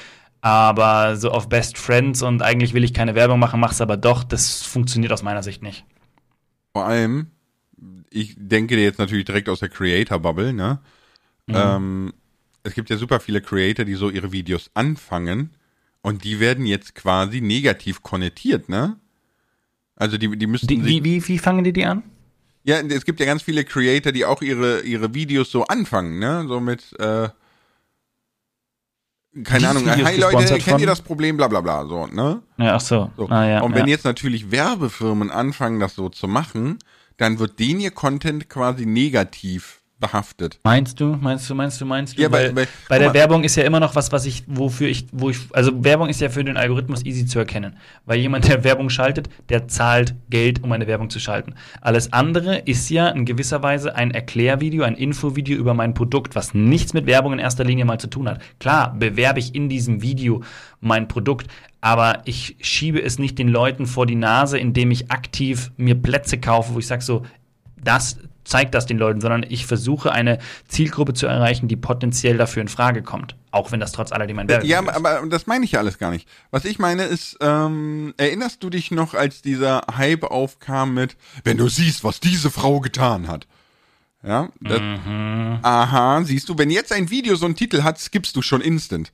Aber 0.41 1.17
so 1.17 1.31
auf 1.31 1.49
Best 1.49 1.79
Friends 1.79 2.23
und 2.23 2.43
eigentlich 2.43 2.73
will 2.73 2.85
ich 2.85 2.95
keine 2.95 3.15
Werbung 3.15 3.41
machen, 3.41 3.59
mach's 3.59 3.81
aber 3.81 3.97
doch, 3.97 4.23
das 4.23 4.63
funktioniert 4.63 5.13
aus 5.13 5.23
meiner 5.23 5.43
Sicht 5.43 5.63
nicht. 5.63 5.85
Vor 6.73 6.85
allem, 6.85 7.29
ich 8.11 8.35
denke 8.39 8.77
dir 8.77 8.85
jetzt 8.85 8.99
natürlich 8.99 9.25
direkt 9.25 9.49
aus 9.49 9.61
der 9.61 9.69
Creator-Bubble, 9.69 10.53
ne? 10.53 10.81
Ähm, 11.49 12.13
es 12.63 12.75
gibt 12.75 12.91
ja 12.91 12.97
super 12.99 13.21
viele 13.21 13.41
Creator, 13.41 13.85
die 13.85 13.95
so 13.95 14.11
ihre 14.11 14.33
Videos 14.33 14.71
anfangen 14.75 15.51
und 16.03 16.25
die 16.25 16.41
werden 16.41 16.67
jetzt 16.67 16.95
quasi 16.95 17.41
negativ 17.41 18.03
konnotiert, 18.03 18.69
ne? 18.69 18.97
Also 19.97 20.19
die, 20.19 20.37
die 20.37 20.47
müssten 20.47 20.69
Die, 20.69 20.77
sich 20.77 20.87
wie, 20.87 21.05
wie, 21.05 21.27
wie 21.27 21.39
fangen 21.39 21.65
die 21.65 21.73
die 21.73 21.85
an? 21.85 22.05
Ja, 22.69 22.81
es 22.81 23.07
gibt 23.07 23.19
ja 23.19 23.25
ganz 23.25 23.41
viele 23.41 23.65
Creator, 23.65 24.13
die 24.13 24.27
auch 24.27 24.43
ihre, 24.43 24.83
ihre 24.83 25.15
Videos 25.15 25.51
so 25.51 25.65
anfangen, 25.65 26.19
ne? 26.19 26.45
So 26.47 26.61
mit, 26.61 26.93
äh, 27.01 27.31
keine 29.43 29.71
Ahnung, 29.71 29.87
Video 29.87 30.01
ist 30.01 30.05
hi 30.05 30.17
Leute, 30.19 30.59
kennt 30.59 30.83
ihr 30.83 30.87
das 30.87 31.01
Problem, 31.01 31.39
bla 31.39 31.49
bla 31.49 31.63
bla, 31.63 31.87
so, 31.87 32.07
ne? 32.09 32.43
Ja, 32.59 32.75
ach 32.75 32.81
so. 32.83 33.11
so. 33.17 33.27
Ah, 33.31 33.47
ja, 33.47 33.61
Und 33.63 33.75
wenn 33.75 33.87
ja. 33.87 33.93
jetzt 33.93 34.05
natürlich 34.05 34.51
Werbefirmen 34.51 35.31
anfangen, 35.31 35.81
das 35.81 35.95
so 35.95 36.11
zu 36.11 36.29
machen, 36.29 36.79
dann 37.17 37.39
wird 37.39 37.59
den 37.59 37.81
ihr 37.81 37.91
Content 37.91 38.51
quasi 38.51 38.85
negativ 38.85 39.78
behaftet. 40.01 40.61
Meinst 40.65 41.01
du, 41.01 41.17
meinst 41.21 41.49
du, 41.51 41.55
meinst 41.55 41.81
du, 41.81 41.85
meinst 41.85 42.17
du? 42.19 42.23
Ja, 42.23 42.31
weil- 42.31 42.49
weil, 42.49 42.57
weil- 42.57 42.69
bei 42.89 42.99
der 42.99 43.09
mal. 43.09 43.15
Werbung 43.15 43.45
ist 43.45 43.57
ja 43.57 43.65
immer 43.65 43.81
noch 43.81 43.95
was, 43.97 44.13
was 44.13 44.27
ich, 44.27 44.45
wofür 44.47 44.89
ich, 44.89 45.07
wo 45.13 45.31
ich, 45.31 45.39
also 45.53 45.73
Werbung 45.85 46.09
ist 46.09 46.21
ja 46.21 46.29
für 46.29 46.45
den 46.45 46.57
Algorithmus 46.57 47.05
easy 47.05 47.27
zu 47.27 47.39
erkennen. 47.39 47.77
Weil 48.07 48.19
jemand, 48.19 48.47
der 48.49 48.63
Werbung 48.65 48.91
schaltet, 48.91 49.29
der 49.49 49.67
zahlt 49.69 50.15
Geld, 50.31 50.63
um 50.63 50.71
eine 50.73 50.87
Werbung 50.87 51.11
zu 51.11 51.19
schalten. 51.19 51.55
Alles 51.81 52.13
andere 52.13 52.59
ist 52.59 52.89
ja 52.91 53.09
in 53.09 53.25
gewisser 53.25 53.63
Weise 53.63 53.97
ein 53.97 54.11
Erklärvideo, 54.13 54.85
ein 54.85 54.95
Infovideo 54.95 55.57
über 55.59 55.75
mein 55.75 55.95
Produkt, 55.95 56.35
was 56.35 56.55
nichts 56.55 56.93
mit 56.95 57.07
Werbung 57.07 57.33
in 57.33 57.39
erster 57.39 57.65
Linie 57.65 57.85
mal 57.85 57.99
zu 57.99 58.09
tun 58.09 58.29
hat. 58.29 58.41
Klar, 58.61 58.95
bewerbe 58.99 59.41
ich 59.41 59.55
in 59.55 59.69
diesem 59.69 60.01
Video 60.03 60.43
mein 60.81 61.09
Produkt, 61.09 61.49
aber 61.81 62.23
ich 62.25 62.57
schiebe 62.61 63.03
es 63.03 63.19
nicht 63.19 63.39
den 63.39 63.49
Leuten 63.49 63.87
vor 63.87 64.07
die 64.07 64.15
Nase, 64.15 64.59
indem 64.59 64.91
ich 64.93 65.11
aktiv 65.11 65.71
mir 65.77 65.97
Plätze 65.97 66.39
kaufe, 66.39 66.75
wo 66.75 66.79
ich 66.79 66.87
sage 66.87 67.03
so, 67.03 67.23
das 67.83 68.19
zeigt 68.49 68.75
das 68.75 68.87
den 68.87 68.99
Leuten, 68.99 69.21
sondern 69.21 69.45
ich 69.49 69.67
versuche 69.67 70.11
eine 70.13 70.39
Zielgruppe 70.67 71.13
zu 71.15 71.27
erreichen, 71.27 71.69
die 71.69 71.77
potenziell 71.77 72.37
dafür 72.37 72.63
in 72.63 72.69
Frage 72.69 73.03
kommt. 73.03 73.37
Auch 73.51 73.73
wenn 73.73 73.81
das 73.81 73.93
trotz 73.93 74.11
alledem 74.13 74.39
ein 74.39 74.49
Werbevideo 74.49 74.83
Ja, 74.83 74.91
ist. 74.91 74.97
aber, 74.97 75.19
aber 75.19 75.27
das 75.29 75.47
meine 75.47 75.65
ich 75.65 75.73
ja 75.73 75.81
alles 75.81 75.99
gar 75.99 76.11
nicht. 76.11 76.29
Was 76.51 76.65
ich 76.65 76.79
meine 76.79 77.05
ist, 77.05 77.37
ähm, 77.41 78.15
erinnerst 78.17 78.63
du 78.63 78.71
dich 78.71 78.91
noch, 78.91 79.15
als 79.15 79.43
dieser 79.43 79.83
Hype 79.97 80.25
aufkam 80.25 80.95
mit, 80.95 81.17
wenn 81.45 81.57
du 81.57 81.69
siehst, 81.69 82.05
was 82.05 82.21
diese 82.21 82.51
Frau 82.51 82.81
getan 82.81 83.29
hat? 83.29 83.47
Ja, 84.23 84.49
das, 84.61 84.81
Mhm. 84.81 85.59
aha, 85.63 86.23
siehst 86.25 86.49
du, 86.49 86.59
wenn 86.59 86.71
jetzt 86.71 86.93
ein 86.93 87.09
Video 87.11 87.37
so 87.37 87.47
einen 87.47 87.55
Titel 87.55 87.83
hat, 87.83 87.99
skippst 87.99 88.35
du 88.35 88.43
schon 88.43 88.61
instant. 88.61 89.13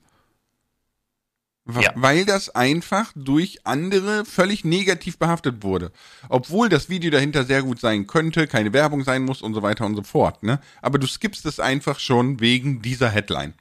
Ja. 1.81 1.93
Weil 1.95 2.27
das 2.27 2.51
einfach 2.51 3.11
durch 3.17 3.61
andere 3.65 4.27
völlig 4.27 4.65
negativ 4.67 5.17
behaftet 5.17 5.63
wurde. 5.63 5.93
Obwohl 6.29 6.69
das 6.69 6.91
Video 6.91 7.11
dahinter 7.11 7.45
sehr 7.45 7.63
gut 7.63 7.81
sein 7.81 8.07
könnte, 8.07 8.47
keine 8.47 8.75
Werbung 8.75 9.03
sein 9.03 9.23
muss 9.25 9.41
und 9.41 9.55
so 9.55 9.63
weiter 9.63 9.87
und 9.87 9.97
so 9.97 10.03
fort, 10.03 10.43
ne? 10.43 10.61
Aber 10.83 10.99
du 10.99 11.07
skippst 11.07 11.47
es 11.47 11.61
einfach 11.61 12.01
schon 12.01 12.39
wegen 12.41 12.83
dieser 12.83 13.09
Headline. 13.09 13.55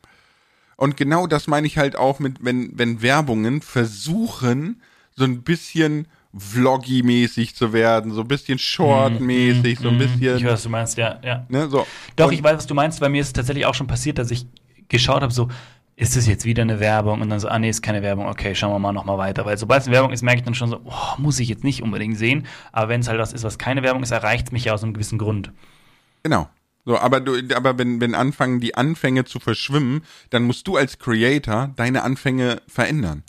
Und 0.75 0.97
genau 0.97 1.27
das 1.27 1.47
meine 1.47 1.65
ich 1.65 1.77
halt 1.77 1.95
auch 1.95 2.19
mit, 2.19 2.43
wenn, 2.43 2.77
wenn 2.77 3.01
Werbungen 3.01 3.61
versuchen, 3.61 4.81
so 5.15 5.23
ein 5.23 5.43
bisschen 5.43 6.07
Vloggy-mäßig 6.35 7.55
zu 7.55 7.73
werden, 7.73 8.11
so 8.11 8.21
ein 8.21 8.27
bisschen 8.27 8.57
Short-mäßig, 8.59 9.79
so 9.79 9.89
ein 9.89 9.95
Ich 10.01 10.09
weiß, 10.11 10.19
bisschen, 10.19 10.47
was 10.47 10.63
du 10.63 10.69
meinst, 10.69 10.97
ja, 10.97 11.19
ja. 11.23 11.45
ne, 11.49 11.69
so. 11.69 11.85
Doch, 12.15 12.27
Und- 12.27 12.33
ich 12.33 12.43
weiß, 12.43 12.57
was 12.57 12.67
du 12.67 12.73
meinst, 12.73 12.99
weil 13.01 13.09
mir 13.09 13.21
ist 13.21 13.27
es 13.27 13.33
tatsächlich 13.33 13.65
auch 13.65 13.75
schon 13.75 13.87
passiert, 13.87 14.17
dass 14.17 14.31
ich 14.31 14.45
geschaut 14.89 15.21
habe, 15.21 15.31
so, 15.33 15.47
ist 15.95 16.15
das 16.15 16.25
jetzt 16.27 16.45
wieder 16.45 16.63
eine 16.63 16.79
Werbung? 16.79 17.21
Und 17.21 17.29
dann 17.29 17.39
so, 17.39 17.47
ah 17.47 17.59
nee, 17.59 17.69
ist 17.69 17.81
keine 17.81 18.01
Werbung, 18.01 18.27
okay, 18.27 18.55
schauen 18.55 18.71
wir 18.71 18.79
mal 18.79 18.93
nochmal 18.93 19.17
weiter. 19.17 19.45
Weil 19.45 19.57
sobald 19.57 19.81
es 19.81 19.87
eine 19.87 19.95
Werbung 19.95 20.11
ist, 20.11 20.23
merke 20.23 20.39
ich 20.39 20.43
dann 20.45 20.55
schon 20.55 20.69
so, 20.69 20.81
oh, 20.83 21.19
muss 21.19 21.39
ich 21.39 21.49
jetzt 21.49 21.63
nicht 21.63 21.83
unbedingt 21.83 22.17
sehen. 22.17 22.45
Aber 22.71 22.89
wenn 22.89 23.01
es 23.01 23.07
halt 23.07 23.19
was 23.19 23.33
ist, 23.33 23.43
was 23.43 23.57
keine 23.57 23.83
Werbung 23.83 24.03
ist, 24.03 24.11
erreicht 24.11 24.47
es 24.47 24.51
mich 24.51 24.65
ja 24.65 24.73
aus 24.73 24.83
einem 24.83 24.93
gewissen 24.93 25.17
Grund. 25.19 25.51
Genau. 26.23 26.49
So, 26.85 26.97
aber 26.97 27.21
du, 27.21 27.37
aber 27.55 27.77
wenn, 27.77 28.01
wenn 28.01 28.13
anfangen, 28.15 28.59
die 28.59 28.75
Anfänge 28.75 29.23
zu 29.23 29.39
verschwimmen, 29.39 30.01
dann 30.31 30.43
musst 30.43 30.67
du 30.67 30.75
als 30.75 30.99
Creator 30.99 31.71
deine 31.75 32.03
Anfänge 32.03 32.61
verändern. 32.67 33.23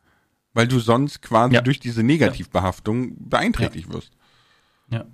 Weil 0.55 0.67
du 0.67 0.79
sonst 0.81 1.23
quasi 1.23 1.55
Ja. 1.55 1.61
durch 1.61 1.81
diese 1.81 2.03
Negativbehaftung 2.03 3.15
beeinträchtigt 3.29 3.93
wirst. 3.93 4.13
Ja. 4.91 5.05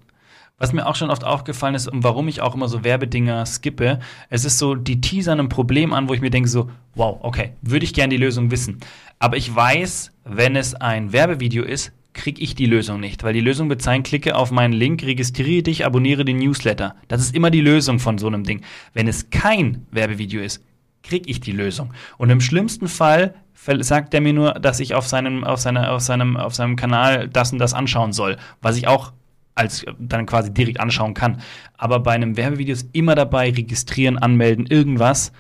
Was 0.61 0.75
mir 0.75 0.87
auch 0.87 0.95
schon 0.95 1.11
oft 1.11 1.25
aufgefallen 1.25 1.75
ist 1.75 1.89
und 1.89 2.05
warum 2.05 2.29
ich 2.29 2.43
auch 2.43 2.55
immer 2.55 2.69
so 2.69 2.85
Werbedinger 2.85 3.47
skippe, 3.47 3.99
es 4.29 4.45
ist 4.45 4.59
so, 4.59 4.75
die 4.75 5.01
teasern 5.01 5.41
ein 5.41 5.49
Problem 5.49 5.95
an, 5.95 6.07
wo 6.09 6.13
ich 6.13 6.21
mir 6.21 6.29
denke 6.29 6.51
so, 6.51 6.71
wow, 6.95 7.19
okay, 7.23 7.55
würde 7.63 7.85
ich 7.85 7.95
gern 7.95 8.11
die 8.11 8.19
Lösung 8.19 8.51
wissen. 8.51 8.79
Aber 9.19 9.39
ich 9.39 9.55
weiß, 9.55 10.13
wenn 10.25 10.57
es 10.57 10.75
ein 10.75 11.15
Werbevideo 11.15 11.65
ist, 11.65 11.93
kriege 12.13 12.43
ich 12.43 12.55
die 12.55 12.67
Lösung 12.67 13.01
nicht, 13.01 13.23
weil 13.23 13.33
die 13.33 13.41
Lösung 13.41 13.73
sein, 13.81 14.03
klicke 14.03 14.37
auf 14.37 14.51
meinen 14.51 14.75
Link, 14.75 15.03
registriere 15.03 15.63
dich, 15.63 15.87
abonniere 15.87 16.27
den 16.27 16.39
Newsletter. 16.39 16.95
Das 17.09 17.23
ist 17.23 17.35
immer 17.35 17.51
die 17.51 17.63
Lösung 17.63 17.99
von 17.99 18.19
so 18.19 18.27
einem 18.27 18.45
Ding. 18.45 18.61
Wenn 18.93 19.09
es 19.09 19.31
kein 19.31 19.87
Werbevideo 19.93 20.43
ist, 20.43 20.63
kriege 21.03 21.31
ich 21.31 21.41
die 21.41 21.53
Lösung. 21.53 21.95
Und 22.19 22.29
im 22.29 22.43
schlimmsten 22.43 22.87
Fall 22.87 23.35
sagt 23.55 24.13
er 24.13 24.21
mir 24.21 24.35
nur, 24.35 24.53
dass 24.55 24.81
ich 24.81 24.95
auf 24.95 25.07
seinem, 25.07 25.45
auf, 25.45 25.61
seiner, 25.61 25.93
auf, 25.93 26.03
seinem, 26.03 26.37
auf 26.37 26.55
seinem 26.55 26.77
Kanal 26.77 27.29
das 27.29 27.53
und 27.53 27.59
das 27.59 27.73
anschauen 27.73 28.13
soll, 28.13 28.37
was 28.61 28.77
ich 28.77 28.89
auch 28.89 29.13
als 29.55 29.83
äh, 29.85 29.93
dann 29.99 30.27
quasi 30.27 30.53
direkt 30.53 30.81
anschauen 30.81 31.15
kann. 31.15 31.41
Aber 31.77 32.01
bei 32.01 32.13
einem 32.13 32.37
Werbevideo 32.37 32.73
ist 32.73 32.89
immer 32.93 33.15
dabei, 33.15 33.51
registrieren, 33.51 34.19
anmelden, 34.19 34.67
irgendwas, 34.67 35.33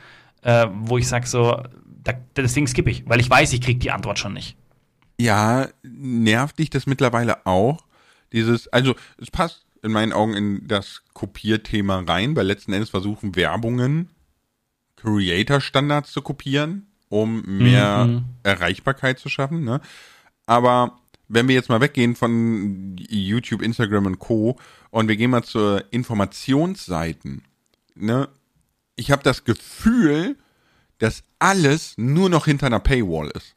äh, 0.43 0.67
wo 0.73 0.99
ich 0.99 1.09
sage 1.09 1.27
so, 1.27 1.63
da, 2.03 2.13
deswegen 2.37 2.67
skippe 2.67 2.91
ich, 2.91 3.09
weil 3.09 3.21
ich 3.21 3.29
weiß, 3.29 3.53
ich 3.53 3.61
kriege 3.61 3.79
die 3.79 3.91
Antwort 3.91 4.19
schon 4.19 4.33
nicht. 4.33 4.57
Ja, 5.19 5.69
nervt 5.83 6.59
dich 6.59 6.71
das 6.71 6.87
mittlerweile 6.87 7.47
auch? 7.47 7.85
Dieses, 8.33 8.69
also 8.69 8.95
es 9.21 9.31
passt 9.31 9.67
in 9.83 9.93
meinen 9.93 10.13
Augen 10.13 10.35
in 10.35 10.69
das 10.69 11.03
Kopierthema 11.15 12.01
rein, 12.01 12.37
weil 12.37 12.47
letzten 12.47 12.73
Endes 12.73 12.91
versuchen 12.91 13.37
Werbungen 13.37 14.09
Creator-Standards 14.97 16.13
zu 16.13 16.23
kopieren, 16.23 16.87
um 17.09 17.43
mehr 17.43 18.07
Mhm. 18.07 18.25
Erreichbarkeit 18.43 19.19
zu 19.19 19.29
schaffen. 19.29 19.65
Ne? 19.65 19.81
Aber 20.47 21.00
wenn 21.31 21.47
wir 21.47 21.55
jetzt 21.55 21.69
mal 21.69 21.81
weggehen 21.81 22.17
von 22.17 22.97
YouTube, 22.99 23.63
Instagram 23.63 24.07
und 24.07 24.19
Co. 24.19 24.59
und 24.91 25.09
wir 25.09 25.17
gehen 25.17 25.31
mal 25.31 25.45
zu 25.45 25.83
Informationsseiten, 25.91 27.45
ne? 27.95 28.29
ich 28.97 29.11
habe 29.11 29.23
das 29.23 29.45
Gefühl, 29.45 30.37
dass 30.99 31.23
alles 31.39 31.95
nur 31.97 32.29
noch 32.29 32.45
hinter 32.45 32.67
einer 32.67 32.81
Paywall 32.81 33.31
ist. 33.31 33.55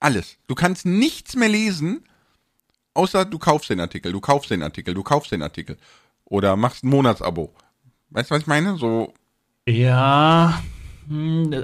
Alles. 0.00 0.36
Du 0.48 0.56
kannst 0.56 0.84
nichts 0.84 1.36
mehr 1.36 1.48
lesen, 1.48 2.04
außer 2.94 3.24
du 3.24 3.38
kaufst 3.38 3.70
den 3.70 3.80
Artikel, 3.80 4.12
du 4.12 4.20
kaufst 4.20 4.50
den 4.50 4.62
Artikel, 4.62 4.92
du 4.92 5.04
kaufst 5.04 5.30
den 5.30 5.42
Artikel. 5.42 5.78
Oder 6.24 6.56
machst 6.56 6.82
ein 6.82 6.88
Monatsabo. 6.88 7.54
Weißt 8.10 8.30
du, 8.30 8.34
was 8.34 8.42
ich 8.42 8.46
meine? 8.48 8.76
So, 8.76 9.14
Ja, 9.68 10.62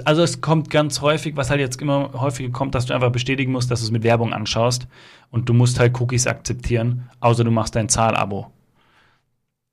also 0.05 0.21
es 0.23 0.41
kommt 0.41 0.69
ganz 0.69 1.01
häufig, 1.01 1.35
was 1.35 1.49
halt 1.49 1.59
jetzt 1.59 1.81
immer 1.81 2.11
häufiger 2.13 2.51
kommt, 2.51 2.75
dass 2.75 2.85
du 2.85 2.93
einfach 2.93 3.11
bestätigen 3.11 3.51
musst, 3.51 3.71
dass 3.71 3.79
du 3.79 3.85
es 3.85 3.91
mit 3.91 4.03
Werbung 4.03 4.33
anschaust 4.33 4.87
und 5.31 5.47
du 5.49 5.53
musst 5.53 5.79
halt 5.79 5.99
Cookies 5.99 6.27
akzeptieren, 6.27 7.09
außer 7.19 7.43
du 7.43 7.51
machst 7.51 7.75
dein 7.75 7.89
Zahlabo. 7.89 8.51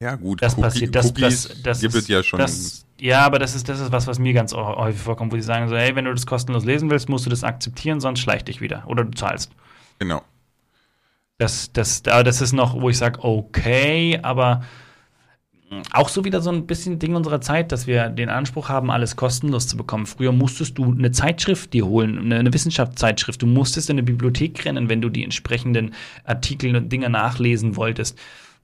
ja 0.01 0.15
gut, 0.17 0.43
Das 0.43 0.53
Cookie- 0.55 0.63
passiert, 0.63 0.95
das, 0.95 1.07
Cookies 1.07 1.49
das, 1.49 1.63
das 1.63 1.81
gibt 1.81 1.95
ist, 1.95 2.03
es 2.03 2.09
ja 2.09 2.23
schon. 2.23 2.39
Das, 2.41 2.87
ja, 3.01 3.21
aber 3.27 3.39
das 3.39 3.55
ist, 3.55 3.69
das 3.69 3.81
ist 3.81 3.93
was, 3.93 4.07
was 4.07 4.19
mir 4.19 4.33
ganz 4.33 4.55
häufig 4.55 5.01
vorkommt, 5.01 5.33
wo 5.33 5.37
sie 5.37 5.43
sagen 5.43 5.69
so, 5.69 5.77
hey, 5.77 5.95
wenn 5.97 6.05
du 6.07 6.15
das 6.15 6.27
kostenlos 6.27 6.65
lesen 6.65 6.91
willst, 6.91 7.09
musst 7.09 7.27
du 7.27 7.31
das 7.31 7.45
akzeptieren, 7.45 8.01
sonst 8.01 8.21
schleich 8.21 8.45
dich 8.45 8.61
wieder. 8.61 8.85
Oder 8.87 9.05
du 9.05 9.11
zahlst. 9.13 9.51
genau. 9.99 10.23
Das, 11.39 11.71
das, 11.73 12.03
aber 12.09 12.25
das 12.25 12.41
ist 12.41 12.53
noch, 12.55 12.81
wo 12.81 12.89
ich 12.89 12.97
sage, 12.97 13.23
okay, 13.23 14.19
aber 14.23 14.63
auch 15.93 16.09
so 16.09 16.25
wieder 16.25 16.41
so 16.41 16.51
ein 16.51 16.67
bisschen 16.67 16.99
Ding 16.99 17.15
unserer 17.17 17.41
Zeit, 17.41 17.73
dass 17.73 17.87
wir 17.87 18.09
den 18.09 18.29
Anspruch 18.29 18.69
haben, 18.69 18.91
alles 18.91 19.17
kostenlos 19.17 19.67
zu 19.67 19.77
bekommen. 19.77 20.07
Früher 20.07 20.33
musstest 20.33 20.79
du 20.79 20.93
eine 20.93 21.11
Zeitschrift 21.11 21.73
dir 21.73 21.87
holen, 21.87 22.19
eine, 22.19 22.39
eine 22.39 22.53
Wissenschaftszeitschrift. 22.53 23.43
Du 23.43 23.47
musstest 23.47 23.91
in 23.91 23.95
eine 23.95 24.05
Bibliothek 24.05 24.65
rennen, 24.65 24.89
wenn 24.89 25.01
du 25.01 25.09
die 25.09 25.25
entsprechenden 25.25 25.95
Artikel 26.25 26.77
und 26.77 26.91
Dinge 26.93 27.11
nachlesen 27.11 27.77
wolltest. 27.77 28.17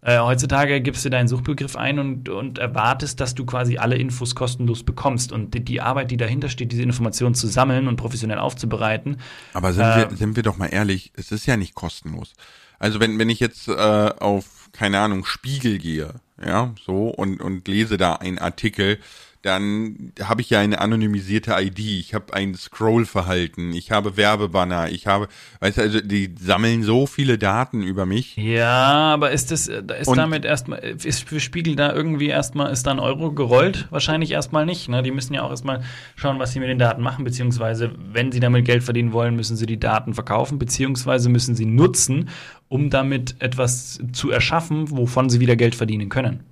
Äh, 0.04 0.18
heutzutage 0.18 0.80
gibst 0.80 1.04
du 1.04 1.10
deinen 1.10 1.28
Suchbegriff 1.28 1.76
ein 1.76 1.98
und, 1.98 2.28
und 2.28 2.58
erwartest, 2.58 3.20
dass 3.20 3.34
du 3.34 3.44
quasi 3.46 3.78
alle 3.78 3.96
Infos 3.96 4.34
kostenlos 4.34 4.82
bekommst. 4.82 5.32
Und 5.32 5.54
die, 5.54 5.64
die 5.64 5.80
Arbeit, 5.80 6.10
die 6.10 6.16
dahinter 6.16 6.48
steht, 6.48 6.72
diese 6.72 6.82
Informationen 6.82 7.34
zu 7.34 7.46
sammeln 7.46 7.86
und 7.86 7.96
professionell 7.96 8.38
aufzubereiten, 8.38 9.18
Aber 9.54 9.72
sind, 9.72 9.84
Ähm. 9.84 10.10
wir, 10.10 10.16
sind 10.16 10.36
wir 10.36 10.42
doch 10.42 10.56
mal 10.56 10.66
ehrlich, 10.66 11.12
es 11.16 11.30
ist 11.30 11.46
ja 11.46 11.56
nicht 11.56 11.74
kostenlos. 11.74 12.34
Also 12.80 12.98
wenn, 12.98 13.16
wenn 13.20 13.30
ich 13.30 13.38
jetzt 13.38 13.68
äh, 13.68 13.72
auf, 13.72 14.68
keine 14.72 14.98
Ahnung, 14.98 15.24
Spiegel 15.24 15.78
gehe, 15.78 16.14
ja, 16.44 16.74
so, 16.84 17.08
und, 17.08 17.40
und 17.40 17.68
lese 17.68 17.96
da 17.96 18.14
einen 18.16 18.38
Artikel, 18.38 18.98
dann 19.42 20.12
habe 20.22 20.40
ich 20.40 20.50
ja 20.50 20.60
eine 20.60 20.80
anonymisierte 20.80 21.52
ID, 21.58 21.80
ich 21.80 22.14
habe 22.14 22.32
ein 22.32 22.54
Scrollverhalten, 22.54 23.72
ich 23.72 23.90
habe 23.90 24.16
Werbebanner, 24.16 24.90
ich 24.90 25.08
habe, 25.08 25.26
weißt 25.60 25.78
du, 25.78 25.82
also 25.82 26.00
die 26.00 26.32
sammeln 26.40 26.84
so 26.84 27.06
viele 27.06 27.38
Daten 27.38 27.82
über 27.82 28.06
mich. 28.06 28.36
Ja, 28.36 29.12
aber 29.12 29.32
ist 29.32 29.50
das, 29.50 29.66
äh, 29.66 29.82
ist 30.00 30.06
Und- 30.08 30.16
damit 30.16 30.44
erstmal, 30.44 30.78
ist 30.78 31.28
für 31.28 31.40
Spiegel 31.40 31.74
da 31.74 31.92
irgendwie 31.92 32.28
erstmal, 32.28 32.72
ist 32.72 32.86
da 32.86 32.92
ein 32.92 33.00
Euro 33.00 33.32
gerollt? 33.32 33.88
Wahrscheinlich 33.90 34.30
erstmal 34.30 34.64
nicht. 34.64 34.88
Ne? 34.88 35.02
Die 35.02 35.10
müssen 35.10 35.34
ja 35.34 35.42
auch 35.42 35.50
erstmal 35.50 35.82
schauen, 36.14 36.38
was 36.38 36.52
sie 36.52 36.60
mit 36.60 36.68
den 36.68 36.78
Daten 36.78 37.02
machen, 37.02 37.24
beziehungsweise, 37.24 37.90
wenn 38.12 38.30
sie 38.30 38.40
damit 38.40 38.64
Geld 38.64 38.84
verdienen 38.84 39.12
wollen, 39.12 39.34
müssen 39.34 39.56
sie 39.56 39.66
die 39.66 39.80
Daten 39.80 40.14
verkaufen, 40.14 40.60
beziehungsweise 40.60 41.28
müssen 41.28 41.56
sie 41.56 41.66
nutzen, 41.66 42.28
um 42.68 42.90
damit 42.90 43.36
etwas 43.40 43.98
zu 44.12 44.30
erschaffen, 44.30 44.90
wovon 44.90 45.28
sie 45.30 45.40
wieder 45.40 45.56
Geld 45.56 45.74
verdienen 45.74 46.08
können. 46.08 46.44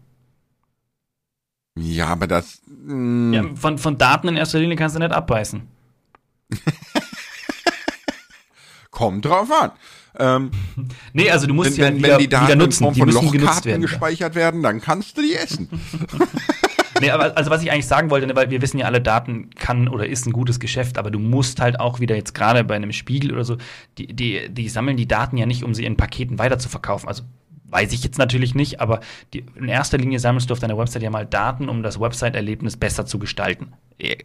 Ja, 1.76 2.08
aber 2.08 2.26
das, 2.26 2.60
mh, 2.66 3.36
Ja, 3.36 3.44
von, 3.54 3.78
von 3.78 3.96
Daten 3.98 4.28
in 4.28 4.36
erster 4.36 4.58
Linie 4.58 4.76
kannst 4.76 4.96
du 4.96 5.00
nicht 5.00 5.12
abbeißen. 5.12 5.62
kommt 8.90 9.24
drauf 9.24 9.48
an. 9.50 9.70
Ähm, 10.18 10.50
Nee, 11.12 11.30
also 11.30 11.46
du 11.46 11.54
musst 11.54 11.70
wenn, 11.70 11.74
sie 11.74 11.80
wenn, 11.80 11.86
halt 11.94 11.94
wenn 12.02 12.08
wieder, 12.08 12.18
die 12.18 12.28
Daten 12.28 12.44
wieder 12.46 12.52
in 12.54 12.58
nutzen. 12.58 12.84
Form 12.84 12.94
Die 12.94 13.00
von 13.00 13.08
müssen 13.08 13.20
genutzt 13.20 13.40
Lochkarten 13.42 13.70
werden. 13.70 13.82
gespeichert 13.82 14.34
werden, 14.34 14.62
dann 14.62 14.80
kannst 14.80 15.16
du 15.16 15.22
die 15.22 15.34
essen. 15.34 15.68
nee, 17.00 17.10
aber 17.10 17.36
also 17.36 17.50
was 17.50 17.62
ich 17.62 17.70
eigentlich 17.70 17.86
sagen 17.86 18.10
wollte, 18.10 18.26
ne, 18.26 18.34
weil 18.36 18.50
wir 18.50 18.60
wissen 18.62 18.78
ja 18.78 18.86
alle, 18.86 19.00
Daten 19.00 19.50
kann 19.50 19.88
oder 19.88 20.06
ist 20.06 20.26
ein 20.26 20.32
gutes 20.32 20.60
Geschäft, 20.60 20.98
aber 20.98 21.10
du 21.10 21.18
musst 21.18 21.60
halt 21.60 21.78
auch 21.80 22.00
wieder 22.00 22.16
jetzt 22.16 22.34
gerade 22.34 22.64
bei 22.64 22.74
einem 22.74 22.92
Spiegel 22.92 23.32
oder 23.32 23.44
so, 23.44 23.56
die, 23.98 24.08
die, 24.08 24.48
die 24.52 24.68
sammeln 24.68 24.96
die 24.96 25.08
Daten 25.08 25.36
ja 25.36 25.46
nicht, 25.46 25.62
um 25.64 25.74
sie 25.74 25.84
in 25.84 25.96
Paketen 25.96 26.38
weiter 26.38 26.58
zu 26.58 26.68
verkaufen. 26.68 27.08
Also 27.08 27.22
weiß 27.70 27.92
ich 27.92 28.04
jetzt 28.04 28.18
natürlich 28.18 28.54
nicht, 28.54 28.80
aber 28.80 29.00
die, 29.32 29.44
in 29.56 29.68
erster 29.68 29.98
Linie 29.98 30.18
sammelst 30.18 30.50
du 30.50 30.52
auf 30.52 30.60
deiner 30.60 30.78
Website 30.78 31.02
ja 31.02 31.10
mal 31.10 31.26
Daten, 31.26 31.68
um 31.68 31.82
das 31.82 32.00
Website-Erlebnis 32.00 32.76
besser 32.76 33.06
zu 33.06 33.18
gestalten. 33.18 33.72
Äh, 33.98 34.16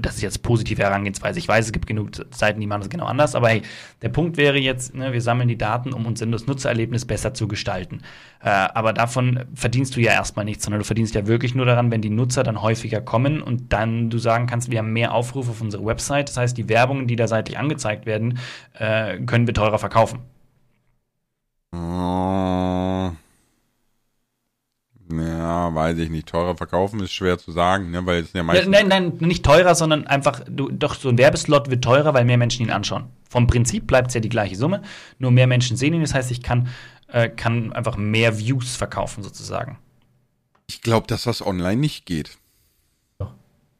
das 0.00 0.16
ist 0.16 0.22
jetzt 0.22 0.42
positive 0.42 0.82
Herangehensweise. 0.82 1.38
Ich 1.38 1.48
weiß, 1.48 1.66
es 1.66 1.72
gibt 1.72 1.86
genug 1.86 2.10
Seiten, 2.30 2.60
die 2.60 2.66
machen 2.66 2.80
das 2.80 2.90
genau 2.90 3.06
anders, 3.06 3.34
aber 3.34 3.50
hey, 3.50 3.62
der 4.00 4.08
Punkt 4.08 4.36
wäre 4.36 4.58
jetzt, 4.58 4.94
ne, 4.94 5.12
wir 5.12 5.20
sammeln 5.20 5.48
die 5.48 5.58
Daten, 5.58 5.92
um 5.92 6.06
unser 6.06 6.26
Nutzererlebnis 6.26 7.04
besser 7.04 7.34
zu 7.34 7.48
gestalten. 7.48 8.00
Äh, 8.42 8.48
aber 8.48 8.92
davon 8.92 9.44
verdienst 9.54 9.96
du 9.96 10.00
ja 10.00 10.12
erstmal 10.12 10.44
nichts, 10.44 10.64
sondern 10.64 10.80
du 10.80 10.84
verdienst 10.84 11.14
ja 11.14 11.26
wirklich 11.26 11.54
nur 11.54 11.66
daran, 11.66 11.90
wenn 11.90 12.00
die 12.00 12.10
Nutzer 12.10 12.42
dann 12.42 12.62
häufiger 12.62 13.00
kommen 13.00 13.42
und 13.42 13.72
dann 13.72 14.10
du 14.10 14.18
sagen 14.18 14.46
kannst, 14.46 14.70
wir 14.70 14.78
haben 14.78 14.92
mehr 14.92 15.12
Aufrufe 15.12 15.50
auf 15.50 15.60
unserer 15.60 15.84
Website. 15.84 16.28
Das 16.28 16.36
heißt, 16.36 16.56
die 16.56 16.68
Werbungen, 16.68 17.06
die 17.06 17.16
da 17.16 17.28
seitlich 17.28 17.58
angezeigt 17.58 18.06
werden, 18.06 18.38
äh, 18.78 19.18
können 19.20 19.46
wir 19.46 19.54
teurer 19.54 19.78
verkaufen. 19.78 20.20
Oh. 21.72 23.10
Ja, 25.10 25.74
weiß 25.74 25.98
ich 25.98 26.10
nicht. 26.10 26.28
Teurer 26.28 26.56
verkaufen 26.56 27.00
ist 27.00 27.12
schwer 27.12 27.38
zu 27.38 27.52
sagen, 27.52 27.90
ne? 27.90 28.04
weil 28.06 28.22
es 28.22 28.32
ja 28.32 28.42
meistens. 28.42 28.70
nein, 28.70 28.88
nein, 28.88 29.12
nicht 29.20 29.44
teurer, 29.44 29.74
sondern 29.74 30.06
einfach, 30.06 30.42
du, 30.48 30.70
doch 30.70 30.94
so 30.94 31.08
ein 31.08 31.18
Werbeslot 31.18 31.70
wird 31.70 31.84
teurer, 31.84 32.14
weil 32.14 32.24
mehr 32.24 32.38
Menschen 32.38 32.62
ihn 32.64 32.70
anschauen. 32.70 33.04
Vom 33.28 33.46
Prinzip 33.46 33.86
bleibt 33.86 34.08
es 34.08 34.14
ja 34.14 34.20
die 34.20 34.28
gleiche 34.28 34.56
Summe, 34.56 34.82
nur 35.18 35.30
mehr 35.30 35.46
Menschen 35.46 35.76
sehen 35.76 35.94
ihn. 35.94 36.02
Das 36.02 36.14
heißt, 36.14 36.30
ich 36.30 36.42
kann, 36.42 36.68
äh, 37.08 37.28
kann 37.28 37.72
einfach 37.72 37.96
mehr 37.96 38.38
Views 38.38 38.76
verkaufen, 38.76 39.22
sozusagen. 39.22 39.78
Ich 40.66 40.80
glaube, 40.80 41.06
dass 41.06 41.24
das 41.24 41.44
online 41.44 41.80
nicht 41.80 42.06
geht. 42.06 42.38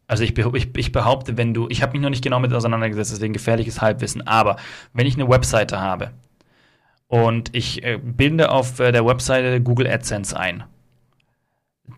Also 0.06 0.24
ich, 0.24 0.36
ich, 0.36 0.76
ich, 0.76 0.92
behaupte, 0.92 1.38
wenn 1.38 1.54
du, 1.54 1.68
ich 1.70 1.80
habe 1.80 1.92
mich 1.92 2.02
noch 2.02 2.10
nicht 2.10 2.22
genau 2.22 2.38
mit 2.38 2.52
auseinandergesetzt, 2.52 3.12
deswegen 3.12 3.32
gefährliches 3.32 3.80
Halbwissen, 3.80 4.26
aber 4.26 4.56
wenn 4.92 5.06
ich 5.06 5.14
eine 5.14 5.26
Webseite 5.26 5.80
habe 5.80 6.10
und 7.12 7.54
ich 7.54 7.84
äh, 7.84 7.98
binde 8.02 8.50
auf 8.50 8.80
äh, 8.80 8.90
der 8.90 9.04
Webseite 9.04 9.60
Google 9.60 9.86
AdSense 9.86 10.34
ein 10.34 10.64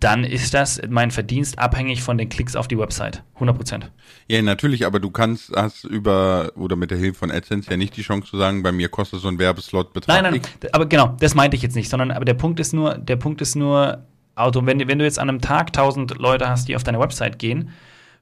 dann 0.01 0.25
ist 0.25 0.55
das 0.55 0.81
mein 0.89 1.11
Verdienst 1.11 1.59
abhängig 1.59 2.03
von 2.03 2.19
den 2.19 2.29
Klicks 2.29 2.57
auf 2.57 2.69
die 2.69 2.79
Website. 2.79 3.23
100 3.35 3.57
Prozent. 3.57 3.91
Ja, 4.29 4.41
natürlich, 4.43 4.87
aber 4.87 5.01
du 5.01 5.11
kannst, 5.11 5.55
hast 5.55 5.85
über, 5.85 6.53
oder 6.57 6.77
mit 6.77 6.91
der 6.91 6.99
Hilfe 6.99 7.21
von 7.21 7.31
AdSense 7.31 7.71
ja 7.71 7.77
nicht 7.77 7.97
die 7.97 8.03
Chance 8.03 8.31
zu 8.31 8.37
sagen, 8.37 8.63
bei 8.63 8.73
mir 8.73 8.89
kostet 8.89 9.21
so 9.21 9.29
ein 9.29 9.39
Werbeslot 9.39 9.93
Betrag 9.93 10.23
Nein, 10.23 10.33
nein, 10.33 10.35
X. 10.37 10.51
aber 10.73 10.87
genau, 10.87 11.17
das 11.21 11.35
meinte 11.35 11.57
ich 11.57 11.63
jetzt 11.63 11.77
nicht, 11.77 11.89
sondern, 11.89 12.11
aber 12.11 12.25
der 12.25 12.35
Punkt 12.35 12.61
ist 12.61 12.73
nur, 12.73 12.99
der 12.99 13.17
Punkt 13.17 13.41
ist 13.41 13.57
nur, 13.57 14.05
Auto, 14.35 14.67
wenn, 14.67 14.89
wenn 14.89 14.99
du 14.99 15.05
jetzt 15.05 15.19
an 15.19 15.29
einem 15.29 15.41
Tag 15.41 15.69
1000 15.69 16.19
Leute 16.19 16.49
hast, 16.49 16.69
die 16.69 16.77
auf 16.77 16.83
deine 16.83 16.99
Website 16.99 17.39
gehen, 17.39 17.71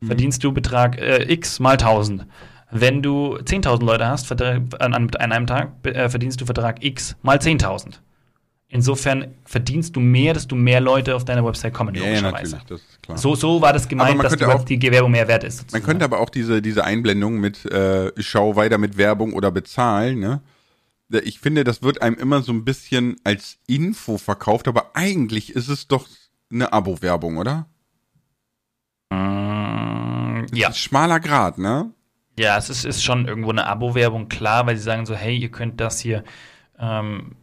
mhm. 0.01 0.07
verdienst 0.07 0.45
du 0.45 0.53
Betrag 0.53 0.99
äh, 1.01 1.33
X 1.33 1.59
mal 1.59 1.73
1000. 1.73 2.27
Wenn 2.75 3.03
du 3.03 3.37
10.000 3.37 3.85
Leute 3.85 4.07
hast, 4.07 4.33
an, 4.33 5.11
einem 5.15 5.47
Tag 5.47 5.73
äh, 5.85 6.09
verdienst 6.09 6.41
du 6.41 6.47
Vertrag 6.47 6.83
X 6.83 7.17
mal 7.21 7.37
10.000. 7.37 7.99
Insofern 8.69 9.35
verdienst 9.45 9.95
du 9.95 10.01
mehr, 10.01 10.33
desto 10.33 10.57
mehr 10.57 10.81
Leute 10.81 11.15
auf 11.15 11.27
deine 11.27 11.45
Website 11.45 11.75
kommen, 11.75 11.95
ja, 11.95 12.07
logischerweise. 12.07 12.61
Ja. 13.07 13.17
So, 13.19 13.35
so 13.35 13.61
war 13.61 13.75
das 13.75 13.87
gemeint, 13.87 14.25
dass 14.25 14.41
auch, 14.41 14.65
die 14.65 14.81
Werbung 14.81 15.11
mehr 15.11 15.29
wert 15.29 15.45
ist. 15.45 15.59
Sozusagen. 15.59 15.83
Man 15.83 15.87
könnte 15.87 16.05
aber 16.07 16.21
auch 16.21 16.31
diese, 16.31 16.63
diese 16.63 16.83
Einblendung 16.83 17.39
mit 17.39 17.67
äh, 17.67 18.11
Schau 18.17 18.57
weiter 18.57 18.79
mit 18.79 18.97
Werbung 18.97 19.35
oder 19.35 19.51
bezahlen, 19.51 20.19
ne? 20.19 20.41
Ich 21.25 21.41
finde, 21.41 21.65
das 21.65 21.83
wird 21.83 22.01
einem 22.01 22.17
immer 22.17 22.41
so 22.41 22.53
ein 22.53 22.65
bisschen 22.65 23.17
als 23.23 23.59
Info 23.67 24.17
verkauft, 24.17 24.67
aber 24.67 24.93
eigentlich 24.95 25.55
ist 25.55 25.69
es 25.69 25.87
doch 25.87 26.09
eine 26.51 26.73
Abo-Werbung, 26.73 27.37
oder? 27.37 27.67
Mm, 29.11 30.47
ja. 30.55 30.73
Schmaler 30.73 31.21
Grad, 31.21 31.59
ne? 31.59 31.93
Ja, 32.39 32.57
es 32.57 32.71
ist, 32.71 32.85
ist 32.85 33.05
schon 33.05 33.27
irgendwo 33.27 33.51
eine 33.51 33.67
Abo-Werbung, 33.67 34.29
klar, 34.29 34.67
weil 34.67 34.77
sie 34.77 34.83
sagen 34.83 35.05
so, 35.07 35.15
hey, 35.15 35.37
ihr 35.37 35.51
könnt 35.51 35.81
das 35.81 36.01
hier 36.01 36.25
ähm, 36.79 37.37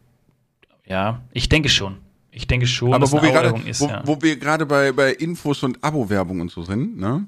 ja, 0.85 1.21
ich 1.31 1.47
denke 1.49 1.69
schon. 1.69 1.97
Ich 2.31 2.45
denke 2.45 2.67
schon, 2.67 2.93
Aber 2.93 3.11
wo 3.11 3.21
wir, 3.21 3.31
grade, 3.31 3.61
ist, 3.65 3.81
wo, 3.81 3.87
ja. 3.87 4.01
wo 4.05 4.21
wir 4.21 4.37
gerade 4.37 4.65
bei, 4.65 4.91
bei 4.91 5.11
Infos 5.11 5.63
und 5.63 5.83
Abo-Werbung 5.83 6.41
und 6.41 6.51
so 6.51 6.63
sind, 6.63 6.97
ne? 6.97 7.25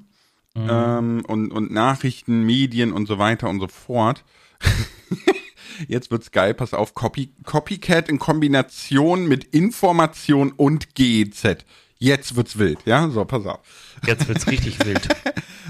Mhm. 0.53 0.67
Ähm, 0.69 1.23
und, 1.27 1.51
und 1.51 1.71
Nachrichten, 1.71 2.43
Medien 2.43 2.91
und 2.91 3.07
so 3.07 3.17
weiter 3.17 3.49
und 3.49 3.59
so 3.59 3.67
fort. 3.67 4.23
Jetzt 5.87 6.11
wird's 6.11 6.31
geil, 6.31 6.53
pass 6.53 6.73
auf, 6.73 6.93
Copy, 6.93 7.31
Copycat 7.45 8.09
in 8.09 8.19
Kombination 8.19 9.27
mit 9.27 9.45
Information 9.45 10.51
und 10.51 10.93
GEZ. 10.93 11.65
Jetzt 11.97 12.35
wird's 12.35 12.57
wild, 12.59 12.79
ja? 12.85 13.09
So, 13.09 13.23
pass 13.25 13.45
auf. 13.45 13.59
Jetzt 14.05 14.27
wird's 14.27 14.47
richtig 14.47 14.83
wild. 14.85 15.07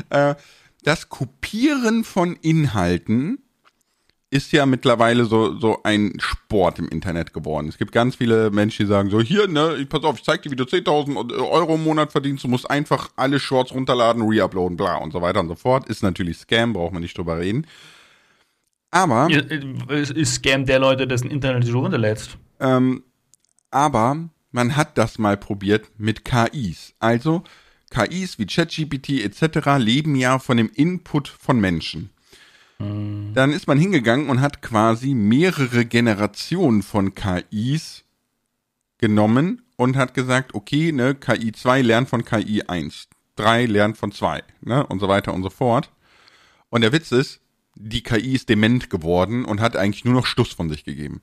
Äh, 0.09 0.35
das 0.81 1.09
Kopieren 1.09 2.03
von 2.03 2.35
Inhalten 2.41 3.39
ist 4.31 4.53
ja 4.53 4.65
mittlerweile 4.65 5.25
so, 5.25 5.59
so 5.59 5.83
ein 5.83 6.13
Sport 6.19 6.79
im 6.79 6.87
Internet 6.87 7.33
geworden. 7.33 7.67
Es 7.67 7.77
gibt 7.77 7.91
ganz 7.91 8.15
viele 8.15 8.49
Menschen, 8.49 8.85
die 8.85 8.89
sagen 8.89 9.09
so, 9.09 9.19
hier, 9.19 9.47
ne, 9.47 9.85
pass 9.89 10.03
auf, 10.03 10.17
ich 10.17 10.23
zeig 10.23 10.41
dir, 10.41 10.51
wie 10.51 10.55
du 10.55 10.63
10.000 10.63 11.37
Euro 11.51 11.75
im 11.75 11.83
Monat 11.83 12.13
verdienst, 12.13 12.45
du 12.45 12.47
musst 12.47 12.69
einfach 12.69 13.09
alle 13.17 13.39
Shorts 13.39 13.73
runterladen, 13.73 14.21
reuploaden, 14.21 14.77
bla 14.77 14.95
und 14.97 15.11
so 15.11 15.21
weiter 15.21 15.41
und 15.41 15.49
so 15.49 15.55
fort. 15.55 15.89
Ist 15.89 16.01
natürlich 16.01 16.37
Scam, 16.37 16.71
braucht 16.71 16.93
man 16.93 17.01
nicht 17.01 17.17
drüber 17.17 17.39
reden. 17.39 17.67
Aber. 18.89 19.27
Es 19.89 20.11
ist 20.11 20.35
Scam 20.35 20.65
der 20.65 20.79
Leute, 20.79 21.07
dessen 21.07 21.29
Internet 21.29 21.67
du 21.67 21.79
runterlädst. 21.79 22.37
Ähm, 22.61 23.03
aber 23.69 24.29
man 24.51 24.77
hat 24.77 24.97
das 24.97 25.17
mal 25.17 25.35
probiert 25.35 25.89
mit 25.97 26.23
KIs. 26.23 26.93
Also, 26.99 27.43
KIs 27.91 28.39
wie 28.39 28.47
ChatGPT 28.47 29.21
etc. 29.21 29.77
leben 29.77 30.15
ja 30.15 30.39
von 30.39 30.57
dem 30.57 30.71
Input 30.73 31.27
von 31.27 31.59
Menschen. 31.59 32.09
Mhm. 32.79 33.33
Dann 33.35 33.51
ist 33.51 33.67
man 33.67 33.77
hingegangen 33.77 34.29
und 34.29 34.41
hat 34.41 34.61
quasi 34.61 35.13
mehrere 35.13 35.85
Generationen 35.85 36.81
von 36.81 37.13
KIs 37.13 38.03
genommen 38.97 39.61
und 39.75 39.97
hat 39.97 40.13
gesagt, 40.13 40.53
okay, 40.53 40.91
ne, 40.91 41.15
KI 41.15 41.51
2 41.51 41.81
lernt 41.81 42.09
von 42.09 42.25
KI 42.25 42.63
1, 42.63 43.09
3 43.35 43.65
lernt 43.65 43.97
von 43.97 44.11
2, 44.11 44.43
ne, 44.61 44.85
und 44.87 44.99
so 44.99 45.07
weiter 45.07 45.33
und 45.33 45.43
so 45.43 45.49
fort. 45.49 45.91
Und 46.69 46.81
der 46.81 46.93
Witz 46.93 47.11
ist, 47.11 47.41
die 47.75 48.03
KI 48.03 48.33
ist 48.33 48.49
dement 48.49 48.89
geworden 48.89 49.45
und 49.45 49.59
hat 49.59 49.75
eigentlich 49.75 50.05
nur 50.05 50.13
noch 50.13 50.25
Stuss 50.25 50.53
von 50.53 50.69
sich 50.69 50.83
gegeben. 50.83 51.21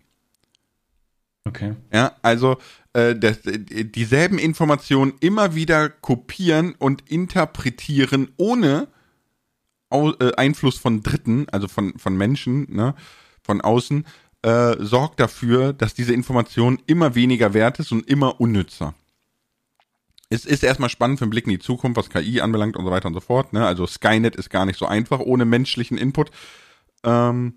Okay. 1.49 1.74
Ja, 1.92 2.12
also 2.22 2.59
äh, 2.92 3.14
das, 3.14 3.40
dieselben 3.44 4.38
Informationen 4.38 5.14
immer 5.20 5.55
wieder 5.55 5.88
kopieren 5.88 6.74
und 6.78 7.11
interpretieren, 7.11 8.28
ohne 8.36 8.88
äh, 9.90 10.32
Einfluss 10.36 10.78
von 10.78 11.03
Dritten, 11.03 11.46
also 11.51 11.68
von, 11.68 11.99
von 11.99 12.16
Menschen, 12.16 12.66
ne, 12.70 12.94
von 13.42 13.61
außen, 13.61 14.05
äh, 14.42 14.76
sorgt 14.78 15.20
dafür, 15.20 15.72
dass 15.72 15.94
diese 15.94 16.12
Information 16.12 16.80
immer 16.86 17.14
weniger 17.14 17.55
wert 17.55 17.78
ist 17.78 17.92
und 17.92 18.09
immer 18.09 18.40
unnützer. 18.40 18.94
Es 20.30 20.44
ist 20.44 20.62
erstmal 20.62 20.90
spannend 20.90 21.18
für 21.18 21.24
einen 21.24 21.30
Blick 21.30 21.46
in 21.46 21.53
die 21.53 21.59
Zukunft, 21.59 21.96
was 21.96 22.11
KI 22.11 22.40
anbelangt 22.40 22.76
und 22.76 22.84
so 22.84 22.90
weiter 22.90 23.09
und 23.09 23.14
so 23.14 23.20
fort. 23.20 23.53
Ne? 23.55 23.66
Also 23.66 23.86
Skynet 23.86 24.36
ist 24.36 24.51
gar 24.51 24.66
nicht 24.66 24.78
so 24.78 24.86
einfach 24.86 25.20
ohne 25.20 25.46
menschlichen 25.46 25.96
Input. 25.96 26.30
Ähm, 27.03 27.55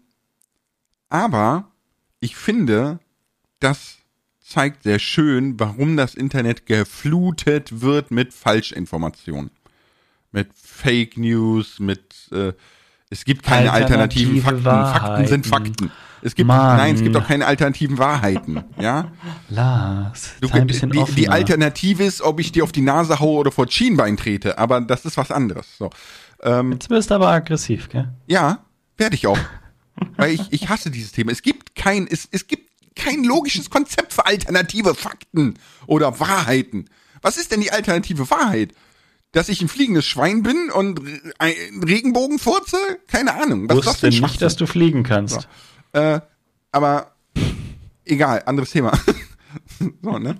aber 1.10 1.72
ich 2.22 2.38
finde, 2.38 3.00
das 3.62 3.98
zeigt 4.44 4.84
sehr 4.84 5.00
schön, 5.00 5.60
warum 5.60 5.96
das 5.96 6.16
Internet 6.16 6.66
geflutet 6.66 7.82
wird 7.82 8.12
mit 8.12 8.34
Falschinformationen 8.34 9.52
mit 10.32 10.50
Fake 10.54 11.18
News, 11.18 11.80
mit 11.80 12.30
äh, 12.32 12.54
es 13.10 13.26
gibt 13.26 13.44
keine 13.44 13.72
alternativen 13.74 14.42
Fakten. 14.42 14.64
Wahrheiten. 14.64 15.06
Fakten 15.06 15.28
sind 15.28 15.48
Fakten. 15.48 15.92
Es 16.22 16.36
gibt 16.36 16.48
Mann. 16.48 16.78
nein, 16.78 16.96
es 16.96 17.02
gibt 17.02 17.16
auch 17.18 17.28
keine 17.28 17.46
alternativen 17.46 17.98
Wahrheiten, 17.98 18.64
ja? 18.80 19.12
Lars, 19.50 20.36
du, 20.40 20.50
ein 20.50 20.68
bisschen 20.68 20.92
die, 20.92 21.04
die 21.16 21.30
Alternative 21.30 22.04
ist, 22.04 22.22
ob 22.22 22.40
ich 22.40 22.52
dir 22.52 22.64
auf 22.64 22.72
die 22.72 22.82
Nase 22.82 23.20
haue 23.20 23.40
oder 23.40 23.52
vor 23.52 23.70
Schienbein 23.70 24.18
trete, 24.18 24.58
aber 24.58 24.82
das 24.82 25.04
ist 25.04 25.18
was 25.18 25.32
anderes. 25.32 25.78
So. 25.78 25.90
Ähm, 26.44 26.74
Jetzt 26.74 26.90
wirst 26.90 27.10
du 27.10 27.16
aber 27.16 27.30
aggressiv, 27.30 27.90
gell? 27.90 28.08
Ja, 28.28 28.60
werde 28.98 29.16
ich 29.16 29.26
auch. 29.28 29.40
Weil 30.16 30.32
ich, 30.32 30.54
ich 30.54 30.70
hasse 30.70 30.92
dieses 30.92 31.12
Thema. 31.12 31.32
Es 31.32 31.42
gibt 31.42 31.76
kein, 31.76 32.08
es, 32.08 32.28
es 32.32 32.48
gibt 32.48 32.71
kein 32.96 33.24
logisches 33.24 33.70
Konzept 33.70 34.14
für 34.14 34.26
alternative 34.26 34.96
Fakten 34.96 35.56
oder 35.88 36.20
Wahrheiten. 36.20 36.86
Was 37.22 37.38
ist 37.38 37.52
denn 37.52 37.62
die 37.62 37.72
alternative 37.72 38.30
Wahrheit? 38.30 38.74
dass 39.32 39.50
ich 39.50 39.62
ein 39.62 39.70
fliegendes 39.70 40.06
Schwein 40.06 40.44
bin 40.44 40.70
und 40.72 41.02
ein 41.40 41.54
Regenbogen 41.84 42.38
furze? 42.38 42.78
Keine 43.08 43.34
Ahnung. 43.34 43.70
Was 43.70 43.78
Wusste 43.78 44.08
das 44.08 44.20
nicht, 44.20 44.42
dass 44.42 44.56
du 44.58 44.68
fliegen 44.68 45.04
kannst. 45.04 45.48
So. 45.94 46.00
Äh, 46.00 46.22
aber 46.72 47.16
egal, 48.06 48.44
anderes 48.46 48.72
Thema. 48.72 48.92
so, 50.02 50.20
ne? 50.20 50.36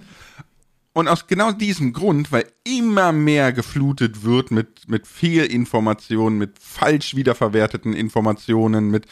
Und 0.94 1.08
aus 1.08 1.28
genau 1.28 1.54
diesem 1.54 1.94
Grund, 1.94 2.34
weil 2.34 2.46
immer 2.66 3.14
mehr 3.14 3.54
geflutet 3.54 4.26
wird 4.26 4.52
mit, 4.52 4.90
mit 4.90 5.08
Fehlinformationen, 5.08 6.38
mit 6.38 6.60
falsch 6.60 7.16
wiederverwerteten 7.16 7.94
Informationen, 7.94 8.90
mit 8.90 9.06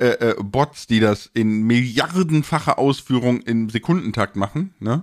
äh, 0.00 0.30
äh, 0.30 0.34
Bots, 0.42 0.86
die 0.86 1.00
das 1.00 1.30
in 1.32 1.62
milliardenfacher 1.62 2.78
Ausführung 2.78 3.40
im 3.42 3.70
Sekundentakt 3.70 4.36
machen, 4.36 4.74
ne? 4.80 5.02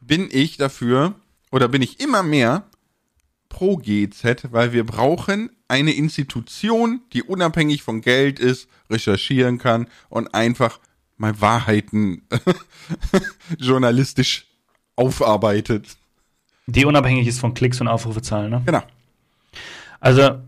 bin 0.00 0.28
ich 0.30 0.56
dafür, 0.56 1.14
oder 1.50 1.68
bin 1.68 1.82
ich 1.82 2.00
immer 2.00 2.22
mehr 2.22 2.64
pro 3.48 3.76
GZ, 3.76 4.52
weil 4.52 4.72
wir 4.72 4.84
brauchen 4.84 5.50
eine 5.68 5.92
Institution, 5.92 7.00
die 7.12 7.22
unabhängig 7.22 7.82
von 7.82 8.00
Geld 8.00 8.38
ist, 8.38 8.68
recherchieren 8.88 9.58
kann 9.58 9.86
und 10.08 10.34
einfach 10.34 10.80
mal 11.16 11.40
Wahrheiten 11.40 12.22
journalistisch 13.58 14.46
aufarbeitet. 14.96 15.96
Die 16.66 16.84
unabhängig 16.84 17.26
ist 17.26 17.40
von 17.40 17.54
Klicks 17.54 17.80
und 17.80 17.88
Aufrufezahlen, 17.88 18.50
ne? 18.50 18.62
Genau. 18.64 18.82
Also, 19.98 20.40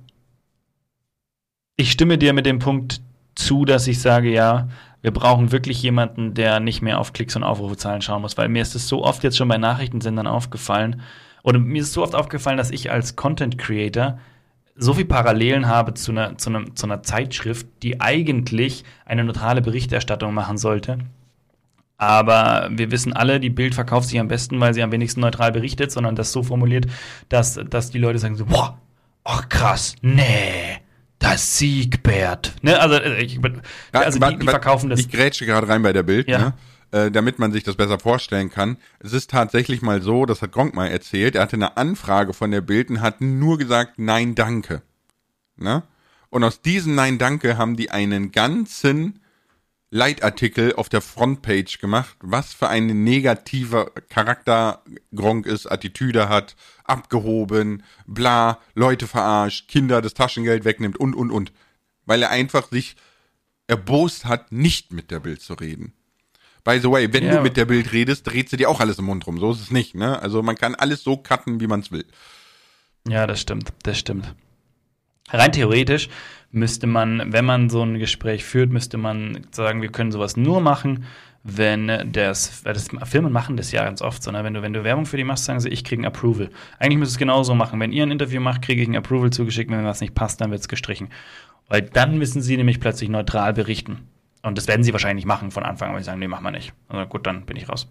ich 1.77 1.91
stimme 1.91 2.17
dir 2.17 2.33
mit 2.33 2.47
dem 2.47 2.59
Punkt 2.59 3.03
zu, 3.35 3.64
dass 3.64 3.87
ich 3.87 4.01
sage, 4.01 4.30
ja, 4.30 4.68
wir 5.01 5.11
brauchen 5.11 5.53
wirklich 5.53 5.83
jemanden, 5.83 6.35
der 6.35 6.61
nicht 6.61 6.80
mehr 6.80 6.99
auf 6.99 7.12
Klicks 7.12 7.37
und 7.37 7.43
Aufrufezahlen 7.43 8.03
schauen 8.03 8.22
muss, 8.22 8.39
weil 8.39 8.49
mir 8.49 8.62
ist 8.62 8.74
es 8.74 8.89
so 8.89 9.05
oft 9.05 9.24
jetzt 9.24 9.37
schon 9.37 9.49
bei 9.49 9.59
Nachrichtensendern 9.59 10.26
aufgefallen, 10.26 11.03
oder 11.43 11.59
mir 11.59 11.83
ist 11.83 11.93
so 11.93 12.03
oft 12.03 12.14
aufgefallen, 12.14 12.57
dass 12.57 12.70
ich 12.70 12.91
als 12.91 13.16
Content 13.16 13.59
Creator 13.59 14.18
so 14.76 14.95
viel 14.95 15.05
Parallelen 15.05 15.66
habe 15.66 15.95
zu 15.95 16.12
einer, 16.12 16.39
zu, 16.39 16.51
einer, 16.51 16.74
zu 16.74 16.87
einer 16.87 17.03
Zeitschrift, 17.03 17.66
die 17.83 18.01
eigentlich 18.01 18.85
eine 19.05 19.24
neutrale 19.24 19.61
Berichterstattung 19.61 20.33
machen 20.33 20.57
sollte. 20.57 20.99
Aber 21.99 22.68
wir 22.72 22.91
wissen 22.91 23.12
alle, 23.12 23.39
die 23.39 23.51
Bild 23.51 23.74
verkauft 23.74 24.09
sich 24.09 24.18
am 24.18 24.28
besten, 24.28 24.59
weil 24.61 24.74
sie 24.74 24.83
am 24.83 24.93
wenigsten 24.93 25.20
neutral 25.20 25.53
berichtet, 25.53 25.93
sondern 25.93 26.16
das 26.16 26.33
so 26.33 26.43
formuliert, 26.43 26.87
dass, 27.28 27.61
dass 27.68 27.91
die 27.91 27.99
Leute 27.99 28.18
sagen 28.18 28.37
so, 28.37 28.47
boah, 28.47 28.78
ach 29.24 29.49
krass, 29.49 29.95
nee, 30.01 30.72
das 31.23 31.59
Siegbert. 31.59 32.55
Ne? 32.62 32.79
Also, 32.79 32.97
äh, 32.97 33.23
ich, 33.23 33.41
also 33.93 34.18
die, 34.18 34.39
die 34.39 34.47
verkaufen 34.47 34.91
das. 34.91 35.01
Ich 35.01 35.11
grätsche 35.11 35.47
gerade 35.47 35.68
rein 35.68 35.83
bei 35.83 35.93
der 35.93 36.03
Bild, 36.03 36.29
ja. 36.29 36.39
ne? 36.39 36.55
Äh, 36.91 37.11
damit 37.11 37.39
man 37.39 37.53
sich 37.53 37.64
das 37.64 37.77
besser 37.77 37.99
vorstellen 37.99 38.51
kann. 38.51 38.77
Es 38.99 39.14
ist 39.14 39.31
tatsächlich 39.31 39.81
mal 39.81 40.03
so, 40.03 40.27
das 40.27 40.43
hat 40.43 40.53
Gronk 40.53 40.75
mal 40.75 40.89
erzählt, 40.89 41.37
er 41.37 41.43
hatte 41.43 41.57
eine 41.57 41.79
Anfrage 41.79 42.35
von 42.35 42.51
der 42.51 42.61
Bild 42.61 42.91
und 42.91 43.01
hat 43.01 43.23
nur 43.23 43.57
gesagt, 43.57 43.95
nein, 43.99 44.35
danke. 44.35 44.83
Ne? 45.57 45.85
Und 46.29 46.45
aus 46.45 46.61
diesem 46.61 46.95
Nein, 46.95 47.16
danke 47.16 47.57
haben 47.57 47.77
die 47.77 47.91
einen 47.91 48.31
ganzen 48.31 49.22
Leitartikel 49.95 50.74
auf 50.74 50.88
der 50.88 51.03
Frontpage 51.03 51.78
gemacht, 51.78 52.16
was 52.22 52.55
für 52.55 52.68
ein 52.68 53.05
negativer 53.05 53.90
Charakter 54.09 54.82
Gronk 55.14 55.45
ist, 55.45 55.70
Attitüde 55.70 56.30
hat, 56.30 56.57
abgehoben, 56.84 57.82
bla, 58.07 58.59
Leute 58.74 59.07
verarscht, 59.07 59.68
Kinder 59.68 60.01
das 60.01 60.14
Taschengeld 60.14 60.64
wegnimmt 60.64 60.99
und, 60.99 61.14
und, 61.14 61.30
und. 61.30 61.53
Weil 62.07 62.22
er 62.22 62.30
einfach 62.30 62.70
sich 62.70 62.97
erbost 63.66 64.24
hat, 64.24 64.51
nicht 64.51 64.95
mit 64.95 65.11
der 65.11 65.20
Bild 65.20 65.43
zu 65.43 65.53
reden. 65.53 65.93
By 66.64 66.78
the 66.80 66.90
way, 66.90 67.12
wenn 67.12 67.24
ja. 67.24 67.36
du 67.36 67.43
mit 67.43 67.59
der 67.59 67.66
Bild 67.66 67.93
redest, 67.93 68.26
dreht 68.26 68.49
sie 68.49 68.57
dir 68.57 68.70
auch 68.70 68.80
alles 68.80 68.99
im 68.99 69.05
Mund 69.05 69.26
rum. 69.26 69.38
So 69.38 69.53
ist 69.53 69.61
es 69.61 69.70
nicht, 69.70 69.95
ne? 69.95 70.22
Also 70.22 70.43
man 70.43 70.57
kann 70.57 70.74
alles 70.74 71.03
so 71.05 71.18
cutten, 71.18 71.61
wie 71.61 71.66
man 71.66 71.80
es 71.80 71.93
will. 71.93 72.07
Ja, 73.07 73.26
das 73.26 73.43
stimmt, 73.43 73.74
das 73.82 73.99
stimmt. 73.99 74.34
Rein 75.28 75.53
theoretisch 75.53 76.09
müsste 76.53 76.87
man, 76.87 77.33
wenn 77.33 77.45
man 77.45 77.71
so 77.71 77.83
ein 77.83 77.99
Gespräch 77.99 78.45
führt, 78.45 78.71
müsste 78.71 78.99
man 78.99 79.41
sagen, 79.51 79.83
wir 79.83 79.91
können 79.91 80.13
sowas 80.13 80.37
nur 80.37 80.61
machen, 80.61 81.05
wenn 81.45 82.13
das, 82.13 82.65
weil 82.65 82.75
das 82.75 82.89
Firmen 83.05 83.33
machen 83.33 83.57
das 83.57 83.73
ja 83.73 83.85
ganz 83.85 84.01
oft 84.01 84.23
so, 84.23 84.31
ne? 84.31 84.45
wenn 84.45 84.55
du, 84.55 84.63
wenn 84.63 84.73
du 84.73 84.85
Werbung 84.85 85.07
für 85.07 85.17
die 85.17 85.25
machst, 85.25 85.47
sagen 85.47 85.59
sie, 85.59 85.71
ich 85.71 85.83
kriege 85.83 86.03
ein 86.03 86.07
Approval. 86.07 86.51
Eigentlich 86.79 86.99
müsste 86.99 87.15
es 87.15 87.19
genauso 87.19 87.55
machen. 87.55 87.81
Wenn 87.81 87.91
ihr 87.91 88.05
ein 88.05 88.13
Interview 88.13 88.41
macht, 88.41 88.63
kriege 88.63 88.81
ich 88.81 88.89
ein 88.89 88.97
Approval 88.97 89.31
zugeschickt, 89.31 89.71
wenn 89.71 89.85
was 89.85 90.01
nicht 90.01 90.15
passt, 90.15 90.41
dann 90.41 90.51
wird 90.51 90.61
es 90.61 90.69
gestrichen. 90.69 91.09
Weil 91.69 91.83
dann 91.83 92.19
müssen 92.19 92.43
sie 92.43 92.57
nämlich 92.57 92.79
plötzlich 92.79 93.09
neutral 93.09 93.55
berichten. 93.55 94.09
Und 94.43 94.59
das 94.59 94.69
werden 94.69 94.83
sie 94.83 94.93
wahrscheinlich 94.93 95.25
machen 95.25 95.51
von 95.51 95.63
Anfang 95.63 95.89
an, 95.89 95.95
weil 95.95 96.03
sie 96.03 96.07
sagen, 96.07 96.21
nee, 96.21 96.29
machen 96.29 96.45
wir 96.45 96.51
nicht. 96.51 96.73
Also 96.89 97.07
gut, 97.07 97.27
dann 97.27 97.45
bin 97.47 97.57
ich 97.57 97.69
raus. 97.69 97.89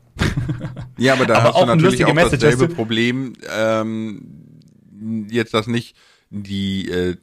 ja, 0.98 1.14
aber 1.14 1.26
da 1.26 1.36
aber 1.40 1.54
hast 1.54 1.62
du 1.62 1.66
natürlich 1.66 2.06
auch 2.06 2.14
Message, 2.14 2.42
dasselbe 2.42 2.74
Problem, 2.74 3.34
ähm, 3.50 5.28
jetzt 5.30 5.54
das 5.54 5.68
nicht 5.68 5.96
die 6.30 6.90
äh, 6.90 7.18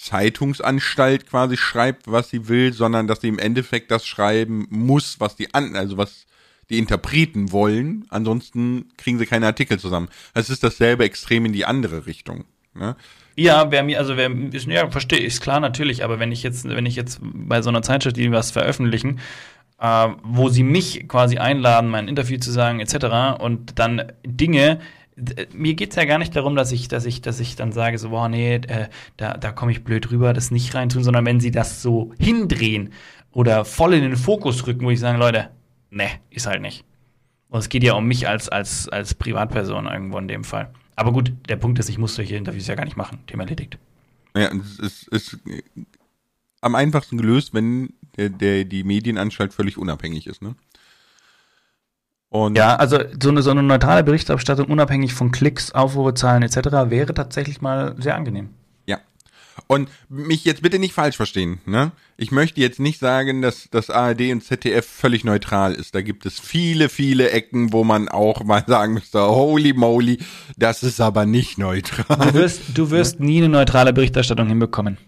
Zeitungsanstalt 0.00 1.28
quasi 1.28 1.56
schreibt, 1.56 2.10
was 2.10 2.30
sie 2.30 2.48
will, 2.48 2.72
sondern 2.72 3.06
dass 3.06 3.20
sie 3.20 3.28
im 3.28 3.38
Endeffekt 3.38 3.90
das 3.90 4.06
schreiben 4.06 4.66
muss, 4.70 5.20
was 5.20 5.36
die 5.36 5.52
an, 5.52 5.76
also 5.76 5.98
was 5.98 6.26
die 6.70 6.78
Interpreten 6.78 7.52
wollen. 7.52 8.06
Ansonsten 8.08 8.88
kriegen 8.96 9.18
sie 9.18 9.26
keine 9.26 9.46
Artikel 9.46 9.78
zusammen. 9.78 10.08
Es 10.32 10.48
ist 10.48 10.64
dasselbe 10.64 11.04
Extrem 11.04 11.44
in 11.44 11.52
die 11.52 11.66
andere 11.66 12.06
Richtung. 12.06 12.44
Ne? 12.74 12.96
Ja, 13.36 13.70
wer 13.70 13.82
mir, 13.82 13.98
also 13.98 14.16
wer, 14.16 14.30
ja, 14.30 14.90
verstehe 14.90 15.18
ich, 15.18 15.26
ist 15.26 15.42
klar 15.42 15.60
natürlich, 15.60 16.02
aber 16.02 16.18
wenn 16.18 16.32
ich 16.32 16.42
jetzt, 16.42 16.68
wenn 16.68 16.86
ich 16.86 16.96
jetzt 16.96 17.20
bei 17.22 17.60
so 17.60 17.68
einer 17.68 17.82
Zeitschrift, 17.82 18.16
die 18.16 18.30
was 18.32 18.50
veröffentlichen, 18.50 19.20
äh, 19.80 20.08
wo 20.22 20.48
sie 20.48 20.62
mich 20.62 21.08
quasi 21.08 21.38
einladen, 21.38 21.90
mein 21.90 22.08
Interview 22.08 22.38
zu 22.38 22.50
sagen, 22.50 22.80
etc., 22.80 23.40
und 23.40 23.78
dann 23.78 24.12
Dinge, 24.24 24.80
mir 25.52 25.74
geht 25.74 25.90
es 25.90 25.96
ja 25.96 26.04
gar 26.04 26.18
nicht 26.18 26.34
darum, 26.34 26.56
dass 26.56 26.72
ich, 26.72 26.88
dass 26.88 27.04
ich, 27.04 27.20
dass 27.20 27.40
ich 27.40 27.56
dann 27.56 27.72
sage, 27.72 27.98
so, 27.98 28.10
boah, 28.10 28.28
nee, 28.28 28.56
äh, 28.56 28.88
da, 29.16 29.36
da 29.36 29.52
komme 29.52 29.72
ich 29.72 29.84
blöd 29.84 30.10
rüber, 30.10 30.32
das 30.32 30.50
nicht 30.50 30.74
reintun, 30.74 31.04
sondern 31.04 31.24
wenn 31.24 31.40
sie 31.40 31.50
das 31.50 31.82
so 31.82 32.12
hindrehen 32.18 32.92
oder 33.32 33.64
voll 33.64 33.94
in 33.94 34.02
den 34.02 34.16
Fokus 34.16 34.66
rücken, 34.66 34.84
wo 34.84 34.90
ich 34.90 35.00
sage, 35.00 35.18
Leute, 35.18 35.50
ne, 35.90 36.08
ist 36.30 36.46
halt 36.46 36.62
nicht. 36.62 36.84
Und 37.48 37.58
es 37.58 37.68
geht 37.68 37.82
ja 37.82 37.94
um 37.94 38.06
mich 38.06 38.28
als, 38.28 38.48
als, 38.48 38.88
als 38.88 39.14
Privatperson 39.14 39.86
irgendwo 39.86 40.18
in 40.18 40.28
dem 40.28 40.44
Fall. 40.44 40.70
Aber 40.96 41.12
gut, 41.12 41.32
der 41.48 41.56
Punkt 41.56 41.78
ist, 41.78 41.88
ich 41.88 41.98
muss 41.98 42.14
solche 42.14 42.36
Interviews 42.36 42.66
ja 42.66 42.74
gar 42.74 42.84
nicht 42.84 42.96
machen. 42.96 43.18
Thema 43.26 43.44
erledigt. 43.44 43.78
Ja, 44.36 44.50
es 44.54 44.78
ist, 44.78 45.08
ist 45.08 45.38
am 46.60 46.74
einfachsten 46.74 47.16
gelöst, 47.16 47.54
wenn 47.54 47.94
der, 48.16 48.28
der, 48.28 48.64
die 48.64 48.84
Medienanstalt 48.84 49.52
völlig 49.52 49.78
unabhängig 49.78 50.26
ist, 50.26 50.42
ne? 50.42 50.54
Und 52.30 52.56
ja, 52.56 52.76
also 52.76 52.98
so 53.20 53.28
eine, 53.28 53.42
so 53.42 53.50
eine 53.50 53.62
neutrale 53.62 54.04
Berichterstattung, 54.04 54.66
unabhängig 54.66 55.14
von 55.14 55.32
Klicks, 55.32 55.72
Aufrufezahlen 55.72 56.42
etc., 56.42 56.90
wäre 56.90 57.12
tatsächlich 57.12 57.60
mal 57.60 57.94
sehr 57.98 58.14
angenehm. 58.14 58.50
Und 59.66 59.88
mich 60.08 60.44
jetzt 60.44 60.62
bitte 60.62 60.78
nicht 60.78 60.94
falsch 60.94 61.16
verstehen, 61.16 61.60
ne? 61.66 61.92
Ich 62.16 62.32
möchte 62.32 62.60
jetzt 62.60 62.80
nicht 62.80 62.98
sagen, 62.98 63.40
dass 63.40 63.68
das 63.70 63.88
ARD 63.88 64.32
und 64.32 64.42
ZDF 64.42 64.86
völlig 64.86 65.24
neutral 65.24 65.74
ist. 65.74 65.94
Da 65.94 66.02
gibt 66.02 66.26
es 66.26 66.38
viele, 66.38 66.88
viele 66.88 67.30
Ecken, 67.30 67.72
wo 67.72 67.84
man 67.84 68.08
auch 68.08 68.44
mal 68.44 68.64
sagen 68.66 68.94
müsste, 68.94 69.20
holy 69.20 69.72
moly, 69.72 70.18
das 70.56 70.82
ist 70.82 71.00
aber 71.00 71.24
nicht 71.24 71.58
neutral. 71.58 72.04
Du 72.18 72.34
wirst, 72.34 72.60
du 72.74 72.90
wirst 72.90 73.20
nie 73.20 73.38
eine 73.38 73.48
neutrale 73.48 73.92
Berichterstattung 73.92 74.48
hinbekommen. 74.48 74.98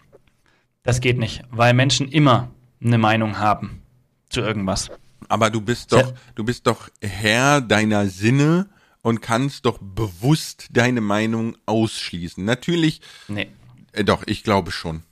Das 0.82 1.00
geht 1.00 1.18
nicht, 1.18 1.42
weil 1.50 1.74
Menschen 1.74 2.08
immer 2.08 2.50
eine 2.82 2.98
Meinung 2.98 3.38
haben 3.38 3.82
zu 4.28 4.40
irgendwas. 4.40 4.90
Aber 5.32 5.50
du 5.50 5.60
bist 5.60 5.92
doch, 5.92 6.12
du 6.34 6.44
bist 6.44 6.66
doch 6.66 6.88
Herr 7.00 7.60
deiner 7.60 8.06
Sinne 8.06 8.68
und 9.00 9.22
kannst 9.22 9.66
doch 9.66 9.78
bewusst 9.80 10.68
deine 10.72 11.00
Meinung 11.00 11.56
ausschließen. 11.66 12.44
Natürlich. 12.44 13.00
Nee 13.28 13.48
äh, 13.92 14.04
doch, 14.04 14.22
ich 14.26 14.42
glaube 14.42 14.72
schon. 14.72 15.02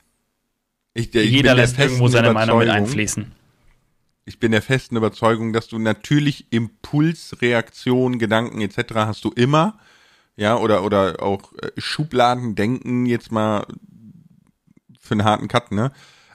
Ich, 0.94 1.14
ich 1.14 1.30
Jeder 1.30 1.54
lässt 1.54 1.78
irgendwo 1.78 2.08
seine 2.08 2.32
Meinung 2.32 2.58
mit 2.58 2.68
einfließen. 2.68 3.32
Ich 4.24 4.38
bin 4.38 4.52
der 4.52 4.62
festen 4.62 4.96
Überzeugung, 4.96 5.52
dass 5.52 5.68
du 5.68 5.78
natürlich 5.78 6.46
Impulsreaktionen, 6.50 8.18
Gedanken 8.18 8.60
etc. 8.60 8.94
hast 8.94 9.24
du 9.24 9.30
immer. 9.30 9.78
Ja, 10.36 10.56
oder, 10.56 10.84
oder 10.84 11.22
auch 11.22 11.52
äh, 11.54 11.70
Schubladendenken 11.78 13.06
jetzt 13.06 13.30
mal 13.30 13.66
für 14.98 15.12
einen 15.12 15.24
harten 15.24 15.48
Cut, 15.48 15.72
ne? 15.72 15.92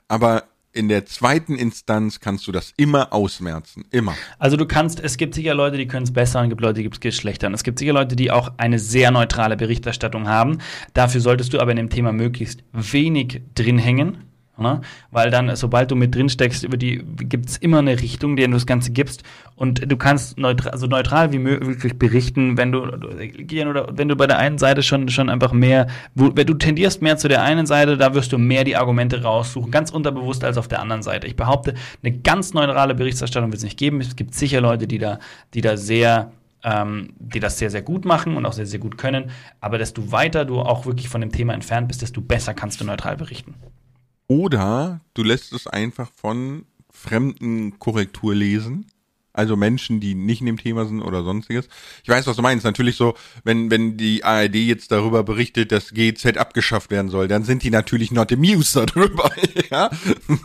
Aber 0.08 0.44
in 0.76 0.89
der 0.89 1.05
zweiten 1.05 1.55
Instanz 1.55 2.19
kannst 2.19 2.47
du 2.47 2.51
das 2.51 2.73
immer 2.78 3.13
ausmerzen. 3.13 3.86
Immer. 3.91 4.15
Also 4.38 4.57
du 4.57 4.65
kannst, 4.65 4.99
es 4.99 5.17
gibt 5.17 5.34
sicher 5.34 5.53
Leute, 5.53 5.78
die 5.78 5.88
können 5.88 6.03
es 6.03 6.13
besser 6.13 6.39
und 6.39 6.45
es 6.45 6.49
gibt 6.49 6.61
Leute, 6.61 6.84
die 6.84 7.07
es 7.07 7.15
schlechter. 7.15 7.47
Und 7.47 7.53
es 7.53 7.63
gibt 7.63 7.80
sicher 7.80 7.93
Leute, 7.93 8.15
die 8.15 8.30
auch 8.30 8.51
eine 8.57 8.78
sehr 8.78 9.11
neutrale 9.11 9.55
Berichterstattung 9.57 10.28
haben. 10.28 10.59
Dafür 10.93 11.21
solltest 11.21 11.53
du 11.53 11.59
aber 11.59 11.71
in 11.71 11.78
dem 11.78 11.89
Thema 11.89 12.11
möglichst 12.11 12.63
wenig 12.73 13.41
drin 13.55 13.78
hängen. 13.78 14.17
Ne? 14.58 14.82
Weil 15.12 15.32
dann, 15.32 15.53
sobald 15.56 15.91
du 15.91 15.95
mit 15.95 16.16
drin 16.16 16.30
steckst, 16.30 16.64
über 16.64 16.78
die 16.78 17.03
gibt 17.18 17.49
es 17.49 17.58
immer 17.58 17.80
eine 17.80 17.99
Richtung, 18.01 18.38
der 18.38 18.47
du 18.47 18.53
das 18.53 18.66
Ganze 18.66 18.91
gibst. 18.91 19.24
Und 19.56 19.91
du 19.91 19.97
kannst 19.97 20.38
neutral, 20.38 20.78
so 20.78 20.88
neutral 20.88 21.34
wie 21.34 21.39
möglich 21.39 21.99
berichten, 21.99 22.58
wenn 22.58 22.72
du, 22.72 22.84
oder 22.84 23.88
wenn 23.91 24.08
du 24.08 24.16
bei 24.16 24.28
der 24.28 24.38
einen 24.38 24.58
Seite 24.58 24.82
schon, 24.82 25.10
schon 25.10 25.30
einfach 25.30 25.51
mehr, 25.51 25.88
wo, 26.14 26.32
wenn 26.36 26.47
du 26.47 26.53
tendierst 26.53 27.01
mehr 27.01 27.18
zu 27.18 27.28
der 27.28 27.43
einen 27.43 27.66
Seite, 27.66 27.97
da 27.97 28.14
wirst 28.14 28.32
du 28.32 28.38
mehr 28.38 28.64
die 28.64 28.78
Argumente 28.78 29.24
raussuchen, 29.24 29.72
ganz 29.72 29.91
unterbewusst 29.91 30.43
als 30.43 30.58
auf 30.58 30.70
der 30.70 30.82
anderen 30.82 31.03
Seite. 31.03 31.28
Ich 31.28 31.36
behaupte, 31.36 31.74
eine 32.01 32.18
ganz 32.20 32.53
neutrale 32.53 32.95
Berichterstattung 32.95 33.51
wird 33.51 33.58
es 33.58 33.64
nicht 33.64 33.78
geben. 33.78 33.99
Es 33.99 34.16
gibt 34.16 34.36
sicher 34.36 34.62
Leute, 34.62 34.88
die 34.88 34.99
da, 34.99 35.20
die 35.53 35.62
da 35.62 35.76
sehr 35.76 36.32
ähm, 36.64 37.14
die 37.20 37.39
das 37.39 37.60
sehr, 37.60 37.70
sehr 37.70 37.84
gut 37.84 38.06
machen 38.06 38.36
und 38.36 38.45
auch 38.45 38.53
sehr, 38.53 38.66
sehr 38.66 38.80
gut 38.80 38.97
können. 38.97 39.30
Aber 39.62 39.78
desto 39.78 40.12
weiter 40.12 40.45
du 40.45 40.60
auch 40.62 40.86
wirklich 40.86 41.10
von 41.10 41.22
dem 41.22 41.32
Thema 41.32 41.53
entfernt 41.53 41.88
bist, 41.88 42.01
desto 42.01 42.22
besser 42.22 42.53
kannst 42.56 42.82
du 42.82 42.86
neutral 42.86 43.18
berichten. 43.18 43.53
Oder 44.28 45.01
du 45.13 45.23
lässt 45.23 45.53
es 45.53 45.67
einfach 45.67 46.09
von 46.15 46.65
fremden 46.91 47.78
Korrektur 47.80 48.34
lesen. 48.34 48.88
Also 49.34 49.57
Menschen, 49.57 49.99
die 49.99 50.15
nicht 50.15 50.39
in 50.39 50.45
dem 50.45 50.57
Thema 50.57 50.86
sind 50.86 51.01
oder 51.01 51.23
sonstiges. 51.23 51.67
Ich 52.03 52.09
weiß, 52.09 52.26
was 52.26 52.38
du 52.38 52.41
meinst. 52.41 52.63
Natürlich 52.63 52.95
so, 52.95 53.15
wenn, 53.43 53.69
wenn 53.69 53.97
die 53.97 54.23
ARD 54.23 54.55
jetzt 54.55 54.93
darüber 54.93 55.23
berichtet, 55.23 55.73
dass 55.73 55.93
GZ 55.93 56.38
abgeschafft 56.38 56.89
werden 56.89 57.11
soll, 57.11 57.28
dann 57.28 57.43
sind 57.43 57.61
die 57.63 57.69
natürlich 57.69 58.11
not 58.11 58.32
amused 58.32 58.76
darüber. 58.95 59.30
ja, 59.69 59.89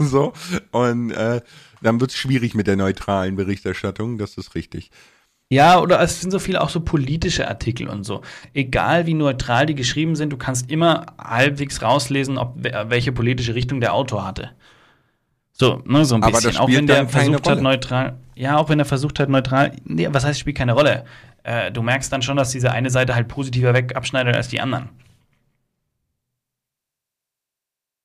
so. 0.00 0.32
Und 0.72 1.12
äh, 1.12 1.40
dann 1.82 2.00
wird 2.00 2.10
es 2.10 2.16
schwierig 2.16 2.54
mit 2.54 2.66
der 2.66 2.76
neutralen 2.76 3.36
Berichterstattung. 3.36 4.18
Das 4.18 4.36
ist 4.36 4.56
richtig. 4.56 4.90
Ja, 5.52 5.80
oder 5.80 6.00
es 6.00 6.20
sind 6.20 6.30
so 6.30 6.38
viele 6.38 6.60
auch 6.60 6.68
so 6.68 6.80
politische 6.80 7.48
Artikel 7.48 7.88
und 7.88 8.04
so. 8.04 8.22
Egal 8.54 9.06
wie 9.06 9.14
neutral 9.14 9.66
die 9.66 9.74
geschrieben 9.74 10.14
sind, 10.14 10.32
du 10.32 10.36
kannst 10.36 10.70
immer 10.70 11.06
halbwegs 11.18 11.82
rauslesen, 11.82 12.38
ob 12.38 12.54
welche 12.62 13.10
politische 13.10 13.56
Richtung 13.56 13.80
der 13.80 13.92
Autor 13.92 14.24
hatte. 14.24 14.52
So, 15.50 15.82
ne, 15.84 16.04
so 16.04 16.14
ein 16.14 16.22
Aber 16.22 16.32
bisschen. 16.32 16.56
Auch 16.56 16.68
wenn 16.68 16.86
der 16.86 17.08
versucht 17.08 17.48
hat, 17.48 17.60
neutral. 17.60 18.16
Ja, 18.36 18.58
auch 18.58 18.68
wenn 18.68 18.78
er 18.78 18.84
versucht 18.84 19.18
hat, 19.18 19.28
neutral. 19.28 19.72
Nee, 19.84 20.08
was 20.12 20.24
heißt, 20.24 20.38
spielt 20.38 20.56
keine 20.56 20.72
Rolle? 20.72 21.04
Äh, 21.42 21.72
du 21.72 21.82
merkst 21.82 22.12
dann 22.12 22.22
schon, 22.22 22.36
dass 22.36 22.50
diese 22.50 22.70
eine 22.70 22.88
Seite 22.88 23.16
halt 23.16 23.26
positiver 23.26 23.74
weg 23.74 23.96
abschneidet 23.96 24.36
als 24.36 24.48
die 24.48 24.60
anderen. 24.60 24.88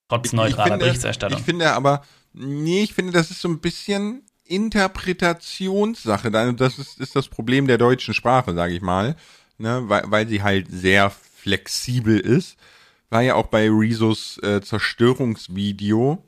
Trotz 0.10 0.34
neutraler 0.34 0.72
finde, 0.72 0.86
Berichterstattung. 0.86 1.39
Ich 1.39 1.46
finde 1.46 1.72
aber, 1.72 2.02
nee, 2.34 2.82
ich 2.82 2.93
finde, 2.93 3.12
das 3.12 3.30
ist 3.30 3.41
so 3.41 3.50
ein 3.50 3.60
bisschen 3.60 4.24
Interpretationssache. 4.46 6.32
Da- 6.32 6.52
Das 6.52 6.78
ist, 6.80 7.00
ist 7.00 7.16
das 7.16 7.28
Problem 7.28 7.68
der 7.68 7.78
deutschen 7.78 8.14
Sprache, 8.14 8.54
sage 8.54 8.74
ich 8.74 8.82
mal, 8.82 9.16
ne? 9.58 9.84
weil, 9.88 10.04
weil 10.08 10.28
sie 10.28 10.41
halt 10.43 10.68
sehr 10.70 11.10
flexibel 11.10 12.20
ist. 12.20 12.58
War 13.10 13.22
ja 13.22 13.36
auch 13.36 13.48
bei 13.48 13.68
Rezos 13.70 14.38
äh, 14.43 14.62
Zerstörungsvideo, 14.62 16.24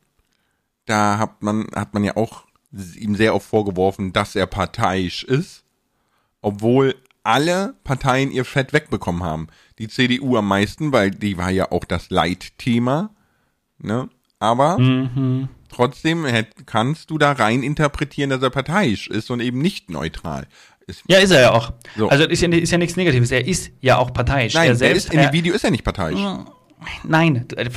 da 0.86 1.18
hat 1.18 1.41
man, 1.41 1.68
hat 1.76 1.93
man 1.93 2.03
ja 2.03 2.15
auch 2.15 2.45
ihm 2.72 3.15
sehr 3.15 3.34
oft 3.34 3.47
vorgeworfen, 3.47 4.13
dass 4.13 4.36
er 4.36 4.45
parteiisch 4.45 5.24
ist, 5.24 5.63
obwohl 6.41 6.95
alle 7.24 7.74
Parteien 7.84 8.32
ihr 8.32 8.45
Fett 8.45 8.72
wegbekommen 8.74 9.24
haben. 9.24 9.47
Die 9.80 9.88
CDU 9.89 10.38
am 10.38 10.47
meisten, 10.47 10.91
weil 10.93 11.11
die 11.11 11.38
war 11.38 11.49
ja 11.49 11.72
auch 11.72 11.84
das 11.84 12.09
Leitthema, 12.09 13.09
ne? 13.80 14.07
Aber 14.39 14.78
Mhm. 14.78 15.49
Trotzdem 15.78 16.25
hätt, 16.25 16.47
kannst 16.65 17.09
du 17.09 17.17
da 17.17 17.32
rein 17.32 17.63
interpretieren, 17.63 18.30
dass 18.30 18.41
er 18.41 18.49
parteiisch 18.49 19.07
ist 19.07 19.32
und 19.32 19.39
eben 19.39 19.61
nicht 19.61 19.89
neutral. 19.89 20.47
Ist, 20.88 21.03
Ja, 21.07 21.19
ist 21.19 21.32
er 21.32 21.41
ja 21.41 21.51
auch. 21.51 21.73
So. 21.97 22.09
Also 22.09 22.25
ist 22.25 22.41
ja, 22.41 22.49
ist 22.49 22.71
ja 22.71 22.78
nichts 22.78 22.95
Negatives. 22.95 23.32
Er 23.32 23.45
ist 23.45 23.71
ja 23.82 23.97
auch 23.97 24.13
parteiisch. 24.13 24.53
nein, 24.53 24.69
er 24.69 24.75
selbst, 24.75 25.07
ist, 25.07 25.13
in 25.13 25.19
dem 25.19 25.34
Video 25.34 25.53
ist 25.53 25.63
er 25.63 25.71
nicht 25.71 25.84
parteiisch. 25.84 26.19
Nein, 27.03 27.45
äh, 27.55 27.69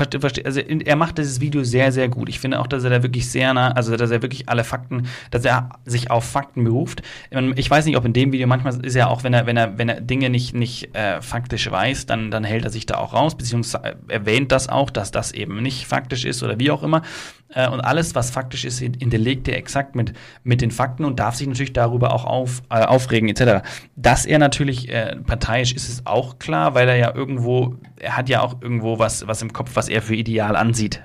also 0.44 0.60
er 0.60 0.96
macht 0.96 1.16
dieses 1.16 1.40
Video 1.40 1.64
sehr, 1.64 1.90
sehr 1.90 2.08
gut. 2.08 2.28
Ich 2.28 2.38
finde 2.38 2.60
auch, 2.60 2.66
dass 2.66 2.84
er 2.84 2.90
da 2.90 3.02
wirklich 3.02 3.30
sehr 3.30 3.54
nah, 3.54 3.72
also 3.72 3.96
dass 3.96 4.10
er 4.10 4.20
wirklich 4.20 4.48
alle 4.48 4.62
Fakten, 4.62 5.08
dass 5.30 5.44
er 5.44 5.70
sich 5.86 6.10
auf 6.10 6.24
Fakten 6.24 6.64
beruft. 6.64 7.02
Ähm, 7.30 7.54
Ich 7.56 7.70
weiß 7.70 7.86
nicht, 7.86 7.96
ob 7.96 8.04
in 8.04 8.12
dem 8.12 8.32
Video 8.32 8.46
manchmal 8.46 8.84
ist 8.84 8.94
er 8.94 9.08
auch, 9.08 9.24
wenn 9.24 9.32
er, 9.32 9.46
wenn 9.46 9.56
er, 9.56 9.78
wenn 9.78 9.88
er 9.88 10.00
Dinge 10.02 10.28
nicht, 10.28 10.54
nicht 10.54 10.94
äh, 10.94 11.22
faktisch 11.22 11.70
weiß, 11.70 12.06
dann, 12.06 12.30
dann 12.30 12.44
hält 12.44 12.64
er 12.64 12.70
sich 12.70 12.84
da 12.84 12.98
auch 12.98 13.14
raus, 13.14 13.36
beziehungsweise 13.36 13.96
erwähnt 14.08 14.52
das 14.52 14.68
auch, 14.68 14.90
dass 14.90 15.10
das 15.10 15.32
eben 15.32 15.62
nicht 15.62 15.86
faktisch 15.86 16.26
ist 16.26 16.42
oder 16.42 16.58
wie 16.58 16.70
auch 16.70 16.82
immer. 16.82 17.00
Äh, 17.54 17.68
und 17.68 17.80
alles, 17.80 18.14
was 18.14 18.30
faktisch 18.30 18.64
ist, 18.64 18.80
hinterlegt 18.80 19.48
er 19.48 19.56
exakt 19.56 19.94
mit, 19.94 20.12
mit 20.44 20.60
den 20.60 20.70
Fakten 20.70 21.04
und 21.04 21.18
darf 21.18 21.34
sich 21.34 21.46
natürlich 21.46 21.72
darüber 21.72 22.12
auch 22.12 22.24
auf, 22.24 22.62
äh, 22.70 22.84
aufregen, 22.84 23.28
etc. 23.28 23.66
Dass 23.96 24.26
er 24.26 24.38
natürlich 24.38 24.88
äh, 24.88 25.16
parteiisch 25.16 25.72
ist, 25.72 25.88
ist 25.88 26.06
auch 26.06 26.38
klar, 26.38 26.74
weil 26.74 26.88
er 26.88 26.96
ja 26.96 27.14
irgendwo, 27.14 27.76
er 27.96 28.16
hat 28.16 28.28
ja 28.28 28.42
auch 28.42 28.60
irgendwo 28.60 28.89
was, 28.98 29.26
was 29.26 29.42
im 29.42 29.52
Kopf, 29.52 29.70
was 29.74 29.88
er 29.88 30.02
für 30.02 30.14
ideal 30.14 30.56
ansieht. 30.56 31.02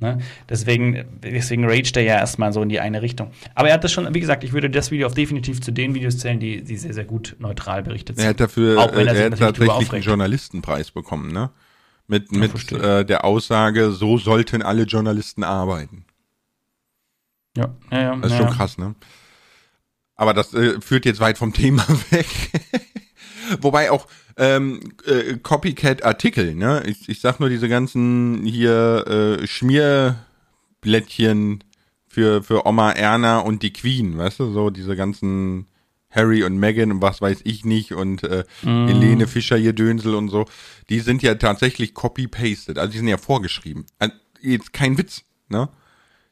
Ne? 0.00 0.18
Deswegen, 0.48 1.04
deswegen 1.24 1.64
raged 1.64 1.96
er 1.96 2.04
ja 2.04 2.14
erstmal 2.14 2.52
so 2.52 2.62
in 2.62 2.68
die 2.68 2.78
eine 2.78 3.02
Richtung. 3.02 3.32
Aber 3.56 3.68
er 3.68 3.74
hat 3.74 3.82
das 3.82 3.90
schon, 3.90 4.14
wie 4.14 4.20
gesagt, 4.20 4.44
ich 4.44 4.52
würde 4.52 4.70
das 4.70 4.92
Video 4.92 5.08
auch 5.08 5.14
definitiv 5.14 5.60
zu 5.60 5.72
den 5.72 5.92
Videos 5.92 6.18
zählen, 6.18 6.38
die, 6.38 6.62
die 6.62 6.76
sehr, 6.76 6.94
sehr 6.94 7.04
gut 7.04 7.34
neutral 7.40 7.82
berichtet 7.82 8.16
sind. 8.16 8.24
Er 8.24 8.30
hat 8.30 8.40
dafür, 8.40 8.78
Auch 8.78 8.94
wenn 8.94 9.08
er 9.08 9.14
äh, 9.14 9.30
sich 9.30 9.40
er 9.40 9.46
hat 9.48 9.56
tatsächlich 9.56 9.92
einen. 9.92 10.02
Journalistenpreis 10.02 10.92
bekommen, 10.92 11.32
ne? 11.32 11.50
Mit, 12.06 12.30
mit 12.30 12.52
verstehe. 12.52 13.00
äh, 13.00 13.04
der 13.04 13.24
Aussage, 13.24 13.90
so 13.90 14.18
sollten 14.18 14.62
alle 14.62 14.84
Journalisten 14.84 15.42
arbeiten. 15.42 16.04
Ja, 17.56 17.74
ja, 17.90 18.00
ja. 18.00 18.16
Das 18.16 18.32
ist 18.32 18.38
ja. 18.38 18.46
schon 18.46 18.56
krass, 18.56 18.78
ne? 18.78 18.94
Aber 20.14 20.32
das 20.32 20.54
äh, 20.54 20.80
führt 20.80 21.06
jetzt 21.06 21.18
weit 21.18 21.38
vom 21.38 21.52
Thema 21.52 21.84
weg. 22.10 22.26
Wobei 23.60 23.90
auch 23.90 24.06
ähm, 24.38 24.80
äh, 25.04 25.36
Copycat-Artikel, 25.42 26.54
ne? 26.54 26.82
Ich, 26.86 27.08
ich 27.08 27.20
sag 27.20 27.40
nur 27.40 27.48
diese 27.48 27.68
ganzen 27.68 28.44
hier 28.44 29.38
äh, 29.40 29.46
Schmierblättchen 29.46 31.64
für, 32.06 32.42
für 32.42 32.64
Oma 32.64 32.92
Erna 32.92 33.40
und 33.40 33.62
die 33.62 33.72
Queen, 33.72 34.16
weißt 34.16 34.40
du? 34.40 34.52
So 34.52 34.70
diese 34.70 34.96
ganzen 34.96 35.66
Harry 36.10 36.44
und 36.44 36.56
Meghan 36.56 36.92
und 36.92 37.02
was 37.02 37.20
weiß 37.20 37.40
ich 37.44 37.64
nicht 37.64 37.92
und 37.92 38.22
äh, 38.22 38.44
Helene 38.62 39.26
Fischer 39.26 39.58
ihr 39.58 39.72
Dönsel 39.72 40.14
und 40.14 40.28
so. 40.28 40.46
Die 40.88 41.00
sind 41.00 41.22
ja 41.22 41.34
tatsächlich 41.34 41.94
copy-pasted, 41.94 42.78
also 42.78 42.92
die 42.92 42.98
sind 42.98 43.08
ja 43.08 43.18
vorgeschrieben. 43.18 43.86
Also, 43.98 44.14
jetzt 44.40 44.72
kein 44.72 44.96
Witz, 44.96 45.24
ne? 45.48 45.68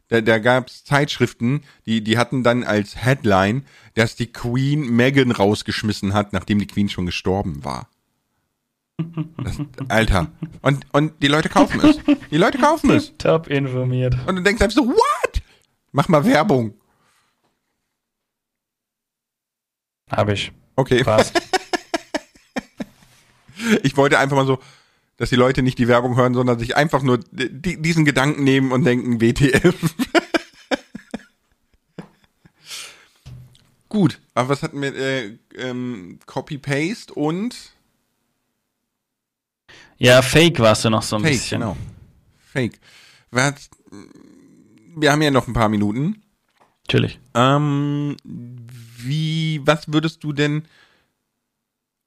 Da, 0.08 0.20
da 0.20 0.38
gab's 0.38 0.84
Zeitschriften, 0.84 1.62
die, 1.84 2.04
die 2.04 2.16
hatten 2.16 2.44
dann 2.44 2.62
als 2.62 2.94
Headline, 2.94 3.64
dass 3.94 4.14
die 4.14 4.32
Queen 4.32 4.94
Meghan 4.94 5.32
rausgeschmissen 5.32 6.14
hat, 6.14 6.32
nachdem 6.32 6.60
die 6.60 6.68
Queen 6.68 6.88
schon 6.88 7.06
gestorben 7.06 7.64
war. 7.64 7.88
Alter. 9.88 10.30
Und, 10.62 10.86
und 10.92 11.22
die 11.22 11.28
Leute 11.28 11.48
kaufen 11.48 11.80
es. 11.80 11.98
Die 12.30 12.36
Leute 12.36 12.58
kaufen 12.58 12.90
es. 12.90 13.12
Top 13.18 13.48
informiert. 13.48 14.16
Und 14.26 14.36
du 14.36 14.42
denkst 14.42 14.62
einfach 14.62 14.76
so, 14.76 14.86
what? 14.86 15.42
Mach 15.92 16.08
mal 16.08 16.24
Werbung. 16.24 16.74
Habe 20.10 20.32
ich. 20.34 20.52
Okay. 20.76 21.02
Passt. 21.04 21.40
Ich 23.82 23.96
wollte 23.96 24.18
einfach 24.18 24.36
mal 24.36 24.46
so, 24.46 24.60
dass 25.16 25.30
die 25.30 25.36
Leute 25.36 25.62
nicht 25.62 25.78
die 25.78 25.88
Werbung 25.88 26.14
hören, 26.14 26.34
sondern 26.34 26.58
sich 26.58 26.76
einfach 26.76 27.02
nur 27.02 27.18
di 27.18 27.80
diesen 27.80 28.04
Gedanken 28.04 28.44
nehmen 28.44 28.70
und 28.70 28.84
denken, 28.84 29.20
WTF. 29.20 29.74
Gut, 33.88 34.20
aber 34.34 34.50
was 34.50 34.62
hatten 34.62 34.82
wir? 34.82 34.94
Äh, 34.94 35.38
ähm, 35.56 36.18
Copy-Paste 36.26 37.14
und 37.14 37.72
ja, 39.98 40.22
Fake 40.22 40.58
warst 40.60 40.84
du 40.84 40.90
noch 40.90 41.02
so 41.02 41.16
ein 41.16 41.22
Fake, 41.22 41.32
bisschen. 41.32 41.60
genau. 41.60 41.76
Fake. 42.52 42.78
Was, 43.30 43.68
wir 44.96 45.12
haben 45.12 45.22
ja 45.22 45.30
noch 45.30 45.46
ein 45.46 45.52
paar 45.52 45.68
Minuten. 45.68 46.22
Natürlich. 46.86 47.18
Ähm, 47.34 48.16
wie, 48.24 49.60
was 49.64 49.92
würdest 49.92 50.22
du 50.24 50.32
denn 50.32 50.64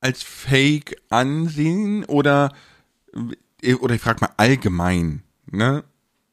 als 0.02 0.24
Fake 0.24 1.02
ansehen 1.10 2.06
oder 2.06 2.54
oder 3.82 3.96
ich 3.96 4.02
frage 4.02 4.22
mal 4.22 4.34
allgemein, 4.38 5.24
ne? 5.52 5.84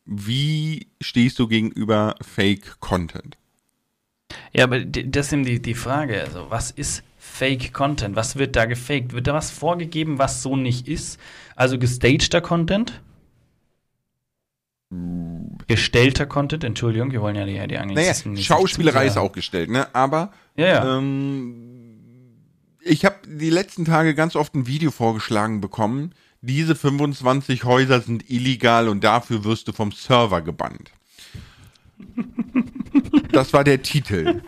Wie 0.04 0.86
stehst 1.00 1.38
du 1.40 1.48
gegenüber 1.48 2.14
Fake 2.20 2.78
Content? 2.78 3.36
Ja, 4.52 4.64
aber 4.64 4.80
das 4.84 5.26
ist 5.26 5.32
eben 5.32 5.44
die, 5.44 5.60
die 5.60 5.74
Frage. 5.74 6.20
Also, 6.22 6.48
was 6.48 6.70
ist 6.70 7.02
Fake 7.18 7.72
Content? 7.72 8.14
Was 8.14 8.36
wird 8.36 8.54
da 8.54 8.66
gefaked? 8.66 9.12
Wird 9.12 9.26
da 9.26 9.34
was 9.34 9.50
vorgegeben, 9.50 10.18
was 10.18 10.42
so 10.42 10.56
nicht 10.56 10.86
ist? 10.86 11.18
Also 11.56 11.78
gestagter 11.78 12.40
Content? 12.40 13.00
Gestellter 15.66 16.26
Content, 16.26 16.62
Entschuldigung, 16.62 17.10
wir 17.10 17.20
wollen 17.20 17.34
ja 17.34 17.44
die, 17.44 17.54
die 17.54 17.58
Naja, 17.58 17.80
Anglizisten 17.80 18.34
nicht 18.34 18.46
Schauspielerei 18.46 19.06
ist 19.06 19.16
auch 19.16 19.32
gestellt, 19.32 19.68
ne? 19.68 19.92
Aber 19.94 20.32
Ja, 20.56 20.66
ja. 20.66 20.98
ähm, 20.98 21.76
ich 22.80 23.04
habe 23.04 23.16
die 23.26 23.50
letzten 23.50 23.84
Tage 23.84 24.14
ganz 24.14 24.36
oft 24.36 24.54
ein 24.54 24.68
Video 24.68 24.92
vorgeschlagen 24.92 25.60
bekommen. 25.60 26.14
Diese 26.40 26.76
25 26.76 27.64
Häuser 27.64 28.00
sind 28.00 28.30
illegal 28.30 28.88
und 28.88 29.02
dafür 29.02 29.42
wirst 29.42 29.66
du 29.66 29.72
vom 29.72 29.90
Server 29.90 30.42
gebannt. 30.42 30.92
Das 33.32 33.52
war 33.52 33.64
der 33.64 33.82
Titel. 33.82 34.42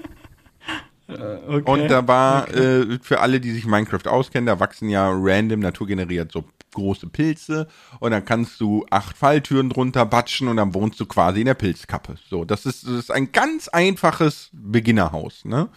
Okay. 1.09 1.71
Und 1.71 1.89
da 1.89 2.07
war 2.07 2.49
äh, 2.55 2.99
für 3.01 3.21
alle, 3.21 3.41
die 3.41 3.53
sich 3.53 3.67
Minecraft 3.67 4.07
auskennen, 4.07 4.47
da 4.47 4.61
wachsen 4.61 4.89
ja 4.89 5.11
random 5.11 5.61
naturgeneriert 5.61 6.33
so 6.33 6.45
große 6.75 7.07
Pilze 7.07 7.67
und 7.99 8.11
dann 8.11 8.25
kannst 8.25 8.61
du 8.61 8.87
acht 8.91 9.17
Falltüren 9.17 9.71
drunter 9.71 10.05
batschen 10.05 10.49
und 10.49 10.59
dann 10.59 10.75
wohnst 10.75 11.01
du 11.01 11.07
quasi 11.07 11.41
in 11.41 11.47
der 11.47 11.55
Pilzkappe. 11.55 12.17
So, 12.29 12.45
das 12.45 12.67
ist, 12.67 12.85
das 12.85 12.93
ist 12.93 13.11
ein 13.11 13.33
ganz 13.33 13.69
einfaches 13.69 14.51
Beginnerhaus, 14.53 15.45
ne? 15.45 15.69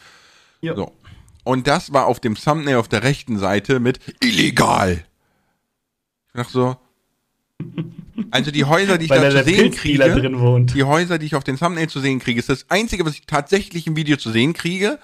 Ja. 0.62 0.76
So. 0.76 0.92
Und 1.44 1.68
das 1.68 1.92
war 1.92 2.06
auf 2.06 2.20
dem 2.20 2.36
Thumbnail 2.36 2.76
auf 2.76 2.88
der 2.88 3.04
rechten 3.04 3.40
Seite 3.40 3.80
mit 3.80 4.00
illegal. 4.22 5.04
Ich 6.28 6.34
dachte 6.34 6.52
so, 6.52 6.76
also 8.32 8.52
die 8.52 8.66
Häuser, 8.66 8.98
die 8.98 9.06
ich 9.06 9.10
Weil 9.10 9.22
da 9.22 9.30
da 9.30 9.44
zu 9.44 9.50
sehen 9.50 9.72
kriege, 9.72 10.66
die 10.74 10.84
Häuser, 10.84 11.18
die 11.18 11.26
ich 11.26 11.36
auf 11.36 11.44
den 11.44 11.58
Thumbnail 11.58 11.90
zu 11.90 12.00
sehen 12.00 12.20
kriege, 12.20 12.40
ist 12.40 12.50
das 12.50 12.70
einzige, 12.70 13.06
was 13.06 13.14
ich 13.14 13.26
tatsächlich 13.26 13.88
im 13.88 13.96
Video 13.96 14.18
zu 14.18 14.32
sehen 14.32 14.54
kriege. 14.54 15.00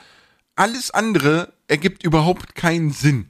Alles 0.58 0.92
andere 0.92 1.54
ergibt 1.68 2.04
überhaupt 2.04 2.56
keinen 2.56 2.92
Sinn. 2.92 3.28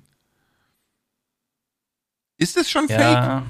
Ist 2.37 2.55
es 2.57 2.69
schon 2.69 2.87
fake? 2.87 2.99
Ja. 2.99 3.45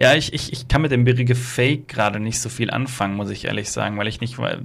Ja, 0.00 0.14
ich, 0.14 0.32
ich, 0.32 0.52
ich 0.52 0.68
kann 0.68 0.82
mit 0.82 0.92
dem 0.92 1.02
Begriff 1.04 1.44
Fake 1.44 1.88
gerade 1.88 2.20
nicht 2.20 2.38
so 2.38 2.48
viel 2.48 2.70
anfangen, 2.70 3.16
muss 3.16 3.30
ich 3.30 3.46
ehrlich 3.46 3.68
sagen, 3.68 3.98
weil 3.98 4.06
ich 4.06 4.20
nicht, 4.20 4.38
weil, 4.38 4.62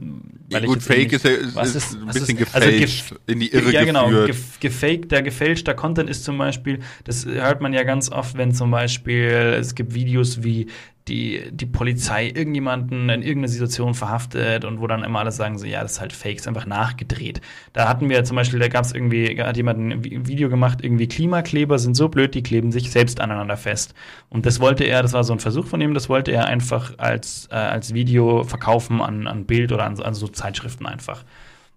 Ja, 0.49 0.59
weil 0.59 0.67
gut, 0.67 0.77
ich 0.77 0.83
Fake 0.83 0.97
nicht- 1.11 1.13
ist 1.13 1.25
ja 1.25 1.31
ist, 1.31 1.55
was 1.55 1.73
ist 1.73 1.93
ein 1.95 2.05
was 2.05 2.13
bisschen 2.19 2.37
ist- 2.37 2.53
also 2.53 2.67
gefälscht, 2.69 3.13
gef- 3.13 3.17
in 3.25 3.39
die 3.39 3.51
Irre 3.51 3.71
ja, 3.71 3.83
genau. 3.83 4.09
Gef 4.27 4.59
gefaked, 4.59 5.11
der 5.11 5.23
gefälschter 5.23 5.73
Content 5.73 6.07
ist 6.07 6.23
zum 6.23 6.37
Beispiel, 6.37 6.81
das 7.05 7.25
hört 7.25 7.61
man 7.61 7.73
ja 7.73 7.81
ganz 7.81 8.11
oft, 8.11 8.37
wenn 8.37 8.53
zum 8.53 8.69
Beispiel 8.69 9.55
es 9.59 9.73
gibt 9.73 9.95
Videos 9.95 10.43
wie 10.43 10.67
die, 11.07 11.51
die 11.51 11.65
Polizei 11.65 12.27
irgendjemanden 12.27 13.09
in 13.09 13.21
irgendeiner 13.21 13.49
Situation 13.49 13.93
verhaftet 13.93 14.63
und 14.63 14.79
wo 14.79 14.87
dann 14.87 15.03
immer 15.03 15.19
alle 15.19 15.31
sagen 15.31 15.57
so, 15.57 15.65
ja, 15.65 15.81
das 15.81 15.93
ist 15.93 16.01
halt 16.01 16.13
Fake, 16.13 16.37
ist 16.37 16.47
einfach 16.47 16.65
nachgedreht. 16.65 17.41
Da 17.73 17.89
hatten 17.89 18.09
wir 18.09 18.23
zum 18.23 18.35
Beispiel, 18.35 18.59
da 18.59 18.69
gab 18.69 18.85
es 18.85 18.93
irgendwie, 18.93 19.41
hat 19.41 19.57
jemand 19.57 19.79
ein 19.79 20.27
Video 20.27 20.49
gemacht, 20.49 20.79
irgendwie 20.81 21.07
Klimakleber 21.07 21.77
sind 21.77 21.95
so 21.95 22.07
blöd, 22.07 22.33
die 22.35 22.43
kleben 22.43 22.71
sich 22.71 22.89
selbst 22.91 23.19
aneinander 23.19 23.57
fest. 23.57 23.93
Und 24.29 24.45
das 24.45 24.61
wollte 24.61 24.85
er, 24.85 25.01
das 25.01 25.13
war 25.13 25.23
so 25.25 25.33
ein 25.33 25.39
Versuch 25.39 25.67
von 25.67 25.81
ihm, 25.81 25.93
das 25.93 26.07
wollte 26.07 26.31
er 26.31 26.45
einfach 26.45 26.93
als, 26.97 27.47
äh, 27.51 27.55
als 27.55 27.93
Video 27.93 28.43
verkaufen 28.43 29.01
an, 29.01 29.27
an 29.27 29.45
Bild 29.45 29.71
oder 29.73 29.83
an, 29.83 29.99
an 30.01 30.13
so 30.13 30.27
Zeitschriften 30.29 30.85
einfach. 30.85 31.25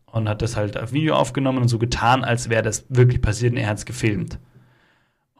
Und 0.06 0.28
hat 0.28 0.40
das 0.40 0.56
halt 0.56 0.78
auf 0.78 0.92
Video 0.92 1.16
aufgenommen 1.16 1.58
und 1.58 1.68
so 1.68 1.78
getan, 1.78 2.24
als 2.24 2.48
wäre 2.48 2.62
das 2.62 2.86
wirklich 2.88 3.20
passiert 3.20 3.52
und 3.52 3.58
er 3.58 3.68
hat 3.68 3.78
es 3.78 3.84
gefilmt. 3.84 4.38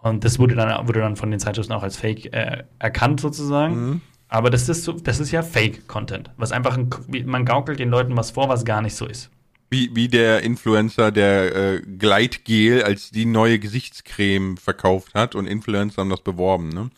Und 0.08 0.24
das 0.24 0.38
wurde 0.38 0.54
dann, 0.54 0.86
wurde 0.86 1.00
dann 1.00 1.16
von 1.16 1.30
den 1.30 1.40
Zeitschriften 1.40 1.72
auch 1.72 1.82
als 1.82 1.96
Fake 1.96 2.32
äh, 2.32 2.64
erkannt, 2.78 3.20
sozusagen. 3.20 3.74
Mhm. 3.74 4.00
Aber 4.28 4.50
das 4.50 4.68
ist, 4.68 4.84
so, 4.84 4.92
das 4.92 5.20
ist 5.20 5.30
ja 5.30 5.42
Fake-Content. 5.42 6.30
Was 6.36 6.52
einfach, 6.52 6.76
ein, 6.76 6.90
man 7.24 7.44
gaukelt 7.44 7.78
den 7.78 7.90
Leuten 7.90 8.16
was 8.16 8.30
vor, 8.30 8.48
was 8.48 8.64
gar 8.64 8.82
nicht 8.82 8.94
so 8.94 9.06
ist. 9.06 9.30
Wie, 9.68 9.94
wie 9.94 10.08
der 10.08 10.42
Influencer, 10.42 11.10
der 11.10 11.56
äh, 11.56 11.80
Gleitgel 11.80 12.84
als 12.84 13.10
die 13.10 13.24
neue 13.24 13.58
Gesichtscreme 13.58 14.56
verkauft 14.56 15.14
hat 15.14 15.34
und 15.34 15.46
Influencer 15.46 16.02
haben 16.02 16.10
das 16.10 16.20
beworben, 16.20 16.68
ne? 16.68 16.90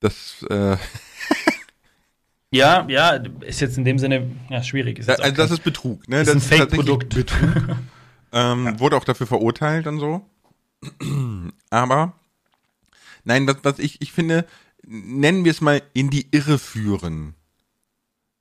Das, 0.00 0.44
äh 0.48 0.76
Ja, 2.52 2.84
ja, 2.88 3.10
ist 3.42 3.60
jetzt 3.60 3.78
in 3.78 3.84
dem 3.84 3.98
Sinne 3.98 4.28
ja, 4.48 4.60
schwierig. 4.64 4.98
Ist 4.98 5.08
also 5.08 5.30
das 5.32 5.52
ist 5.52 5.62
Betrug, 5.62 6.08
ne? 6.08 6.22
Ist 6.22 6.26
das 6.26 6.34
ein 6.34 6.40
Fake-Produkt. 6.40 7.14
Betrug. 7.14 7.38
ähm, 8.32 8.66
ja. 8.66 8.80
Wurde 8.80 8.96
auch 8.96 9.04
dafür 9.04 9.28
verurteilt 9.28 9.86
und 9.86 10.00
so. 10.00 10.28
Aber, 11.70 12.14
nein, 13.24 13.46
was, 13.46 13.58
was 13.62 13.78
ich, 13.78 14.00
ich 14.00 14.12
finde, 14.12 14.46
nennen 14.86 15.44
wir 15.44 15.52
es 15.52 15.60
mal 15.60 15.82
in 15.92 16.10
die 16.10 16.28
Irre 16.30 16.58
führen. 16.58 17.34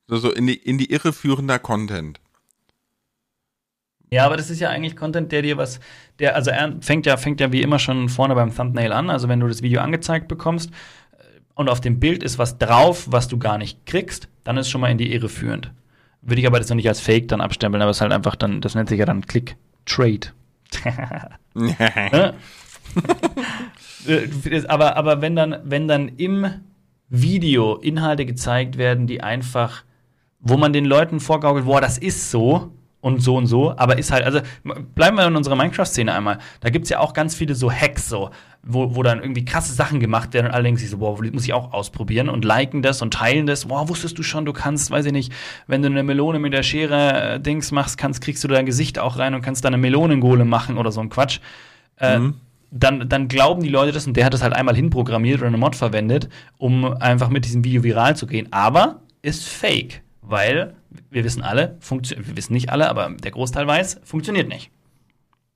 So, 0.07 0.17
so 0.17 0.31
in 0.31 0.47
die, 0.47 0.55
in 0.55 0.77
die 0.77 0.91
Irre 0.91 1.13
führender 1.13 1.59
Content. 1.59 2.19
Ja, 4.11 4.25
aber 4.25 4.37
das 4.37 4.49
ist 4.49 4.59
ja 4.59 4.69
eigentlich 4.69 4.95
Content, 4.95 5.31
der 5.31 5.43
dir 5.43 5.57
was, 5.57 5.79
der, 6.17 6.35
also 6.35 6.49
er 6.49 6.73
fängt 6.81 7.05
ja, 7.05 7.15
fängt 7.17 7.39
ja 7.39 7.51
wie 7.51 7.61
immer 7.61 7.77
schon 7.77 8.09
vorne 8.09 8.33
beim 8.33 8.55
Thumbnail 8.55 8.91
an. 8.91 9.09
Also 9.09 9.27
wenn 9.29 9.39
du 9.39 9.47
das 9.47 9.61
Video 9.61 9.81
angezeigt 9.81 10.27
bekommst 10.27 10.71
äh, 11.11 11.23
und 11.53 11.69
auf 11.69 11.79
dem 11.79 11.99
Bild 11.99 12.23
ist 12.23 12.39
was 12.39 12.57
drauf, 12.57 13.05
was 13.11 13.27
du 13.27 13.37
gar 13.37 13.59
nicht 13.59 13.85
kriegst, 13.85 14.27
dann 14.43 14.57
ist 14.57 14.69
schon 14.69 14.81
mal 14.81 14.89
in 14.89 14.97
die 14.97 15.13
Irre 15.13 15.29
führend. 15.29 15.71
Würde 16.21 16.41
ich 16.41 16.47
aber 16.47 16.57
das 16.57 16.69
noch 16.69 16.75
nicht 16.75 16.87
als 16.87 16.99
Fake 16.99 17.27
dann 17.27 17.39
abstempeln, 17.39 17.81
aber 17.81 17.91
es 17.91 17.97
ist 17.97 18.01
halt 18.01 18.11
einfach 18.11 18.35
dann, 18.35 18.61
das 18.61 18.73
nennt 18.73 18.89
sich 18.89 18.99
ja 18.99 19.05
dann 19.05 19.25
Click 19.27 19.55
Trade. 19.85 20.31
aber, 24.67 24.97
aber 24.97 25.21
wenn 25.21 25.35
dann, 25.35 25.57
wenn 25.63 25.87
dann 25.87 26.09
im 26.17 26.47
Video 27.09 27.75
Inhalte 27.75 28.25
gezeigt 28.25 28.77
werden, 28.77 29.07
die 29.07 29.21
einfach, 29.21 29.83
wo 30.39 30.57
man 30.57 30.73
den 30.73 30.85
Leuten 30.85 31.19
vorgaukelt, 31.19 31.65
boah, 31.65 31.81
das 31.81 31.97
ist 31.97 32.31
so 32.31 32.71
und 33.01 33.21
so 33.21 33.37
und 33.37 33.47
so, 33.47 33.73
aber 33.77 33.97
ist 33.97 34.11
halt, 34.11 34.25
also 34.25 34.41
bleiben 34.95 35.15
wir 35.15 35.25
in 35.25 35.35
unserer 35.35 35.55
Minecraft-Szene 35.55 36.13
einmal. 36.13 36.39
Da 36.59 36.69
gibt 36.69 36.83
es 36.83 36.89
ja 36.89 36.99
auch 36.99 37.13
ganz 37.13 37.33
viele 37.33 37.55
so 37.55 37.71
Hacks, 37.71 38.09
so, 38.09 38.29
wo, 38.61 38.95
wo 38.95 39.03
dann 39.03 39.21
irgendwie 39.21 39.45
krasse 39.45 39.73
Sachen 39.73 40.01
gemacht 40.01 40.33
werden 40.33 40.47
und 40.47 40.53
alle 40.53 40.63
denken 40.63 40.79
sich 40.79 40.89
so, 40.89 40.97
boah, 40.97 41.17
muss 41.31 41.45
ich 41.45 41.53
auch 41.53 41.71
ausprobieren 41.71 42.27
und 42.27 42.43
liken 42.43 42.81
das 42.81 43.01
und 43.01 43.13
teilen 43.13 43.45
das. 43.45 43.67
Boah, 43.67 43.87
wusstest 43.87 44.17
du 44.19 44.23
schon, 44.23 44.45
du 44.45 44.51
kannst, 44.51 44.91
weiß 44.91 45.05
ich 45.05 45.13
nicht, 45.13 45.31
wenn 45.67 45.81
du 45.81 45.87
eine 45.87 46.03
Melone 46.03 46.39
mit 46.39 46.51
der 46.51 46.63
Schere 46.63 47.35
äh, 47.35 47.39
Dings 47.39 47.71
machst, 47.71 47.97
kannst, 47.97 48.21
kriegst 48.21 48.43
du 48.43 48.49
dein 48.49 48.65
Gesicht 48.65 48.99
auch 48.99 49.17
rein 49.17 49.33
und 49.33 49.41
kannst 49.41 49.63
da 49.63 49.69
eine 49.69 49.77
Melonengole 49.77 50.43
machen 50.43 50.77
oder 50.77 50.91
so 50.91 50.99
ein 50.99 51.09
Quatsch. 51.09 51.39
Äh, 51.97 52.19
mhm. 52.19 52.35
dann, 52.71 53.07
dann 53.07 53.29
glauben 53.29 53.63
die 53.63 53.69
Leute 53.69 53.93
das 53.93 54.07
und 54.07 54.17
der 54.17 54.25
hat 54.25 54.33
das 54.33 54.41
halt 54.41 54.53
einmal 54.53 54.75
hinprogrammiert 54.75 55.39
oder 55.39 55.47
eine 55.47 55.57
Mod 55.57 55.75
verwendet, 55.75 56.27
um 56.57 56.85
einfach 56.85 57.29
mit 57.29 57.45
diesem 57.45 57.63
Video 57.63 57.83
viral 57.83 58.17
zu 58.17 58.27
gehen. 58.27 58.51
Aber 58.51 59.01
ist 59.21 59.47
fake, 59.47 60.01
weil 60.21 60.75
wir 61.09 61.23
wissen 61.23 61.41
alle, 61.41 61.77
wir 61.81 62.37
wissen 62.37 62.53
nicht 62.53 62.69
alle, 62.69 62.89
aber 62.89 63.09
der 63.09 63.31
Großteil 63.31 63.67
weiß, 63.67 64.01
funktioniert 64.03 64.47
nicht. 64.47 64.71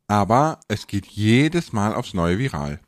Aber 0.07 0.59
es 0.67 0.87
geht 0.87 1.07
jedes 1.07 1.73
Mal 1.73 1.93
aufs 1.95 2.13
neue 2.13 2.37
viral. 2.37 2.79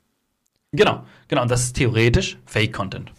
Genau, 0.71 1.03
genau. 1.27 1.41
Und 1.41 1.51
das 1.51 1.63
ist 1.63 1.75
theoretisch 1.75 2.37
Fake-Content. 2.45 3.11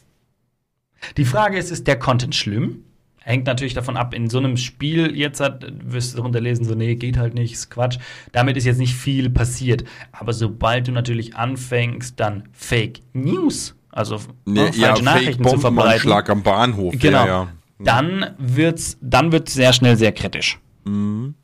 Die 1.17 1.25
Frage 1.25 1.59
ist, 1.59 1.71
ist 1.71 1.87
der 1.87 1.99
Content 1.99 2.35
schlimm? 2.35 2.85
Hängt 3.19 3.47
natürlich 3.47 3.75
davon 3.75 3.97
ab, 3.97 4.15
in 4.15 4.31
so 4.31 4.39
einem 4.39 4.57
Spiel 4.57 5.17
jetzt 5.17 5.41
hat, 5.41 5.67
wirst 5.85 6.13
du 6.13 6.19
darunter 6.19 6.41
lesen, 6.41 6.65
so, 6.65 6.77
nee, 6.77 6.95
geht 6.95 7.17
halt 7.17 7.35
nicht, 7.35 7.55
ist 7.55 7.71
Quatsch. 7.71 7.99
Damit 8.31 8.57
ist 8.57 8.67
jetzt 8.67 8.79
nicht 8.79 8.95
viel 8.95 9.31
passiert. 9.31 9.83
Aber 10.13 10.33
sobald 10.33 10.87
du 10.87 10.93
natürlich 10.93 11.35
anfängst, 11.35 12.21
dann 12.21 12.49
Fake 12.53 13.01
News, 13.15 13.75
also 13.91 14.21
nee, 14.45 14.61
ne, 14.61 14.73
falsche 14.73 14.81
ja, 14.81 15.03
Nachrichten 15.03 15.43
Fake 15.43 15.55
zu 15.55 15.59
verbreiten. 15.59 16.03
Schlag 16.03 16.31
am 16.31 16.45
Bahnhof. 16.45 16.95
Genau. 16.97 17.19
Ja, 17.19 17.27
ja 17.27 17.49
dann 17.79 18.35
wird's, 18.39 18.97
dann 19.01 19.33
wird's 19.33 19.55
sehr 19.55 19.73
schnell 19.73 19.97
sehr 19.97 20.13
kritisch. 20.13 20.59
Mhm. 20.85 21.35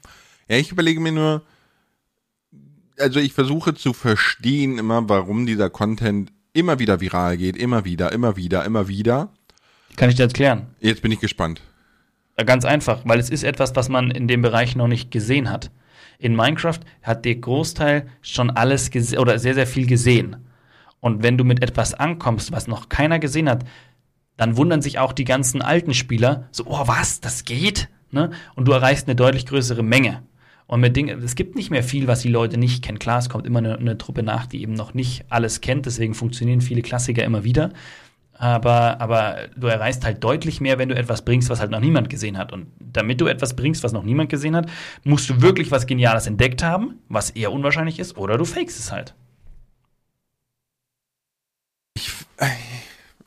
Ja, 0.49 0.57
ich 0.57 0.71
überlege 0.73 1.01
mir 1.01 1.13
nur, 1.13 1.43
also 2.99 3.21
ich 3.21 3.33
versuche 3.33 3.75
zu 3.75 3.93
verstehen 3.93 4.79
immer, 4.79 5.09
warum 5.09 5.47
dieser 5.47 5.71
Content 5.71 6.33
immer 6.53 6.79
wieder 6.79 7.01
viral 7.01 7.37
geht, 7.37 7.57
immer 7.57 7.85
wieder, 7.85 8.13
immer 8.13 8.37
wieder, 8.37 8.65
immer 8.65 8.89
wieder. 8.89 9.33
Kann 9.97 10.11
ich 10.11 10.17
dir 10.17 10.25
erklären? 10.25 10.67
Jetzt 10.81 11.03
bin 11.03 11.13
ich 11.13 11.21
gespannt. 11.21 11.63
Ganz 12.37 12.65
einfach, 12.65 13.03
weil 13.05 13.19
es 13.19 13.31
ist 13.31 13.45
etwas, 13.45 13.77
was 13.77 13.89
man 13.89 14.11
in 14.11 14.27
dem 14.27 14.43
Bereich 14.43 14.75
noch 14.75 14.89
nicht 14.89 15.11
gesehen 15.11 15.51
hat. 15.51 15.71
In 16.19 16.35
Minecraft 16.35 16.81
hat 17.03 17.25
der 17.25 17.37
Großteil 17.37 18.09
schon 18.21 18.51
alles 18.51 18.91
gesehen 18.91 19.19
oder 19.19 19.39
sehr, 19.39 19.55
sehr 19.55 19.67
viel 19.67 19.87
gesehen. 19.87 20.37
Und 21.01 21.23
wenn 21.23 21.37
du 21.37 21.45
mit 21.45 21.63
etwas 21.63 21.95
ankommst, 21.95 22.53
was 22.53 22.69
noch 22.69 22.89
keiner 22.89 23.19
gesehen 23.19 23.49
hat, 23.49 23.65
dann 24.37 24.57
wundern 24.57 24.83
sich 24.83 24.99
auch 24.99 25.13
die 25.13 25.25
ganzen 25.25 25.63
alten 25.63 25.95
Spieler 25.95 26.49
so, 26.51 26.65
oh 26.67 26.87
was, 26.87 27.21
das 27.21 27.45
geht? 27.45 27.89
Ne? 28.11 28.31
Und 28.55 28.67
du 28.67 28.73
erreichst 28.73 29.09
eine 29.09 29.17
deutlich 29.17 29.47
größere 29.47 29.83
Menge. 29.83 30.23
Und 30.67 30.81
mit 30.81 30.97
Dingen, 30.97 31.23
es 31.23 31.35
gibt 31.35 31.55
nicht 31.55 31.71
mehr 31.71 31.83
viel, 31.83 32.07
was 32.07 32.21
die 32.21 32.31
Leute 32.31 32.57
nicht 32.57 32.83
kennen. 32.83 32.99
Klar, 32.99 33.19
es 33.19 33.29
kommt 33.29 33.47
immer 33.47 33.59
eine, 33.59 33.77
eine 33.77 33.99
Truppe 33.99 34.23
nach, 34.23 34.47
die 34.47 34.63
eben 34.63 34.73
noch 34.75 34.95
nicht 34.95 35.25
alles 35.29 35.61
kennt, 35.61 35.87
deswegen 35.87 36.15
funktionieren 36.15 36.61
viele 36.61 36.83
Klassiker 36.83 37.25
immer 37.25 37.45
wieder. 37.45 37.73
Aber, 38.43 39.01
aber 39.01 39.49
du 39.55 39.67
erreichst 39.67 40.05
halt 40.05 40.25
deutlich 40.25 40.61
mehr, 40.61 40.79
wenn 40.79 40.89
du 40.89 40.97
etwas 40.97 41.25
bringst, 41.25 41.49
was 41.51 41.61
halt 41.61 41.71
noch 41.71 41.81
niemand 41.81 42.09
gesehen 42.11 42.39
hat. 42.39 42.53
Und 42.53 42.69
damit 42.81 43.21
du 43.21 43.27
etwas 43.27 43.55
bringst, 43.55 43.85
was 43.85 43.93
noch 43.93 44.03
niemand 44.03 44.31
gesehen 44.31 44.57
hat, 44.57 44.69
musst 45.05 45.29
du 45.31 45.43
wirklich 45.43 45.71
was 45.71 45.87
Geniales 45.87 46.27
entdeckt 46.27 46.63
haben, 46.63 46.99
was 47.09 47.31
eher 47.31 47.53
unwahrscheinlich 47.53 47.99
ist, 47.99 48.17
oder 48.17 48.39
du 48.39 48.45
fakest 48.45 48.79
es 48.81 48.91
halt. 48.91 49.15
Ich, 51.95 52.11
äh, 52.39 52.47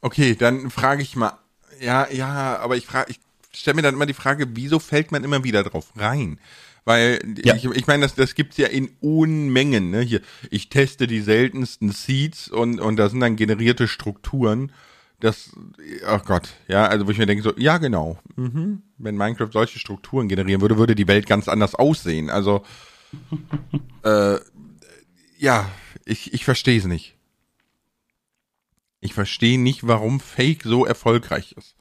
Okay, 0.05 0.35
dann 0.35 0.69
frage 0.69 1.01
ich 1.01 1.15
mal. 1.15 1.39
Ja, 1.81 2.07
ja, 2.11 2.59
aber 2.59 2.77
ich 2.77 2.85
frage, 2.85 3.09
ich 3.09 3.19
stelle 3.59 3.73
mir 3.73 3.81
dann 3.81 3.95
immer 3.95 4.05
die 4.05 4.13
Frage, 4.13 4.45
wieso 4.53 4.77
fällt 4.77 5.11
man 5.11 5.23
immer 5.23 5.43
wieder 5.43 5.63
drauf 5.63 5.93
rein? 5.95 6.39
Weil 6.83 7.19
ja. 7.43 7.55
ich, 7.55 7.65
ich 7.65 7.87
meine, 7.87 8.03
das, 8.03 8.13
das 8.13 8.35
gibt's 8.35 8.57
ja 8.57 8.67
in 8.67 8.91
Unmengen. 9.01 9.89
Ne? 9.89 10.01
Hier, 10.01 10.21
ich 10.51 10.69
teste 10.69 11.07
die 11.07 11.21
seltensten 11.21 11.91
Seeds 11.91 12.49
und, 12.49 12.79
und 12.79 12.97
da 12.97 13.09
sind 13.09 13.19
dann 13.21 13.35
generierte 13.35 13.87
Strukturen. 13.87 14.71
Das, 15.19 15.49
ach 16.05 16.23
Gott, 16.23 16.49
ja, 16.67 16.85
also 16.85 17.07
wo 17.07 17.09
ich 17.09 17.17
mir 17.17 17.25
denke, 17.25 17.41
so, 17.41 17.53
ja, 17.57 17.79
genau. 17.79 18.19
Mhm. 18.35 18.83
Wenn 18.99 19.17
Minecraft 19.17 19.49
solche 19.51 19.79
Strukturen 19.79 20.27
generieren 20.27 20.61
würde, 20.61 20.77
würde 20.77 20.93
die 20.93 21.07
Welt 21.07 21.25
ganz 21.25 21.47
anders 21.47 21.73
aussehen. 21.73 22.29
Also, 22.29 22.63
äh, 24.03 24.37
ja, 25.39 25.67
ich, 26.05 26.31
ich 26.31 26.45
verstehe 26.45 26.77
es 26.77 26.85
nicht. 26.85 27.14
Ich 29.05 29.13
verstehe 29.13 29.59
nicht, 29.59 29.87
warum 29.87 30.19
Fake 30.19 30.63
so 30.63 30.85
erfolgreich 30.85 31.53
ist. 31.57 31.75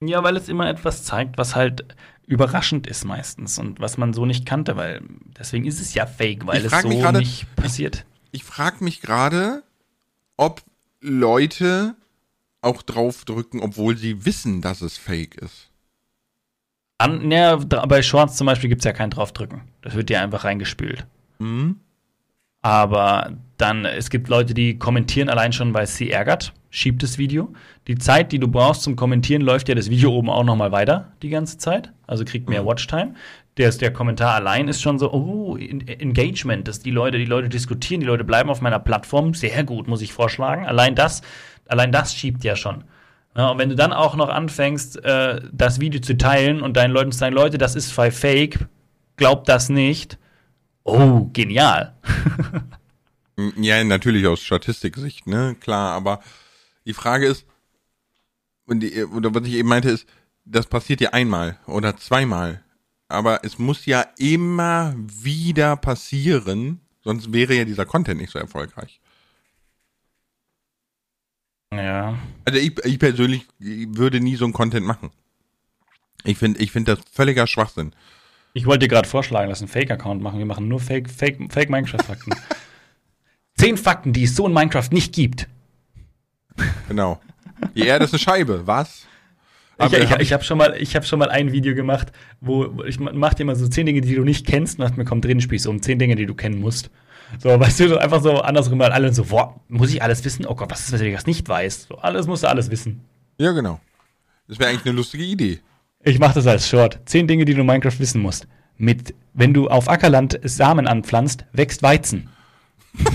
Ja, 0.00 0.22
weil 0.22 0.36
es 0.36 0.48
immer 0.48 0.68
etwas 0.68 1.04
zeigt, 1.04 1.38
was 1.38 1.56
halt 1.56 1.84
überraschend 2.26 2.86
ist 2.86 3.04
meistens 3.04 3.58
und 3.58 3.80
was 3.80 3.96
man 3.96 4.12
so 4.12 4.26
nicht 4.26 4.46
kannte, 4.46 4.76
weil 4.76 5.02
deswegen 5.38 5.64
ist 5.64 5.80
es 5.80 5.94
ja 5.94 6.06
Fake, 6.06 6.46
weil 6.46 6.64
es 6.64 6.70
so 6.70 6.88
grade, 6.88 7.18
nicht 7.18 7.46
passiert. 7.56 8.04
Ich, 8.30 8.40
ich 8.40 8.44
frage 8.44 8.84
mich 8.84 9.00
gerade, 9.00 9.62
ob 10.36 10.62
Leute 11.00 11.94
auch 12.60 12.82
draufdrücken, 12.82 13.60
obwohl 13.60 13.96
sie 13.96 14.24
wissen, 14.24 14.60
dass 14.60 14.82
es 14.82 14.98
Fake 14.98 15.36
ist. 15.36 15.70
An, 16.98 17.30
ja, 17.30 17.56
bei 17.56 18.02
Shorts 18.02 18.36
zum 18.36 18.46
Beispiel 18.46 18.68
gibt 18.68 18.82
es 18.82 18.84
ja 18.84 18.92
kein 18.92 19.10
Draufdrücken. 19.10 19.62
Das 19.80 19.94
wird 19.94 20.10
ja 20.10 20.22
einfach 20.22 20.44
reingespült. 20.44 21.06
Mhm. 21.38 21.80
Aber 22.62 23.32
dann, 23.56 23.84
es 23.84 24.08
gibt 24.08 24.28
Leute, 24.28 24.54
die 24.54 24.78
kommentieren 24.78 25.28
allein 25.28 25.52
schon, 25.52 25.74
weil 25.74 25.84
es 25.84 25.96
sie 25.96 26.10
ärgert, 26.10 26.52
schiebt 26.70 27.02
das 27.02 27.18
Video. 27.18 27.52
Die 27.88 27.96
Zeit, 27.96 28.30
die 28.32 28.38
du 28.38 28.48
brauchst 28.48 28.82
zum 28.82 28.94
Kommentieren, 28.94 29.42
läuft 29.42 29.68
ja 29.68 29.74
das 29.74 29.90
Video 29.90 30.12
oben 30.12 30.30
auch 30.30 30.44
nochmal 30.44 30.72
weiter 30.72 31.12
die 31.22 31.28
ganze 31.28 31.58
Zeit. 31.58 31.92
Also 32.06 32.24
kriegt 32.24 32.48
mehr 32.48 32.62
mhm. 32.62 32.66
Watchtime. 32.66 33.14
Der, 33.58 33.70
der 33.70 33.92
Kommentar 33.92 34.34
allein 34.34 34.68
ist 34.68 34.80
schon 34.80 34.98
so, 34.98 35.12
oh, 35.12 35.56
Engagement, 35.56 36.66
dass 36.66 36.80
die 36.80 36.90
Leute, 36.90 37.18
die 37.18 37.26
Leute 37.26 37.48
diskutieren, 37.48 38.00
die 38.00 38.06
Leute 38.06 38.24
bleiben 38.24 38.48
auf 38.48 38.60
meiner 38.60 38.78
Plattform. 38.78 39.34
Sehr 39.34 39.64
gut, 39.64 39.88
muss 39.88 40.00
ich 40.00 40.12
vorschlagen. 40.12 40.64
Allein 40.64 40.94
das, 40.94 41.20
allein 41.66 41.92
das 41.92 42.14
schiebt 42.14 42.44
ja 42.44 42.56
schon. 42.56 42.84
Ja, 43.36 43.48
und 43.48 43.58
wenn 43.58 43.68
du 43.68 43.74
dann 43.74 43.92
auch 43.92 44.14
noch 44.14 44.28
anfängst, 44.28 45.04
äh, 45.04 45.40
das 45.52 45.80
Video 45.80 46.00
zu 46.00 46.16
teilen 46.16 46.62
und 46.62 46.76
deinen 46.76 46.92
Leuten 46.92 47.12
zu 47.12 47.18
sagen, 47.18 47.34
Leute, 47.34 47.58
das 47.58 47.74
ist 47.74 47.92
fake, 47.92 48.66
glaubt 49.16 49.48
das 49.48 49.68
nicht, 49.68 50.18
Oh, 50.84 51.30
genial. 51.32 51.94
ja, 53.56 53.82
natürlich 53.84 54.26
aus 54.26 54.40
Statistiksicht, 54.40 55.26
ne? 55.26 55.56
Klar, 55.60 55.92
aber 55.92 56.20
die 56.84 56.94
Frage 56.94 57.26
ist, 57.26 57.46
und, 58.66 58.80
die, 58.80 59.04
oder 59.04 59.34
was 59.34 59.46
ich 59.46 59.54
eben 59.54 59.68
meinte 59.68 59.90
ist, 59.90 60.06
das 60.44 60.66
passiert 60.66 61.00
ja 61.00 61.10
einmal 61.10 61.58
oder 61.66 61.96
zweimal. 61.96 62.62
Aber 63.08 63.44
es 63.44 63.58
muss 63.58 63.86
ja 63.86 64.06
immer 64.16 64.94
wieder 64.96 65.76
passieren, 65.76 66.80
sonst 67.02 67.32
wäre 67.32 67.54
ja 67.54 67.64
dieser 67.64 67.86
Content 67.86 68.20
nicht 68.20 68.32
so 68.32 68.38
erfolgreich. 68.38 69.00
Ja. 71.72 72.18
Also 72.44 72.58
ich, 72.58 72.78
ich 72.84 72.98
persönlich 72.98 73.46
würde 73.58 74.20
nie 74.20 74.36
so 74.36 74.44
einen 74.44 74.52
Content 74.52 74.86
machen. 74.86 75.10
Ich 76.24 76.38
finde 76.38 76.60
ich 76.60 76.70
finde 76.70 76.96
das 76.96 77.04
völliger 77.10 77.46
Schwachsinn. 77.46 77.94
Ich 78.54 78.66
wollte 78.66 78.80
dir 78.80 78.88
gerade 78.88 79.08
vorschlagen, 79.08 79.48
lass 79.48 79.60
einen 79.60 79.68
Fake-Account 79.68 80.22
machen. 80.22 80.38
Wir 80.38 80.46
machen 80.46 80.68
nur 80.68 80.80
Fake, 80.80 81.08
Fake, 81.10 81.38
Fake 81.52 81.70
Minecraft-Fakten. 81.70 82.34
Zehn 83.56 83.76
Fakten, 83.76 84.12
die 84.12 84.24
es 84.24 84.36
so 84.36 84.46
in 84.46 84.52
Minecraft 84.52 84.88
nicht 84.90 85.14
gibt. 85.14 85.48
Genau. 86.88 87.20
Die 87.74 87.86
Erde 87.86 88.04
ist 88.04 88.12
eine 88.12 88.18
Scheibe, 88.18 88.66
was? 88.66 89.06
ich 89.86 89.92
ich, 89.92 90.10
ich 90.10 90.32
habe 90.32 90.44
schon, 90.44 90.58
mal, 90.58 90.76
ich 90.78 90.94
hab 90.94 91.04
schon 91.06 91.18
mal 91.18 91.30
ein 91.30 91.52
Video 91.52 91.74
gemacht, 91.74 92.12
wo 92.40 92.82
ich 92.84 93.00
mach 93.00 93.34
dir 93.34 93.44
mal 93.44 93.56
so 93.56 93.66
zehn 93.68 93.86
Dinge, 93.86 94.00
die 94.00 94.14
du 94.14 94.22
nicht 94.22 94.46
kennst, 94.46 94.78
und 94.78 94.84
hast 94.84 94.96
mir 94.96 95.04
kommt 95.04 95.24
drin 95.24 95.40
Spiel 95.40 95.66
um 95.66 95.82
zehn 95.82 95.98
Dinge, 95.98 96.14
die 96.14 96.26
du 96.26 96.34
kennen 96.34 96.60
musst. 96.60 96.90
So, 97.38 97.58
weißt 97.58 97.80
du, 97.80 97.98
einfach 97.98 98.22
so 98.22 98.40
andersrum, 98.40 98.78
weil 98.78 98.92
alle 98.92 99.12
so, 99.12 99.24
boah, 99.24 99.60
muss 99.68 99.92
ich 99.92 100.02
alles 100.02 100.24
wissen? 100.24 100.46
Oh 100.46 100.54
Gott, 100.54 100.70
was 100.70 100.80
ist, 100.80 100.92
wenn 100.92 101.06
ich 101.06 101.14
das 101.14 101.26
nicht 101.26 101.48
weiß? 101.48 101.86
So, 101.88 101.96
alles 101.96 102.26
musst 102.26 102.42
du 102.42 102.48
alles 102.48 102.70
wissen. 102.70 103.00
Ja, 103.38 103.52
genau. 103.52 103.80
Das 104.48 104.58
wäre 104.58 104.70
eigentlich 104.70 104.84
eine 104.84 104.96
lustige 104.96 105.24
Idee. 105.24 105.60
Ich 106.04 106.18
mache 106.18 106.34
das 106.34 106.46
als 106.46 106.68
Short. 106.68 107.00
Zehn 107.04 107.26
Dinge, 107.26 107.44
die 107.44 107.54
du 107.54 107.60
in 107.60 107.66
Minecraft 107.66 107.98
wissen 107.98 108.20
musst. 108.20 108.48
Mit, 108.76 109.14
wenn 109.34 109.54
du 109.54 109.68
auf 109.68 109.88
Ackerland 109.88 110.40
Samen 110.42 110.88
anpflanzt, 110.88 111.44
wächst 111.52 111.82
Weizen. 111.82 112.28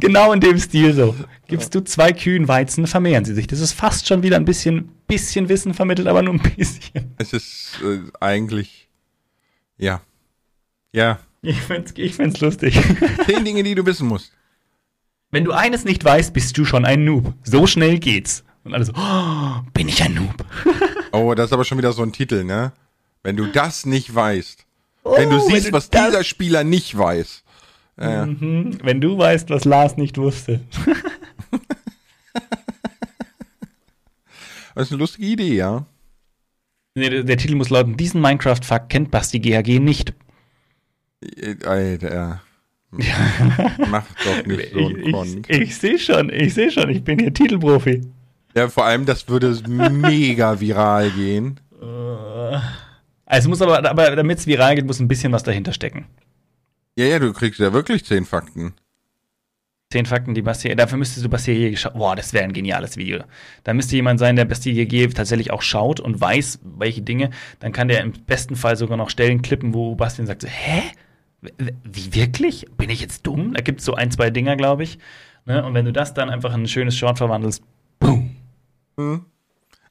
genau 0.00 0.32
in 0.32 0.40
dem 0.40 0.58
Stil 0.58 0.94
so. 0.94 1.14
Gibst 1.46 1.74
du 1.74 1.84
zwei 1.84 2.12
Kühen 2.12 2.48
Weizen, 2.48 2.86
vermehren 2.86 3.24
sie 3.24 3.34
sich. 3.34 3.46
Das 3.46 3.60
ist 3.60 3.72
fast 3.72 4.08
schon 4.08 4.22
wieder 4.22 4.36
ein 4.36 4.46
bisschen, 4.46 4.88
bisschen 5.06 5.48
Wissen 5.50 5.74
vermittelt, 5.74 6.08
aber 6.08 6.22
nur 6.22 6.34
ein 6.34 6.54
bisschen. 6.56 7.14
Es 7.18 7.32
ist 7.34 7.80
äh, 7.84 7.98
eigentlich, 8.20 8.88
ja. 9.76 10.00
Ja. 10.92 11.18
Ich 11.42 11.60
find's, 11.60 11.92
ich 11.96 12.14
find's 12.14 12.40
lustig. 12.40 12.80
Zehn 13.26 13.44
Dinge, 13.44 13.62
die 13.62 13.74
du 13.74 13.84
wissen 13.84 14.08
musst. 14.08 14.32
Wenn 15.30 15.44
du 15.44 15.52
eines 15.52 15.84
nicht 15.84 16.02
weißt, 16.02 16.32
bist 16.32 16.56
du 16.56 16.64
schon 16.64 16.86
ein 16.86 17.04
Noob. 17.04 17.34
So 17.42 17.66
schnell 17.66 17.98
geht's. 17.98 18.44
Und 18.64 18.74
alle 18.74 18.84
so, 18.84 18.92
oh, 18.96 19.60
bin 19.74 19.88
ich 19.88 20.02
ein 20.02 20.14
Noob. 20.14 20.44
oh, 21.12 21.34
das 21.34 21.46
ist 21.46 21.52
aber 21.52 21.64
schon 21.64 21.78
wieder 21.78 21.92
so 21.92 22.02
ein 22.02 22.12
Titel, 22.12 22.44
ne? 22.44 22.72
Wenn 23.22 23.36
du 23.36 23.46
das 23.46 23.86
nicht 23.86 24.14
weißt. 24.14 24.66
Oh, 25.04 25.16
wenn 25.16 25.30
du 25.30 25.38
siehst, 25.40 25.64
wenn 25.66 25.72
du 25.72 25.76
was 25.76 25.90
dieser 25.90 26.24
Spieler 26.24 26.64
nicht 26.64 26.96
weiß. 26.96 27.42
Äh. 27.98 28.26
Mhm. 28.26 28.78
Wenn 28.82 29.00
du 29.00 29.16
weißt, 29.18 29.50
was 29.50 29.64
Lars 29.64 29.96
nicht 29.96 30.16
wusste. 30.18 30.60
das 34.74 34.86
ist 34.86 34.92
eine 34.92 34.98
lustige 34.98 35.26
Idee, 35.26 35.54
ja. 35.54 35.86
Nee, 36.94 37.10
der, 37.10 37.24
der 37.24 37.36
Titel 37.36 37.56
muss 37.56 37.70
lauten, 37.70 37.96
diesen 37.96 38.20
Minecraft-Fuck 38.20 38.88
kennt 38.88 39.10
Basti 39.10 39.40
GHG 39.40 39.80
nicht. 39.80 40.14
Alter. 41.64 42.14
Ja. 42.14 42.40
Mach 43.90 44.06
doch 44.24 44.46
nicht 44.46 44.72
so 44.72 44.86
ein 44.86 45.12
Kont. 45.12 45.46
Ich, 45.48 45.56
ich, 45.56 45.62
ich 45.62 45.76
sehe 45.76 45.98
schon, 45.98 46.30
ich 46.30 46.54
sehe 46.54 46.70
schon, 46.70 46.88
ich 46.90 47.02
bin 47.02 47.18
hier 47.18 47.34
Titelprofi. 47.34 48.02
Ja, 48.54 48.68
vor 48.68 48.84
allem, 48.84 49.04
das 49.04 49.28
würde 49.28 49.56
mega 49.68 50.60
viral 50.60 51.10
gehen. 51.10 51.60
Also 53.26 53.48
muss 53.48 53.62
aber, 53.62 53.88
aber 53.88 54.14
damit 54.14 54.38
es 54.38 54.46
viral 54.46 54.76
geht, 54.76 54.86
muss 54.86 55.00
ein 55.00 55.08
bisschen 55.08 55.32
was 55.32 55.42
dahinter 55.42 55.72
stecken. 55.72 56.06
Ja, 56.96 57.06
ja, 57.06 57.18
du 57.18 57.32
kriegst 57.32 57.58
ja 57.58 57.72
wirklich 57.72 58.04
zehn 58.04 58.24
Fakten. 58.24 58.74
Zehn 59.90 60.06
Fakten, 60.06 60.34
die 60.34 60.42
Basti, 60.42 60.74
dafür 60.74 60.98
müsstest 60.98 61.24
du 61.24 61.28
Basti 61.28 61.54
GG 61.54 61.76
schauen. 61.76 61.98
Boah, 61.98 62.16
das 62.16 62.32
wäre 62.32 62.44
ein 62.44 62.52
geniales 62.52 62.96
Video. 62.96 63.24
Da 63.64 63.74
müsste 63.74 63.96
jemand 63.96 64.18
sein, 64.20 64.36
der 64.36 64.44
Basti 64.44 64.72
GG 64.72 65.08
tatsächlich 65.08 65.50
auch 65.50 65.62
schaut 65.62 66.00
und 66.00 66.20
weiß, 66.20 66.60
welche 66.78 67.02
Dinge. 67.02 67.30
Dann 67.58 67.72
kann 67.72 67.88
der 67.88 68.00
im 68.02 68.12
besten 68.12 68.56
Fall 68.56 68.76
sogar 68.76 68.96
noch 68.96 69.10
Stellen 69.10 69.42
klippen, 69.42 69.74
wo 69.74 69.94
Bastian 69.94 70.26
sagt 70.26 70.42
so, 70.42 70.48
hä? 70.48 70.82
Wie 71.84 72.14
wirklich? 72.14 72.66
Bin 72.76 72.90
ich 72.90 73.00
jetzt 73.00 73.26
dumm? 73.26 73.52
Da 73.54 73.60
gibt 73.60 73.80
es 73.80 73.86
so 73.86 73.94
ein, 73.94 74.10
zwei 74.10 74.30
Dinger, 74.30 74.56
glaube 74.56 74.84
ich. 74.84 74.98
Ne? 75.44 75.64
Und 75.64 75.74
wenn 75.74 75.84
du 75.84 75.92
das 75.92 76.14
dann 76.14 76.30
einfach 76.30 76.54
in 76.54 76.62
ein 76.62 76.68
schönes 76.68 76.96
Short 76.96 77.18
verwandelst, 77.18 77.62
hm. 78.96 79.24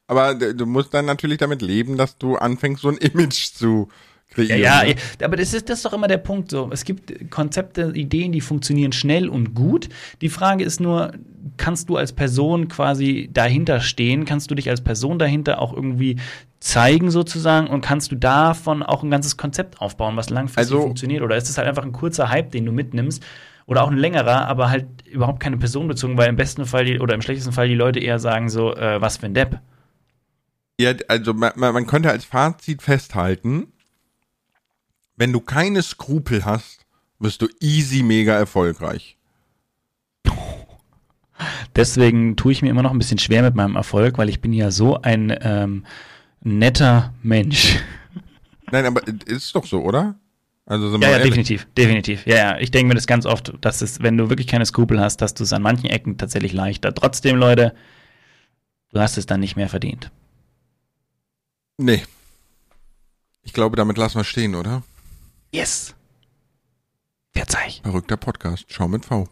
Aber 0.07 0.35
du 0.35 0.65
musst 0.65 0.93
dann 0.93 1.05
natürlich 1.05 1.37
damit 1.37 1.61
leben, 1.61 1.97
dass 1.97 2.17
du 2.17 2.35
anfängst, 2.35 2.81
so 2.81 2.89
ein 2.89 2.97
Image 3.13 3.53
zu 3.53 3.87
kreieren. 4.29 4.59
Ja, 4.59 4.83
ja, 4.83 4.93
ne? 4.93 4.95
aber 5.23 5.37
das 5.37 5.53
ist, 5.53 5.69
das 5.69 5.79
ist 5.79 5.85
doch 5.85 5.93
immer 5.93 6.07
der 6.07 6.17
Punkt 6.17 6.51
so. 6.51 6.69
Es 6.71 6.83
gibt 6.83 7.31
Konzepte, 7.31 7.91
Ideen, 7.95 8.31
die 8.31 8.41
funktionieren 8.41 8.91
schnell 8.91 9.29
und 9.29 9.53
gut. 9.53 9.89
Die 10.21 10.29
Frage 10.29 10.63
ist 10.63 10.79
nur, 10.79 11.13
kannst 11.57 11.89
du 11.89 11.97
als 11.97 12.13
Person 12.13 12.67
quasi 12.67 13.29
dahinter 13.31 13.79
stehen? 13.79 14.25
Kannst 14.25 14.51
du 14.51 14.55
dich 14.55 14.69
als 14.69 14.81
Person 14.81 15.19
dahinter 15.19 15.61
auch 15.61 15.73
irgendwie 15.73 16.17
zeigen 16.59 17.11
sozusagen 17.11 17.67
und 17.67 17.81
kannst 17.81 18.11
du 18.11 18.15
davon 18.15 18.83
auch 18.83 19.03
ein 19.03 19.11
ganzes 19.11 19.35
Konzept 19.37 19.81
aufbauen, 19.81 20.15
was 20.15 20.29
langfristig 20.29 20.75
also, 20.75 20.81
funktioniert? 20.81 21.21
Oder 21.21 21.37
ist 21.37 21.49
es 21.49 21.57
halt 21.57 21.67
einfach 21.67 21.83
ein 21.83 21.91
kurzer 21.91 22.29
Hype, 22.29 22.51
den 22.51 22.65
du 22.65 22.71
mitnimmst? 22.71 23.23
Oder 23.65 23.83
auch 23.83 23.91
ein 23.91 23.97
längerer, 23.97 24.47
aber 24.47 24.69
halt 24.69 25.07
überhaupt 25.07 25.39
keine 25.39 25.57
Person 25.57 25.87
bezogen, 25.87 26.17
weil 26.17 26.29
im 26.29 26.35
besten 26.35 26.65
Fall 26.65 26.85
die, 26.85 26.99
oder 26.99 27.15
im 27.15 27.21
schlechtesten 27.21 27.53
Fall 27.53 27.67
die 27.67 27.75
Leute 27.75 27.99
eher 27.99 28.19
sagen 28.19 28.49
so, 28.49 28.75
äh, 28.75 29.01
was 29.01 29.17
für 29.17 29.25
ein 29.27 29.33
Depp. 29.33 29.59
Ja, 30.79 30.93
also 31.07 31.33
man, 31.33 31.53
man 31.55 31.85
könnte 31.85 32.09
als 32.09 32.25
Fazit 32.25 32.81
festhalten, 32.81 33.67
wenn 35.15 35.31
du 35.31 35.39
keine 35.39 35.81
Skrupel 35.83 36.45
hast, 36.45 36.85
wirst 37.19 37.41
du 37.41 37.47
easy 37.59 38.03
mega 38.03 38.33
erfolgreich. 38.33 39.17
Deswegen 41.75 42.35
tue 42.35 42.51
ich 42.51 42.61
mir 42.61 42.69
immer 42.69 42.83
noch 42.83 42.91
ein 42.91 42.97
bisschen 42.97 43.19
schwer 43.19 43.43
mit 43.43 43.55
meinem 43.55 43.75
Erfolg, 43.75 44.17
weil 44.17 44.29
ich 44.29 44.41
bin 44.41 44.51
ja 44.53 44.71
so 44.71 45.01
ein 45.01 45.35
ähm, 45.41 45.85
netter 46.41 47.13
Mensch. 47.21 47.79
Nein, 48.71 48.85
aber 48.85 49.07
ist 49.25 49.55
doch 49.55 49.65
so, 49.65 49.81
oder? 49.81 50.15
Also 50.65 50.97
ja, 50.97 51.09
ja, 51.09 51.19
definitiv, 51.19 51.67
definitiv. 51.77 52.25
Ja, 52.25 52.35
ja, 52.35 52.57
ich 52.57 52.71
denke 52.71 52.87
mir 52.87 52.95
das 52.95 53.07
ganz 53.07 53.25
oft, 53.25 53.53
dass 53.59 53.81
es, 53.81 54.01
wenn 54.01 54.17
du 54.17 54.29
wirklich 54.29 54.47
keine 54.47 54.65
Skrupel 54.65 54.99
hast, 54.99 55.17
dass 55.17 55.33
du 55.33 55.43
es 55.43 55.51
an 55.51 55.61
manchen 55.61 55.89
Ecken 55.89 56.17
tatsächlich 56.17 56.53
leichter. 56.53 56.93
Trotzdem, 56.93 57.35
Leute, 57.35 57.75
du 58.91 58.99
hast 59.01 59.17
es 59.17 59.25
dann 59.25 59.41
nicht 59.41 59.57
mehr 59.57 59.67
verdient. 59.67 60.09
Nee. 61.77 62.03
Ich 63.41 63.51
glaube, 63.51 63.75
damit 63.75 63.97
lassen 63.97 64.17
wir 64.17 64.23
stehen, 64.23 64.55
oder? 64.55 64.83
Yes. 65.53 65.95
Verzeih. 67.31 67.81
Verrückter 67.81 68.15
Podcast. 68.15 68.65
Schau 68.69 68.87
mit 68.87 69.05
V. 69.05 69.27